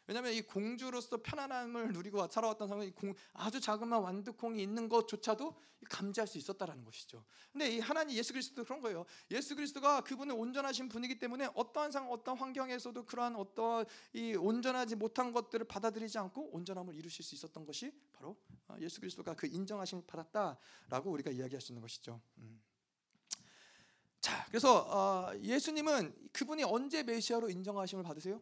왜냐하면 0.07 0.33
이 0.33 0.43
공주로서 0.43 1.23
편안함을 1.23 1.93
누리고 1.93 2.27
살아왔던 2.29 2.69
사람은 2.69 2.93
아주 3.33 3.61
자그마한 3.61 4.05
완두콩이 4.05 4.63
있는 4.63 4.89
것조차도 4.89 5.55
감지할 5.89 6.27
수 6.27 6.39
있었다라는 6.39 6.85
것이죠. 6.85 7.25
근데 7.53 7.71
이 7.71 7.81
하나님 7.81 8.17
예수 8.17 8.33
그리스도 8.33 8.65
그런 8.65 8.81
거예요. 8.81 9.05
예수 9.31 9.55
그리스도가 9.55 10.03
그분은 10.03 10.35
온전하신 10.35 10.89
분이기 10.89 11.19
때문에 11.19 11.49
어떠한 11.55 11.93
상 11.93 12.11
어떤 12.11 12.37
환경에서도 12.37 13.05
그러한 13.05 13.37
어떠한 13.37 13.87
이 14.13 14.35
온전하지 14.35 14.97
못한 14.97 15.33
것들을 15.33 15.67
받아들이지 15.67 16.19
않고 16.19 16.51
온전함을 16.53 16.95
이루실 16.95 17.25
수 17.25 17.35
있었던 17.35 17.65
것이 17.65 17.93
바로 18.13 18.37
어, 18.69 18.77
예수 18.81 19.01
그리스도가 19.01 19.35
그 19.35 19.47
인정하심을 19.47 20.05
받았다라고 20.07 21.11
우리가 21.11 21.31
이야기할 21.31 21.61
수 21.61 21.73
있는 21.73 21.83
것이죠. 21.83 22.21
음. 22.39 22.61
자, 24.21 24.45
그래서 24.47 24.81
어, 24.89 25.39
예수님은 25.39 26.31
그분이 26.33 26.65
언제 26.65 27.03
메시아로 27.03 27.51
인정하심을 27.51 28.03
받으세요? 28.05 28.41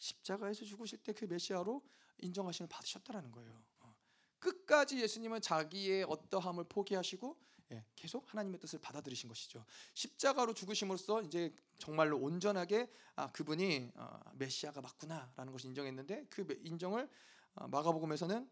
십자가에서 0.00 0.64
죽으실 0.64 0.98
때 0.98 1.12
그 1.12 1.26
메시아로 1.26 1.82
인정하심을 2.18 2.68
받으셨다라는 2.68 3.30
거예요. 3.30 3.62
어. 3.80 3.94
끝까지 4.38 5.00
예수님은 5.00 5.40
자기의 5.40 6.04
어떠함을 6.04 6.64
포기하시고 6.64 7.38
예, 7.72 7.84
계속 7.94 8.28
하나님의 8.32 8.58
뜻을 8.58 8.80
받아들이신 8.80 9.28
것이죠. 9.28 9.64
십자가로 9.94 10.54
죽으심으로써 10.54 11.22
이제 11.22 11.54
정말로 11.78 12.18
온전하게 12.18 12.90
아, 13.14 13.30
그분이 13.30 13.92
어, 13.94 14.20
메시아가 14.34 14.80
맞구나라는 14.80 15.52
것을 15.52 15.68
인정했는데 15.68 16.26
그 16.28 16.46
인정을 16.64 17.08
어, 17.54 17.68
마가복음에서는 17.68 18.50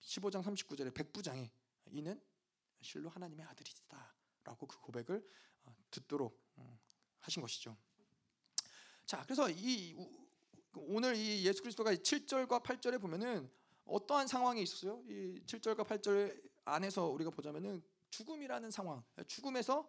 15장 0.00 0.42
39절에 0.42 0.92
백부장이 0.94 1.50
이는 1.92 2.20
실로 2.80 3.08
하나님의 3.10 3.46
아들이다라고 3.46 4.66
그 4.66 4.80
고백을 4.80 5.26
듣도록 5.90 6.40
하신 7.20 7.42
것이죠. 7.42 7.76
자, 9.06 9.22
그래서 9.22 9.48
이 9.48 9.94
오늘 10.74 11.14
이 11.14 11.46
예수 11.46 11.62
그리스도가 11.62 11.92
7절과 11.94 12.60
8절에 12.64 13.00
보면은 13.00 13.48
어떠한 13.84 14.26
상황이 14.26 14.60
있었어요? 14.62 15.00
이 15.06 15.40
7절과 15.46 15.86
8절 15.86 16.36
안에서 16.64 17.06
우리가 17.06 17.30
보자면은 17.30 17.84
죽음이라는 18.10 18.68
상황, 18.72 19.04
죽음에서 19.28 19.88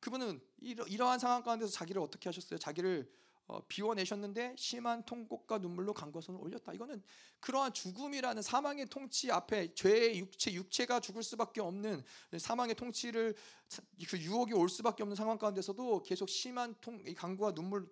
그분은 0.00 0.38
이러, 0.58 1.08
한 1.08 1.18
상황 1.18 1.42
가운데서 1.42 1.72
자기를 1.72 2.02
어떻게 2.02 2.28
하셨어요? 2.28 2.58
자기를 2.58 3.10
어, 3.46 3.62
비워내셨는데 3.66 4.56
심한 4.58 5.02
통곡과 5.06 5.56
눈물로 5.56 5.94
간것을 5.94 6.36
올렸다. 6.38 6.74
이거는 6.74 7.02
그러한 7.40 7.72
죽음이라는 7.72 8.42
사망의 8.42 8.86
통치 8.90 9.32
앞에 9.32 9.72
죄의 9.72 10.18
육체 10.18 10.52
육체가 10.52 11.00
죽을 11.00 11.22
수밖에 11.22 11.62
없는 11.62 12.04
사망의 12.36 12.74
통치를 12.74 13.34
그 14.06 14.18
유혹이 14.18 14.52
올 14.52 14.68
수밖에 14.68 15.02
없는 15.02 15.16
상황 15.16 15.38
가운데서도 15.38 16.02
계속 16.02 16.28
심한 16.28 16.74
통, 16.82 17.02
강구와 17.16 17.54
눈물 17.54 17.88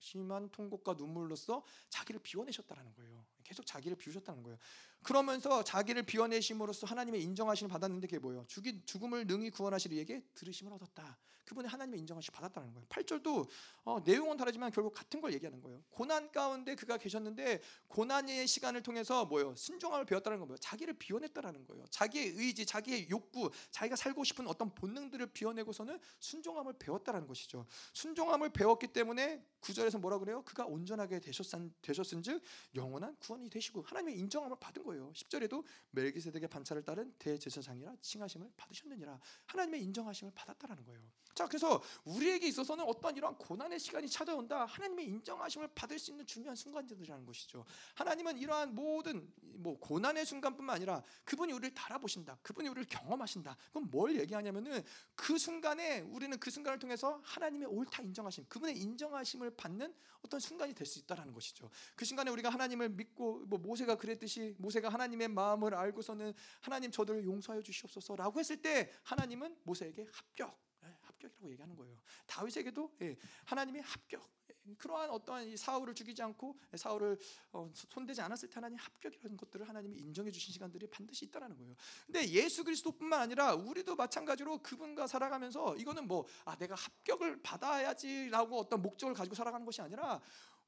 심한 0.00 0.50
통곡과 0.50 0.94
눈물로써 0.94 1.62
자기를 1.88 2.20
비워내셨다는 2.22 2.92
거예요. 2.94 3.24
계속 3.50 3.66
자기를 3.66 3.96
비우셨다는 3.96 4.44
거예요. 4.44 4.58
그러면서 5.02 5.64
자기를 5.64 6.04
비워내심으로써 6.04 6.86
하나님의 6.86 7.20
인정하심을 7.22 7.68
받았는데 7.68 8.06
그게 8.06 8.20
뭐예요? 8.20 8.44
죽인, 8.46 8.80
죽음을 8.84 9.26
능히 9.26 9.50
구원하시리 9.50 9.98
에게 9.98 10.22
들으심을 10.34 10.72
얻었다. 10.72 11.18
그분의 11.50 11.68
하나님의 11.68 11.98
인정하심을 12.00 12.32
받았다는 12.32 12.72
거예요. 12.72 12.86
8절도 12.88 13.48
어, 13.82 13.98
내용은 14.04 14.36
다르지만 14.36 14.70
결국 14.70 14.94
같은 14.94 15.20
걸 15.20 15.32
얘기하는 15.34 15.60
거예요. 15.60 15.82
고난 15.90 16.30
가운데 16.30 16.76
그가 16.76 16.96
계셨는데 16.96 17.60
고난의 17.88 18.46
시간을 18.46 18.84
통해서 18.84 19.24
뭐예요? 19.24 19.56
순종함을 19.56 20.06
배웠다는 20.06 20.38
건 20.38 20.46
뭐예요? 20.46 20.58
자기를 20.58 20.94
비워냈다라는 20.94 21.66
거예요. 21.66 21.84
자기의 21.90 22.34
의지, 22.36 22.64
자기의 22.64 23.10
욕구, 23.10 23.50
자기가 23.72 23.96
살고 23.96 24.22
싶은 24.22 24.46
어떤 24.46 24.72
본능들을 24.74 25.26
비워내고서는 25.32 25.98
순종함을 26.20 26.74
배웠다라는 26.78 27.26
것이죠. 27.26 27.66
순종함을 27.94 28.50
배웠기 28.50 28.86
때문에 28.88 29.44
구절에서 29.58 29.98
뭐라 29.98 30.18
그래요? 30.18 30.42
그가 30.44 30.66
온전하게 30.66 31.18
되셨은, 31.18 31.74
되셨은즉 31.82 32.42
영원한 32.76 33.16
구원 33.18 33.39
이 33.44 33.50
되시고 33.50 33.82
하나님의 33.82 34.18
인정함을 34.18 34.56
받은 34.60 34.84
거예요. 34.84 35.12
10절에도 35.14 35.64
멜기세덱의 35.92 36.48
반차를 36.48 36.82
따른 36.84 37.12
대제사장이라 37.18 37.96
칭하심을 38.00 38.52
받으셨느니라. 38.56 39.18
하나님의 39.46 39.82
인정하심을 39.84 40.32
받았다라는 40.34 40.84
거예요. 40.84 41.00
자, 41.34 41.46
그래서 41.46 41.82
우리에게 42.04 42.48
있어서는 42.48 42.84
어떤 42.84 43.16
이러한 43.16 43.36
고난의 43.38 43.78
시간이 43.78 44.08
찾아온다. 44.08 44.66
하나님의 44.66 45.06
인정하심을 45.06 45.68
받을 45.74 45.98
수 45.98 46.10
있는 46.10 46.26
중요한 46.26 46.54
순간들이라는 46.54 47.24
것이죠. 47.24 47.64
하나님은 47.94 48.36
이러한 48.36 48.74
모든 48.74 49.32
뭐 49.40 49.78
고난의 49.78 50.26
순간뿐만 50.26 50.76
아니라 50.76 51.02
그분이 51.24 51.52
우리를 51.52 51.72
달아보신다. 51.74 52.38
그분이 52.42 52.68
우리를 52.68 52.86
경험하신다. 52.88 53.56
그럼 53.70 53.88
뭘 53.90 54.18
얘기하냐면은 54.18 54.82
그 55.14 55.38
순간에 55.38 56.00
우리는 56.00 56.38
그 56.38 56.50
순간을 56.50 56.78
통해서 56.78 57.20
하나님의 57.24 57.68
옳다 57.68 58.02
인정하심, 58.02 58.46
그분의 58.48 58.76
인정하심을 58.78 59.56
받는 59.56 59.94
어떤 60.22 60.40
순간이 60.40 60.74
될 60.74 60.90
수 60.90 60.98
있다라는 60.98 61.32
것이죠. 61.32 61.70
그 61.94 62.04
순간에 62.04 62.30
우리가 62.30 62.50
하나님을 62.50 62.88
믿고 62.90 63.29
뭐 63.46 63.58
모세가 63.58 63.96
그랬듯이 63.96 64.54
모세가 64.58 64.88
하나님의 64.88 65.28
마음을 65.28 65.74
알고서는 65.74 66.32
하나님 66.60 66.90
저들을 66.90 67.24
용서하여 67.24 67.62
주시옵소서라고 67.62 68.38
했을 68.40 68.60
때 68.60 68.90
하나님은 69.04 69.56
모세에게 69.64 70.06
합격 70.12 70.58
예, 70.84 70.96
합격이라고 71.02 71.50
얘기하는 71.50 71.76
거예요. 71.76 71.96
다윗에게도 72.26 72.96
예, 73.02 73.16
하나님이 73.44 73.80
합격. 73.80 74.22
예, 74.50 74.74
그러한 74.74 75.10
어떠한 75.10 75.56
사울을 75.56 75.94
죽이지 75.94 76.22
않고 76.22 76.58
사울을 76.74 77.18
어, 77.52 77.70
손대지 77.74 78.20
않았을 78.20 78.48
때 78.48 78.54
하나님 78.54 78.78
합격이라는 78.78 79.36
것들을 79.36 79.68
하나님이 79.68 79.98
인정해 79.98 80.30
주신 80.30 80.52
시간들이 80.52 80.86
반드시 80.88 81.26
있다라는 81.26 81.56
거예요. 81.58 81.74
근데 82.06 82.26
예수 82.28 82.64
그리스도뿐만 82.64 83.20
아니라 83.20 83.54
우리도 83.54 83.96
마찬가지로 83.96 84.58
그분과 84.62 85.06
살아가면서 85.06 85.76
이거는 85.76 86.06
뭐 86.06 86.26
아, 86.44 86.56
내가 86.56 86.74
합격을 86.74 87.42
받아야지라고 87.42 88.58
어떤 88.58 88.82
목적을 88.82 89.14
가지고 89.14 89.34
살아가는 89.34 89.64
것이 89.66 89.82
아니라 89.82 90.20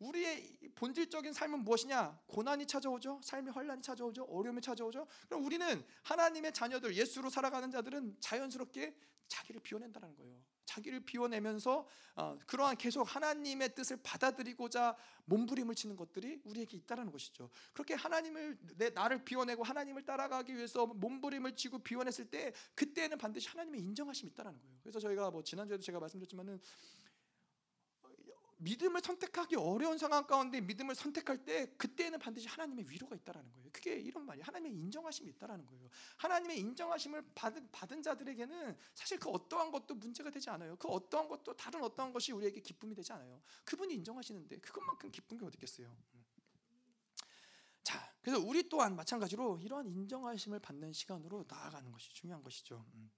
우리의 0.03 0.59
본질적인 0.75 1.33
삶은 1.33 1.61
무엇이냐? 1.61 2.21
고난이 2.27 2.67
찾아오죠. 2.67 3.21
삶의 3.23 3.53
환란이 3.53 3.83
찾아오죠. 3.83 4.25
어려움이 4.25 4.61
찾아오죠. 4.61 5.07
그럼 5.29 5.45
우리는 5.45 5.85
하나님의 6.03 6.53
자녀들, 6.53 6.97
예수로 6.97 7.31
살아가는 7.31 7.71
자들은 7.71 8.17
자연스럽게 8.21 8.97
자기를 9.29 9.61
비워낸다는 9.63 10.15
거예요. 10.17 10.43
자기를 10.65 11.01
비워내면서 11.01 11.87
어, 12.15 12.39
그러한 12.47 12.77
계속 12.77 13.03
하나님의 13.03 13.75
뜻을 13.75 13.99
받아들이고자 14.03 14.97
몸부림을 15.27 15.75
치는 15.75 15.97
것들이 15.97 16.41
우리에게 16.45 16.77
있다라는 16.79 17.13
것이죠. 17.13 17.51
그렇게 17.73 17.95
하나님을 17.95 18.59
내 18.77 18.91
나를 18.91 19.25
비워내고 19.25 19.63
하나님을 19.63 20.05
따라가기 20.05 20.55
위해서 20.57 20.87
몸부림을 20.87 21.57
치고 21.57 21.81
비워냈을 21.81 22.31
때 22.31 22.53
그때는 22.75 23.19
반드시 23.19 23.49
하나님의 23.49 23.81
인정하심이 23.81 24.31
있다라는 24.33 24.59
거예요. 24.61 24.79
그래서 24.83 24.99
저희가 25.01 25.31
뭐 25.31 25.43
지난주에도 25.43 25.83
제가 25.83 26.01
말씀드렸지만은 26.01 26.61
믿음을 28.63 29.01
선택하기 29.01 29.57
어려운 29.57 29.99
상황 29.99 30.27
가운데 30.27 30.61
믿음을 30.61 30.95
선택할 30.95 31.45
때 31.45 31.67
그때는 31.77 32.19
반드시 32.19 32.47
하나님의 32.49 32.89
위로가 32.89 33.17
있다라는 33.17 33.53
거예요. 33.53 33.71
그게 33.73 33.97
이런 33.97 34.25
말이에요. 34.25 34.45
하나님의 34.45 34.73
인정하심이 34.73 35.31
있다라는 35.31 35.67
거예요. 35.67 35.89
하나님의 36.19 36.59
인정하심을 36.61 37.25
받은, 37.35 37.69
받은 37.73 38.03
자들에게는 38.03 38.77
사실 38.95 39.19
그 39.19 39.29
어떠한 39.31 39.71
것도 39.73 39.95
문제가 39.95 40.31
되지 40.31 40.51
않아요. 40.51 40.77
그 40.77 40.89
어떠한 40.89 41.29
것도 41.29 41.55
다른 41.57 41.83
어떠한 41.83 42.13
것이 42.13 42.33
우리에게 42.33 42.61
기쁨이 42.61 42.95
되지 42.95 43.13
않아요. 43.13 43.43
그분이 43.65 43.95
인정하시는데 43.95 44.59
그것만큼 44.59 45.11
기쁜 45.11 45.39
게 45.39 45.45
어디 45.45 45.57
있겠어요. 45.57 45.95
자, 47.83 48.15
그래서 48.23 48.41
우리 48.41 48.69
또한 48.69 48.95
마찬가지로 48.95 49.59
이러한 49.59 49.89
인정하심을 49.89 50.61
받는 50.61 50.93
시간으로 50.93 51.45
나아가는 51.49 51.91
것이 51.91 52.13
중요한 52.15 52.43
것이죠. 52.43 52.85
음. 52.95 53.11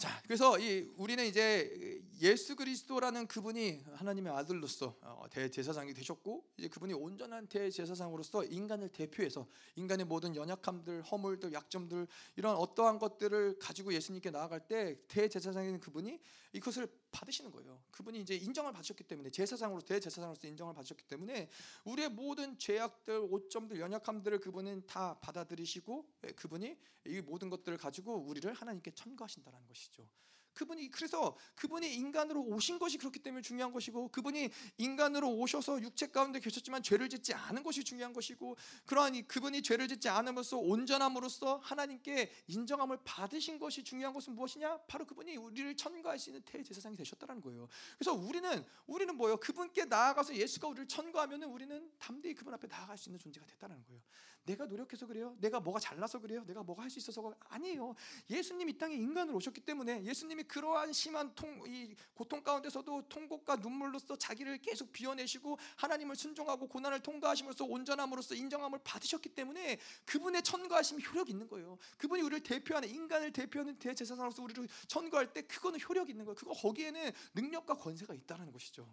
자, 0.00 0.08
그래서 0.22 0.58
이 0.58 0.90
우리는 0.96 1.22
이제 1.26 2.00
예수 2.22 2.56
그리스도라는 2.56 3.26
그분이 3.26 3.84
하나님의 3.96 4.32
아들로서 4.32 4.96
어, 5.02 5.26
대제사장이 5.30 5.92
되셨고 5.92 6.42
이제 6.56 6.68
그분이 6.68 6.94
온전한 6.94 7.46
대제사장으로서 7.46 8.44
인간을 8.44 8.88
대표해서 8.88 9.46
인간의 9.76 10.06
모든 10.06 10.34
연약함들, 10.34 11.02
허물들, 11.02 11.52
약점들 11.52 12.06
이런 12.36 12.56
어떠한 12.56 12.98
것들을 12.98 13.58
가지고 13.58 13.92
예수님께 13.92 14.30
나아갈 14.30 14.66
때 14.66 14.96
대제사장인 15.06 15.78
그분이 15.80 16.18
이것을 16.54 16.88
받으시는 17.10 17.50
거예요. 17.50 17.82
그분이 17.90 18.20
이제 18.20 18.36
인정을 18.36 18.72
받으셨기 18.72 19.04
때문에 19.04 19.30
제사장으로 19.30 19.80
대제사장으로서 19.82 20.46
인정을 20.46 20.74
받으셨기 20.74 21.04
때문에 21.04 21.48
우리의 21.84 22.08
모든 22.10 22.58
죄악들, 22.58 23.18
오점들, 23.30 23.80
연약함들을 23.80 24.38
그분은 24.40 24.86
다 24.86 25.18
받아들이시고 25.20 26.08
예, 26.24 26.32
그분이 26.32 26.76
이 27.06 27.20
모든 27.20 27.50
것들을 27.50 27.78
가지고 27.78 28.16
우리를 28.16 28.52
하나님께 28.52 28.92
천거하신다는 28.92 29.66
것이죠. 29.66 30.06
그분이 30.54 30.90
그래서 30.90 31.36
그분이 31.54 31.94
인간으로 31.94 32.42
오신 32.42 32.78
것이 32.78 32.98
그렇기 32.98 33.20
때문에 33.20 33.42
중요한 33.42 33.72
것이고 33.72 34.08
그분이 34.08 34.50
인간으로 34.78 35.28
오셔서 35.30 35.80
육체 35.82 36.06
가운데 36.06 36.40
계셨지만 36.40 36.82
죄를 36.82 37.08
짓지 37.08 37.34
않은 37.34 37.62
것이 37.62 37.84
중요한 37.84 38.12
것이고 38.12 38.56
그러하니 38.86 39.26
그분이 39.26 39.62
죄를 39.62 39.88
짓지 39.88 40.08
않음으로써 40.08 40.58
온전함으로써 40.58 41.58
하나님께 41.58 42.32
인정함을 42.48 42.98
받으신 43.04 43.58
것이 43.58 43.84
중요한 43.84 44.12
것은 44.12 44.34
무엇이냐? 44.34 44.78
바로 44.86 45.04
그분이 45.06 45.36
우리를 45.36 45.76
천거할 45.76 46.18
수 46.18 46.30
있는 46.30 46.42
대제사장이 46.44 46.96
되셨다는 46.96 47.40
거예요. 47.40 47.68
그래서 47.98 48.12
우리는 48.12 48.64
우리는 48.86 49.16
뭐요? 49.16 49.36
그분께 49.38 49.86
나아가서 49.86 50.34
예수가 50.34 50.68
우리를 50.68 50.88
천거하면은 50.88 51.48
우리는 51.48 51.90
담대히 51.98 52.34
그분 52.34 52.54
앞에 52.54 52.66
나아갈 52.68 52.98
수 52.98 53.08
있는 53.08 53.18
존재가 53.18 53.46
됐다는 53.46 53.82
거예요. 53.84 54.00
내가 54.44 54.66
노력해서 54.66 55.06
그래요? 55.06 55.36
내가 55.40 55.60
뭐가 55.60 55.78
잘나서 55.80 56.18
그래요? 56.20 56.44
내가 56.44 56.62
뭐가 56.62 56.82
할 56.82 56.90
수 56.90 56.98
있어서가 56.98 57.34
아니에요. 57.50 57.94
예수님 58.28 58.68
이 58.68 58.76
땅에 58.76 58.96
인간으로 58.96 59.36
오셨기 59.36 59.60
때문에 59.60 60.02
예수님이 60.04 60.42
그러한 60.44 60.92
심한 60.92 61.32
통, 61.34 61.62
이 61.66 61.94
고통 62.14 62.42
가운데서도 62.42 63.08
통곡과 63.08 63.56
눈물로써 63.56 64.16
자기를 64.16 64.58
계속 64.58 64.92
비워내시고 64.92 65.56
하나님을 65.76 66.16
순종하고 66.16 66.66
고난을 66.68 67.00
통과하심으로써 67.00 67.64
온전함으로써 67.64 68.34
인정함을 68.34 68.80
받으셨기 68.82 69.28
때문에 69.30 69.78
그분의 70.04 70.42
천거하심이 70.42 71.04
효력이 71.04 71.30
있는 71.30 71.46
거예요. 71.46 71.78
그분이 71.96 72.22
우리를 72.22 72.42
대표하는 72.42 72.88
인간을 72.88 73.32
대표하는 73.32 73.78
대제사장으로서 73.78 74.42
우리를 74.42 74.66
천거할 74.88 75.32
때 75.32 75.42
그거는 75.42 75.78
효력이 75.80 76.10
있는 76.10 76.24
거예요. 76.24 76.34
그거 76.34 76.52
거기에는 76.52 77.12
능력과 77.34 77.74
권세가 77.74 78.14
있다는 78.14 78.50
것이죠. 78.50 78.92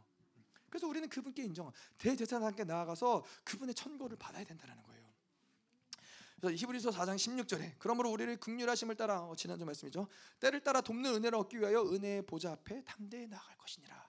그래서 0.69 0.87
우리는 0.87 1.07
그분께 1.09 1.43
인정, 1.43 1.71
대제사장께 1.97 2.65
나아가서 2.65 3.25
그분의 3.43 3.73
천거를 3.73 4.17
받아야 4.17 4.43
된다는 4.43 4.83
거예요. 4.83 4.96
그래서 6.39 6.55
히브리서 6.55 6.91
4장 6.91 7.15
16절에 7.15 7.73
그러므로 7.79 8.11
우리를 8.11 8.37
극률하심을 8.37 8.95
따라 8.95 9.23
어, 9.23 9.35
지난주 9.35 9.65
말씀이죠. 9.65 10.07
때를 10.39 10.59
따라 10.61 10.81
돕는 10.81 11.15
은혜를 11.15 11.37
얻기 11.37 11.59
위하여 11.59 11.81
은혜의 11.81 12.23
보좌 12.23 12.51
앞에 12.51 12.83
담대히 12.83 13.27
나아갈 13.27 13.57
것이니라. 13.57 14.06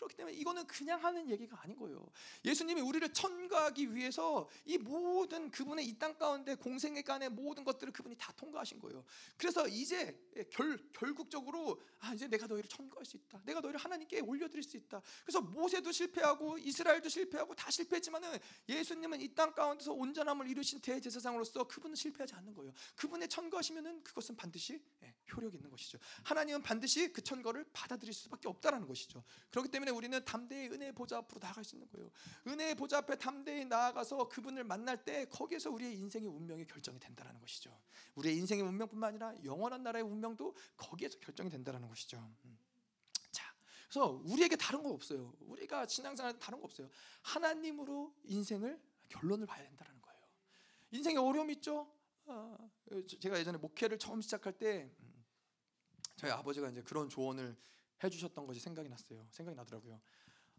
그렇기 0.00 0.16
때문에 0.16 0.34
이거는 0.36 0.66
그냥 0.66 1.02
하는 1.04 1.28
얘기가 1.28 1.60
아닌 1.62 1.76
거예요. 1.76 2.10
예수님이 2.44 2.80
우리를 2.80 3.12
천가하기 3.12 3.94
위해서 3.94 4.48
이 4.64 4.78
모든 4.78 5.50
그분의 5.50 5.86
이 5.86 5.98
땅 5.98 6.16
가운데 6.16 6.54
공생의 6.54 7.02
간의 7.02 7.28
모든 7.28 7.62
것들을 7.62 7.92
그분이 7.92 8.16
다 8.16 8.32
통과하신 8.36 8.78
거예요. 8.80 9.04
그래서 9.36 9.68
이제 9.68 10.18
결, 10.50 10.78
결국적으로 10.94 11.78
아 11.98 12.14
이제 12.14 12.26
내가 12.26 12.46
너희를 12.46 12.68
천거할 12.70 13.04
수 13.04 13.18
있다. 13.18 13.42
내가 13.44 13.60
너희를 13.60 13.78
하나님께 13.78 14.20
올려드릴 14.20 14.62
수 14.62 14.78
있다. 14.78 15.02
그래서 15.24 15.42
모세도 15.42 15.92
실패하고 15.92 16.56
이스라엘도 16.56 17.10
실패하고 17.10 17.54
다 17.54 17.70
실패했지만은 17.70 18.38
예수님은 18.68 19.20
이 19.20 19.34
땅 19.34 19.52
가운데서 19.54 19.92
온전함을 19.92 20.48
이루신 20.48 20.80
대제사장으로서 20.80 21.64
그분은 21.64 21.94
실패하지 21.94 22.34
않는 22.36 22.54
거예요. 22.54 22.72
그분의 22.96 23.28
천거하시면은 23.28 24.02
그것은 24.02 24.34
반드시 24.36 24.82
예, 25.02 25.14
효력 25.36 25.54
있는 25.54 25.70
것이죠. 25.70 25.98
하나님은 26.24 26.62
반드시 26.62 27.12
그 27.12 27.22
천거를 27.22 27.64
받아들일 27.72 28.12
수밖에 28.14 28.48
없다라는 28.48 28.86
것이죠. 28.86 29.22
그렇기 29.50 29.68
때문에 29.70 29.89
때문에 29.90 29.96
우리는 29.96 30.24
담대히 30.24 30.68
은혜의 30.68 30.92
보좌 30.92 31.18
앞으로 31.18 31.40
나아갈 31.40 31.64
수 31.64 31.74
있는 31.74 31.88
거예요. 31.90 32.10
은혜의 32.46 32.74
보좌 32.76 32.98
앞에 32.98 33.16
담대히 33.16 33.64
나아가서 33.64 34.28
그분을 34.28 34.64
만날 34.64 35.04
때 35.04 35.26
거기에서 35.26 35.70
우리의 35.70 35.96
인생의 35.98 36.28
운명이 36.28 36.66
결정이 36.66 36.98
된다는 36.98 37.38
것이죠. 37.40 37.78
우리의 38.14 38.36
인생의 38.38 38.64
운명뿐만 38.64 39.10
아니라 39.10 39.34
영원한 39.44 39.82
나라의 39.82 40.04
운명도 40.04 40.54
거기에서 40.76 41.18
결정이 41.18 41.50
된다는 41.50 41.86
것이죠. 41.88 42.18
음. 42.44 42.58
자, 43.30 43.52
그래서 43.88 44.20
우리에게 44.24 44.56
다른 44.56 44.82
거 44.82 44.90
없어요. 44.90 45.34
우리가 45.40 45.86
신앙생활 45.86 46.38
다른 46.38 46.60
거 46.60 46.64
없어요. 46.64 46.88
하나님으로 47.22 48.14
인생을 48.24 48.80
결론을 49.08 49.46
봐야 49.46 49.62
된다는 49.64 50.00
거예요. 50.00 50.20
인생에 50.92 51.16
어려움 51.16 51.50
있죠. 51.50 51.92
아, 52.26 52.56
제가 53.20 53.38
예전에 53.38 53.58
목회를 53.58 53.98
처음 53.98 54.20
시작할 54.20 54.56
때 54.56 54.94
음, 55.00 55.24
저희 56.16 56.30
아버지가 56.30 56.68
이제 56.70 56.82
그런 56.82 57.08
조언을 57.08 57.56
해주셨던 58.02 58.46
것이 58.46 58.60
생각이 58.60 58.88
났어요. 58.88 59.26
생각이 59.30 59.56
나더라고요. 59.56 60.00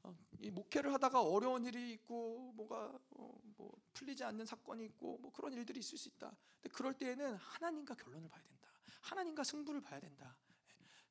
어, 0.03 0.18
이 0.39 0.49
목회를 0.49 0.93
하다가 0.93 1.22
어려운 1.22 1.65
일이 1.65 1.91
있고 1.93 2.51
뭐가 2.55 2.99
어, 3.11 3.39
뭐 3.57 3.72
풀리지 3.93 4.23
않는 4.23 4.45
사건이 4.45 4.85
있고 4.85 5.18
뭐 5.19 5.31
그런 5.31 5.53
일들이 5.53 5.80
있을 5.80 5.97
수 5.97 6.09
있다. 6.09 6.35
근데 6.61 6.69
그럴 6.73 6.93
때에는 6.93 7.35
하나님과 7.35 7.95
결론을 7.95 8.27
봐야 8.30 8.41
된다. 8.41 8.69
하나님과 9.01 9.43
승부를 9.43 9.81
봐야 9.81 9.99
된다. 9.99 10.35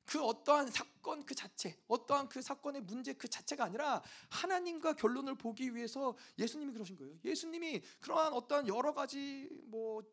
그 0.05 0.21
어떠한 0.21 0.71
사건 0.71 1.25
그 1.25 1.35
자체, 1.35 1.77
어떠한 1.87 2.27
그 2.27 2.41
사건의 2.41 2.81
문제 2.81 3.13
그 3.13 3.27
자체가 3.29 3.65
아니라 3.65 4.01
하나님과 4.29 4.93
결론을 4.93 5.35
보기 5.35 5.73
위해서 5.75 6.17
예수님이 6.37 6.73
그러신 6.73 6.97
거예요. 6.97 7.15
예수님이 7.23 7.81
그러한 8.01 8.33
어떠한 8.33 8.67
여러 8.67 8.93
가지 8.93 9.47
뭐 9.65 10.03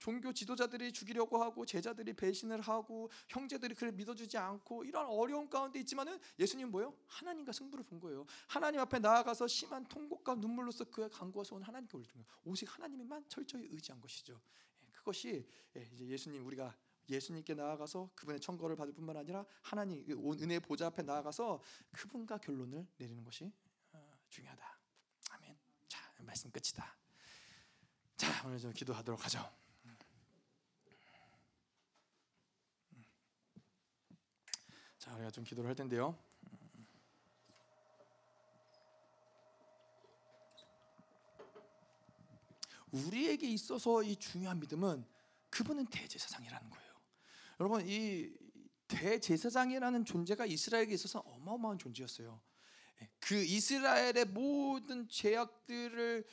종교 0.00 0.32
지도자들이 0.32 0.92
죽이려고 0.92 1.40
하고 1.42 1.64
제자들이 1.64 2.14
배신을 2.14 2.60
하고 2.62 3.10
형제들이 3.28 3.74
그를 3.74 3.92
믿어주지 3.92 4.38
않고 4.38 4.84
이런 4.84 5.06
어려운 5.06 5.48
가운데 5.48 5.78
있지만은 5.80 6.18
예수님 6.38 6.70
뭐요? 6.70 6.96
하나님과 7.06 7.52
승부를 7.52 7.84
본 7.84 8.00
거예요. 8.00 8.24
하나님 8.48 8.80
앞에 8.80 8.98
나아가서 8.98 9.46
심한 9.46 9.84
통곡과 9.84 10.36
눈물로써 10.36 10.84
그의 10.84 11.10
간구어서 11.10 11.54
온 11.54 11.62
하나님께 11.62 11.96
올린 11.96 12.10
거예요. 12.12 12.26
오직 12.44 12.74
하나님만 12.74 13.26
철저히 13.28 13.68
의지한 13.70 14.00
것이죠. 14.00 14.40
예, 14.82 14.90
그것이 14.90 15.46
예, 15.76 15.88
이제 15.92 16.06
예수님 16.06 16.46
우리가 16.46 16.74
예수님께 17.10 17.54
나아가서 17.54 18.10
그분의 18.14 18.40
청거를 18.40 18.76
받을 18.76 18.94
뿐만 18.94 19.18
아니라 19.18 19.44
하나님 19.60 20.02
그 20.06 20.14
은혜 20.40 20.58
보좌 20.60 20.86
앞에 20.86 21.02
나아가서 21.02 21.60
그분과 21.92 22.38
결론을 22.38 22.86
내리는 22.96 23.22
것이 23.22 23.52
어, 23.92 24.18
중요하다. 24.30 24.78
아멘. 25.32 25.58
자 25.88 26.00
말씀 26.20 26.50
끝이다. 26.50 26.96
자 28.16 28.46
오늘 28.46 28.58
좀 28.58 28.72
기도하도록 28.72 29.22
하죠. 29.26 29.59
자, 35.00 35.14
우리가 35.14 35.30
좀 35.30 35.44
기도를 35.44 35.66
할 35.66 35.74
텐데요. 35.74 36.14
우리에게 42.92 43.48
있어서 43.48 44.02
이 44.02 44.14
중요한 44.16 44.60
믿음은 44.60 45.06
그분은 45.48 45.86
대제사장이라는 45.86 46.68
거예요. 46.68 46.92
여러분 47.60 47.88
이 47.88 48.30
대제사장이라는 48.88 50.04
존재가 50.04 50.44
이스라엘에게 50.44 50.92
있어서 50.92 51.20
어마어마한 51.20 51.78
존재였어요. 51.78 52.38
예, 53.00 53.08
그 53.20 53.42
이스라엘의 53.42 54.26
모든 54.26 55.08
죄악들을 55.08 56.26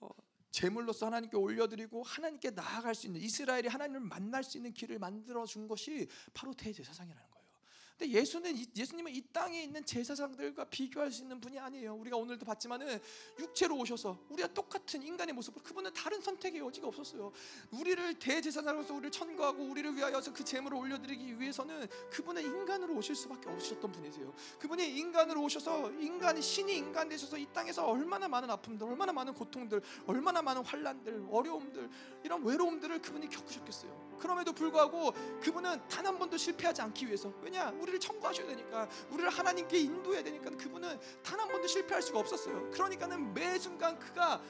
어, 0.00 0.08
제물로서 0.52 1.04
하나님께 1.04 1.36
올려드리고 1.36 2.02
하나님께 2.02 2.52
나아갈 2.52 2.94
수 2.94 3.08
있는 3.08 3.20
이스라엘이 3.20 3.68
하나님을 3.68 4.00
만날 4.00 4.42
수 4.42 4.56
있는 4.56 4.72
길을 4.72 4.98
만들어 4.98 5.44
준 5.44 5.68
것이 5.68 6.08
바로 6.32 6.54
대제사장이라는 6.54 7.22
거예요. 7.28 7.35
근데 7.98 8.12
예수는 8.12 8.54
예수님은 8.76 9.14
이 9.14 9.22
땅에 9.32 9.62
있는 9.62 9.82
제사장들과 9.84 10.64
비교할 10.64 11.10
수 11.10 11.22
있는 11.22 11.40
분이 11.40 11.58
아니에요. 11.58 11.94
우리가 11.94 12.16
오늘도 12.18 12.44
봤지만은 12.44 13.00
육체로 13.38 13.74
오셔서 13.78 14.18
우리가 14.28 14.52
똑같은 14.52 15.02
인간의 15.02 15.34
모습으로 15.34 15.62
그분은 15.62 15.94
다른 15.94 16.20
선택의 16.20 16.60
여지가 16.60 16.88
없었어요. 16.88 17.32
우리를 17.70 18.18
대제사장으로서 18.18 18.92
우리를 18.92 19.10
천거하고 19.10 19.64
우리를 19.64 19.96
위하여서 19.96 20.34
그 20.34 20.44
제물을 20.44 20.76
올려드리기 20.76 21.40
위해서는 21.40 21.86
그분은 22.10 22.42
인간으로 22.42 22.94
오실 22.96 23.14
수밖에 23.14 23.48
없으셨던 23.48 23.90
분이세요. 23.90 24.34
그분이 24.58 24.98
인간으로 24.98 25.42
오셔서 25.42 25.90
인간이 25.92 26.42
신이 26.42 26.76
인간 26.76 27.08
되셔서 27.08 27.38
이 27.38 27.46
땅에서 27.54 27.86
얼마나 27.86 28.28
많은 28.28 28.50
아픔들, 28.50 28.86
얼마나 28.86 29.12
많은 29.12 29.32
고통들, 29.32 29.80
얼마나 30.06 30.42
많은 30.42 30.62
환란들, 30.62 31.28
어려움들, 31.30 31.88
이런 32.24 32.44
외로움들을 32.44 33.00
그분이 33.00 33.30
겪으셨겠어요. 33.30 34.15
그럼에도 34.18 34.52
불구하고 34.52 35.12
그분은 35.42 35.86
단 35.88 36.06
한 36.06 36.18
번도 36.18 36.36
실패하지 36.36 36.82
않기 36.82 37.06
위해서. 37.06 37.32
왜냐? 37.42 37.70
우리를 37.80 37.98
청구하셔야 37.98 38.46
되니까. 38.46 38.88
우리를 39.10 39.28
하나님께 39.30 39.76
인도해야 39.78 40.22
되니까 40.22 40.50
그분은 40.50 40.98
단 41.22 41.40
한 41.40 41.48
번도 41.48 41.66
실패할 41.66 42.00
수가 42.00 42.20
없었어요. 42.20 42.70
그러니까는 42.70 43.34
매 43.34 43.58
순간 43.58 43.98
그가 43.98 44.40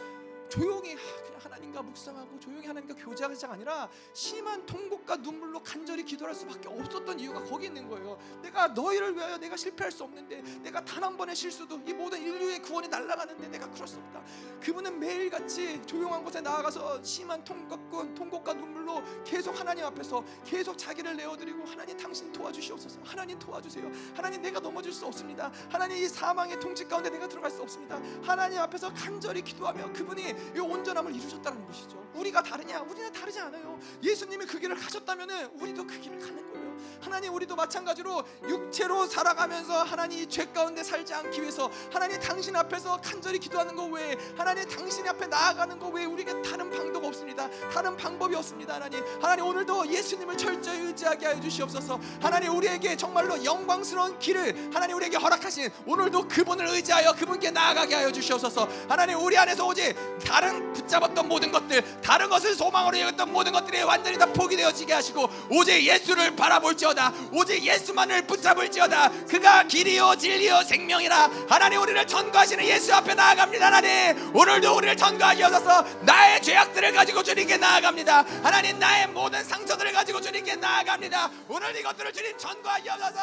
조용히 0.48 0.94
그냥 0.94 1.40
하나님과 1.40 1.82
묵상하고 1.82 2.38
조용히 2.40 2.66
하나님과 2.66 2.94
교제하자가 2.94 3.54
아니라 3.54 3.88
심한 4.12 4.64
통곡과 4.66 5.16
눈물로 5.16 5.62
간절히 5.62 6.04
기도할 6.04 6.34
수밖에 6.34 6.68
없었던 6.68 7.18
이유가 7.20 7.42
거기 7.44 7.66
있는 7.66 7.88
거예요. 7.88 8.18
내가 8.42 8.68
너희를 8.68 9.16
위하여 9.16 9.38
내가 9.38 9.56
실패할 9.56 9.90
수 9.92 10.04
없는데 10.04 10.42
내가 10.62 10.84
단 10.84 11.06
한 11.06 11.16
번의 11.16 11.36
실수도 11.36 11.80
이 11.86 11.92
모든 11.92 12.20
인류의 12.20 12.60
구원이 12.62 12.88
날아가는데 12.88 13.46
내가 13.46 13.70
그럴 13.70 13.86
수 13.86 13.96
없다. 13.98 14.22
그분은 14.60 14.98
매일같이 14.98 15.80
조용한 15.86 16.24
곳에 16.24 16.40
나아가서 16.40 17.00
심한 17.04 17.44
통곡과, 17.44 18.12
통곡과 18.14 18.54
눈물로 18.54 19.02
계속 19.24 19.58
하나님 19.58 19.84
앞에서 19.84 20.24
계속 20.44 20.76
자기를 20.76 21.16
내어드리고 21.16 21.64
하나님 21.64 21.96
당신 21.96 22.32
도와주시옵소서. 22.32 23.00
하나님 23.04 23.38
도와주세요. 23.38 23.88
하나님 24.14 24.42
내가 24.42 24.58
넘어질 24.58 24.92
수 24.92 25.06
없습니다. 25.06 25.52
하나님 25.70 25.96
이 25.98 26.08
사망의 26.08 26.58
통치 26.58 26.84
가운데 26.84 27.08
내가 27.08 27.28
들어갈 27.28 27.50
수 27.50 27.62
없습니다. 27.62 28.00
하나님 28.22 28.58
앞에서 28.58 28.92
간절히 28.92 29.42
기도하며 29.42 29.92
그분이 29.92 30.34
이 30.54 30.58
온전함을 30.58 31.14
이루셨다는 31.14 31.66
것이죠. 31.66 32.04
우리가 32.14 32.42
다르냐? 32.42 32.80
우리는 32.82 33.12
다르지 33.12 33.40
않아요. 33.40 33.78
예수님이 34.02 34.46
그 34.46 34.58
길을 34.58 34.76
가셨다면은 34.76 35.46
우리도 35.60 35.86
그 35.86 36.00
길을 36.00 36.18
가는 36.18 36.52
거예요. 36.52 36.65
하나님 37.00 37.34
우리도 37.34 37.56
마찬가지로 37.56 38.22
육체로 38.48 39.06
살아가면서 39.06 39.82
하나님 39.82 40.18
이죄 40.18 40.46
가운데 40.46 40.82
살지 40.82 41.14
않기 41.14 41.40
위해서 41.40 41.70
하나님 41.92 42.18
당신 42.20 42.54
앞에서 42.56 43.00
간절히 43.02 43.38
기도하는 43.38 43.74
것 43.74 43.84
외에 43.86 44.16
하나님 44.36 44.68
당신 44.68 45.06
앞에 45.08 45.26
나아가는 45.26 45.78
것 45.78 45.88
외에 45.88 46.04
우리가 46.04 46.42
다른 46.42 46.70
방도가 46.70 47.08
없습니다. 47.08 47.48
다른 47.72 47.96
방법이 47.96 48.34
없습니다. 48.36 48.74
하나님 48.74 49.04
하나님 49.20 49.46
오늘도 49.46 49.88
예수님을 49.88 50.36
철저히 50.36 50.78
의지하게 50.80 51.26
하여 51.26 51.40
주시옵소서. 51.40 51.98
하나님 52.20 52.54
우리에게 52.56 52.96
정말로 52.96 53.42
영광스러운 53.44 54.18
길을 54.18 54.70
하나님 54.72 54.96
우리에게 54.96 55.16
허락하신 55.16 55.70
오늘도 55.86 56.28
그분을 56.28 56.66
의지하여 56.68 57.12
그분께 57.12 57.50
나아가게 57.50 57.94
하여 57.94 58.10
주시옵소서. 58.10 58.68
하나님 58.88 59.18
우리 59.20 59.36
안에서 59.36 59.66
오직 59.66 59.94
다른 60.24 60.72
붙잡았던 60.72 61.28
모든 61.28 61.52
것들 61.52 62.00
다른 62.00 62.28
것을 62.28 62.54
소망으로 62.54 62.98
여겼던 63.00 63.32
모든 63.32 63.52
것들이 63.52 63.82
완전히 63.82 64.18
다 64.18 64.26
포기되어지게 64.26 64.92
하시고 64.92 65.28
오직 65.50 65.82
예수를 65.84 66.34
바라 66.36 66.60
볼지어다. 66.66 67.12
오직 67.32 67.62
예수만을 67.62 68.26
붙잡을지어다. 68.26 69.26
그가 69.26 69.64
길이요 69.64 70.16
진리요 70.16 70.62
생명이라. 70.64 71.46
하나님 71.48 71.80
우리를 71.80 72.06
전거하시는 72.06 72.64
예수 72.64 72.92
앞에 72.94 73.14
나아갑니다 73.14 73.66
하나님. 73.66 74.34
오늘도 74.34 74.76
우리를 74.76 74.96
전거하게 74.96 75.44
하소서. 75.44 75.82
나의 76.04 76.42
죄악들을 76.42 76.92
가지고 76.92 77.22
주님께 77.22 77.56
나아갑니다. 77.58 78.22
하나님 78.42 78.78
나의 78.78 79.08
모든 79.08 79.44
상처들을 79.44 79.92
가지고 79.92 80.20
주님께 80.20 80.56
나아갑니다. 80.56 81.30
오늘 81.48 81.76
이것들을 81.78 82.12
주님 82.12 82.36
전거하게 82.36 82.90
하소서. 82.90 83.20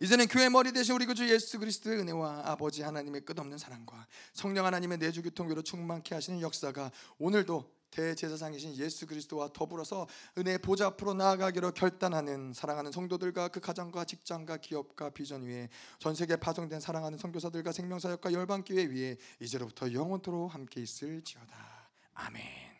이제는 0.00 0.26
교회 0.26 0.48
머리 0.48 0.72
대신 0.72 0.94
우리 0.94 1.06
구주 1.06 1.28
예수 1.28 1.58
그리스도의 1.60 2.00
은혜와 2.00 2.42
아버지 2.44 2.82
하나님의 2.82 3.20
끝없는 3.20 3.56
사랑과 3.56 4.06
성령 4.32 4.66
하나님의 4.66 4.98
내주 4.98 5.22
교통교로 5.22 5.62
충만케 5.62 6.14
하시는 6.14 6.40
역사가 6.40 6.90
오늘도 7.18 7.70
대제사장이신 7.92 8.76
예수 8.76 9.06
그리스도와 9.06 9.50
더불어서 9.52 10.08
은혜의 10.36 10.58
보좌 10.58 10.86
앞으로 10.86 11.14
나아가기로 11.14 11.72
결단하는 11.72 12.52
사랑하는 12.52 12.90
성도들과 12.90 13.48
그 13.48 13.60
가정과 13.60 14.04
직장과 14.04 14.56
기업과 14.56 15.10
비전 15.10 15.42
위에 15.42 15.68
전 15.98 16.14
세계 16.14 16.36
파송된 16.36 16.80
사랑하는 16.80 17.18
선교사들과 17.18 17.70
생명사역과 17.70 18.32
열방교회 18.32 18.86
위에 18.86 19.16
이제로부터 19.40 19.92
영원토록 19.92 20.52
함께 20.52 20.80
있을지어다 20.80 21.54
아멘. 22.14 22.71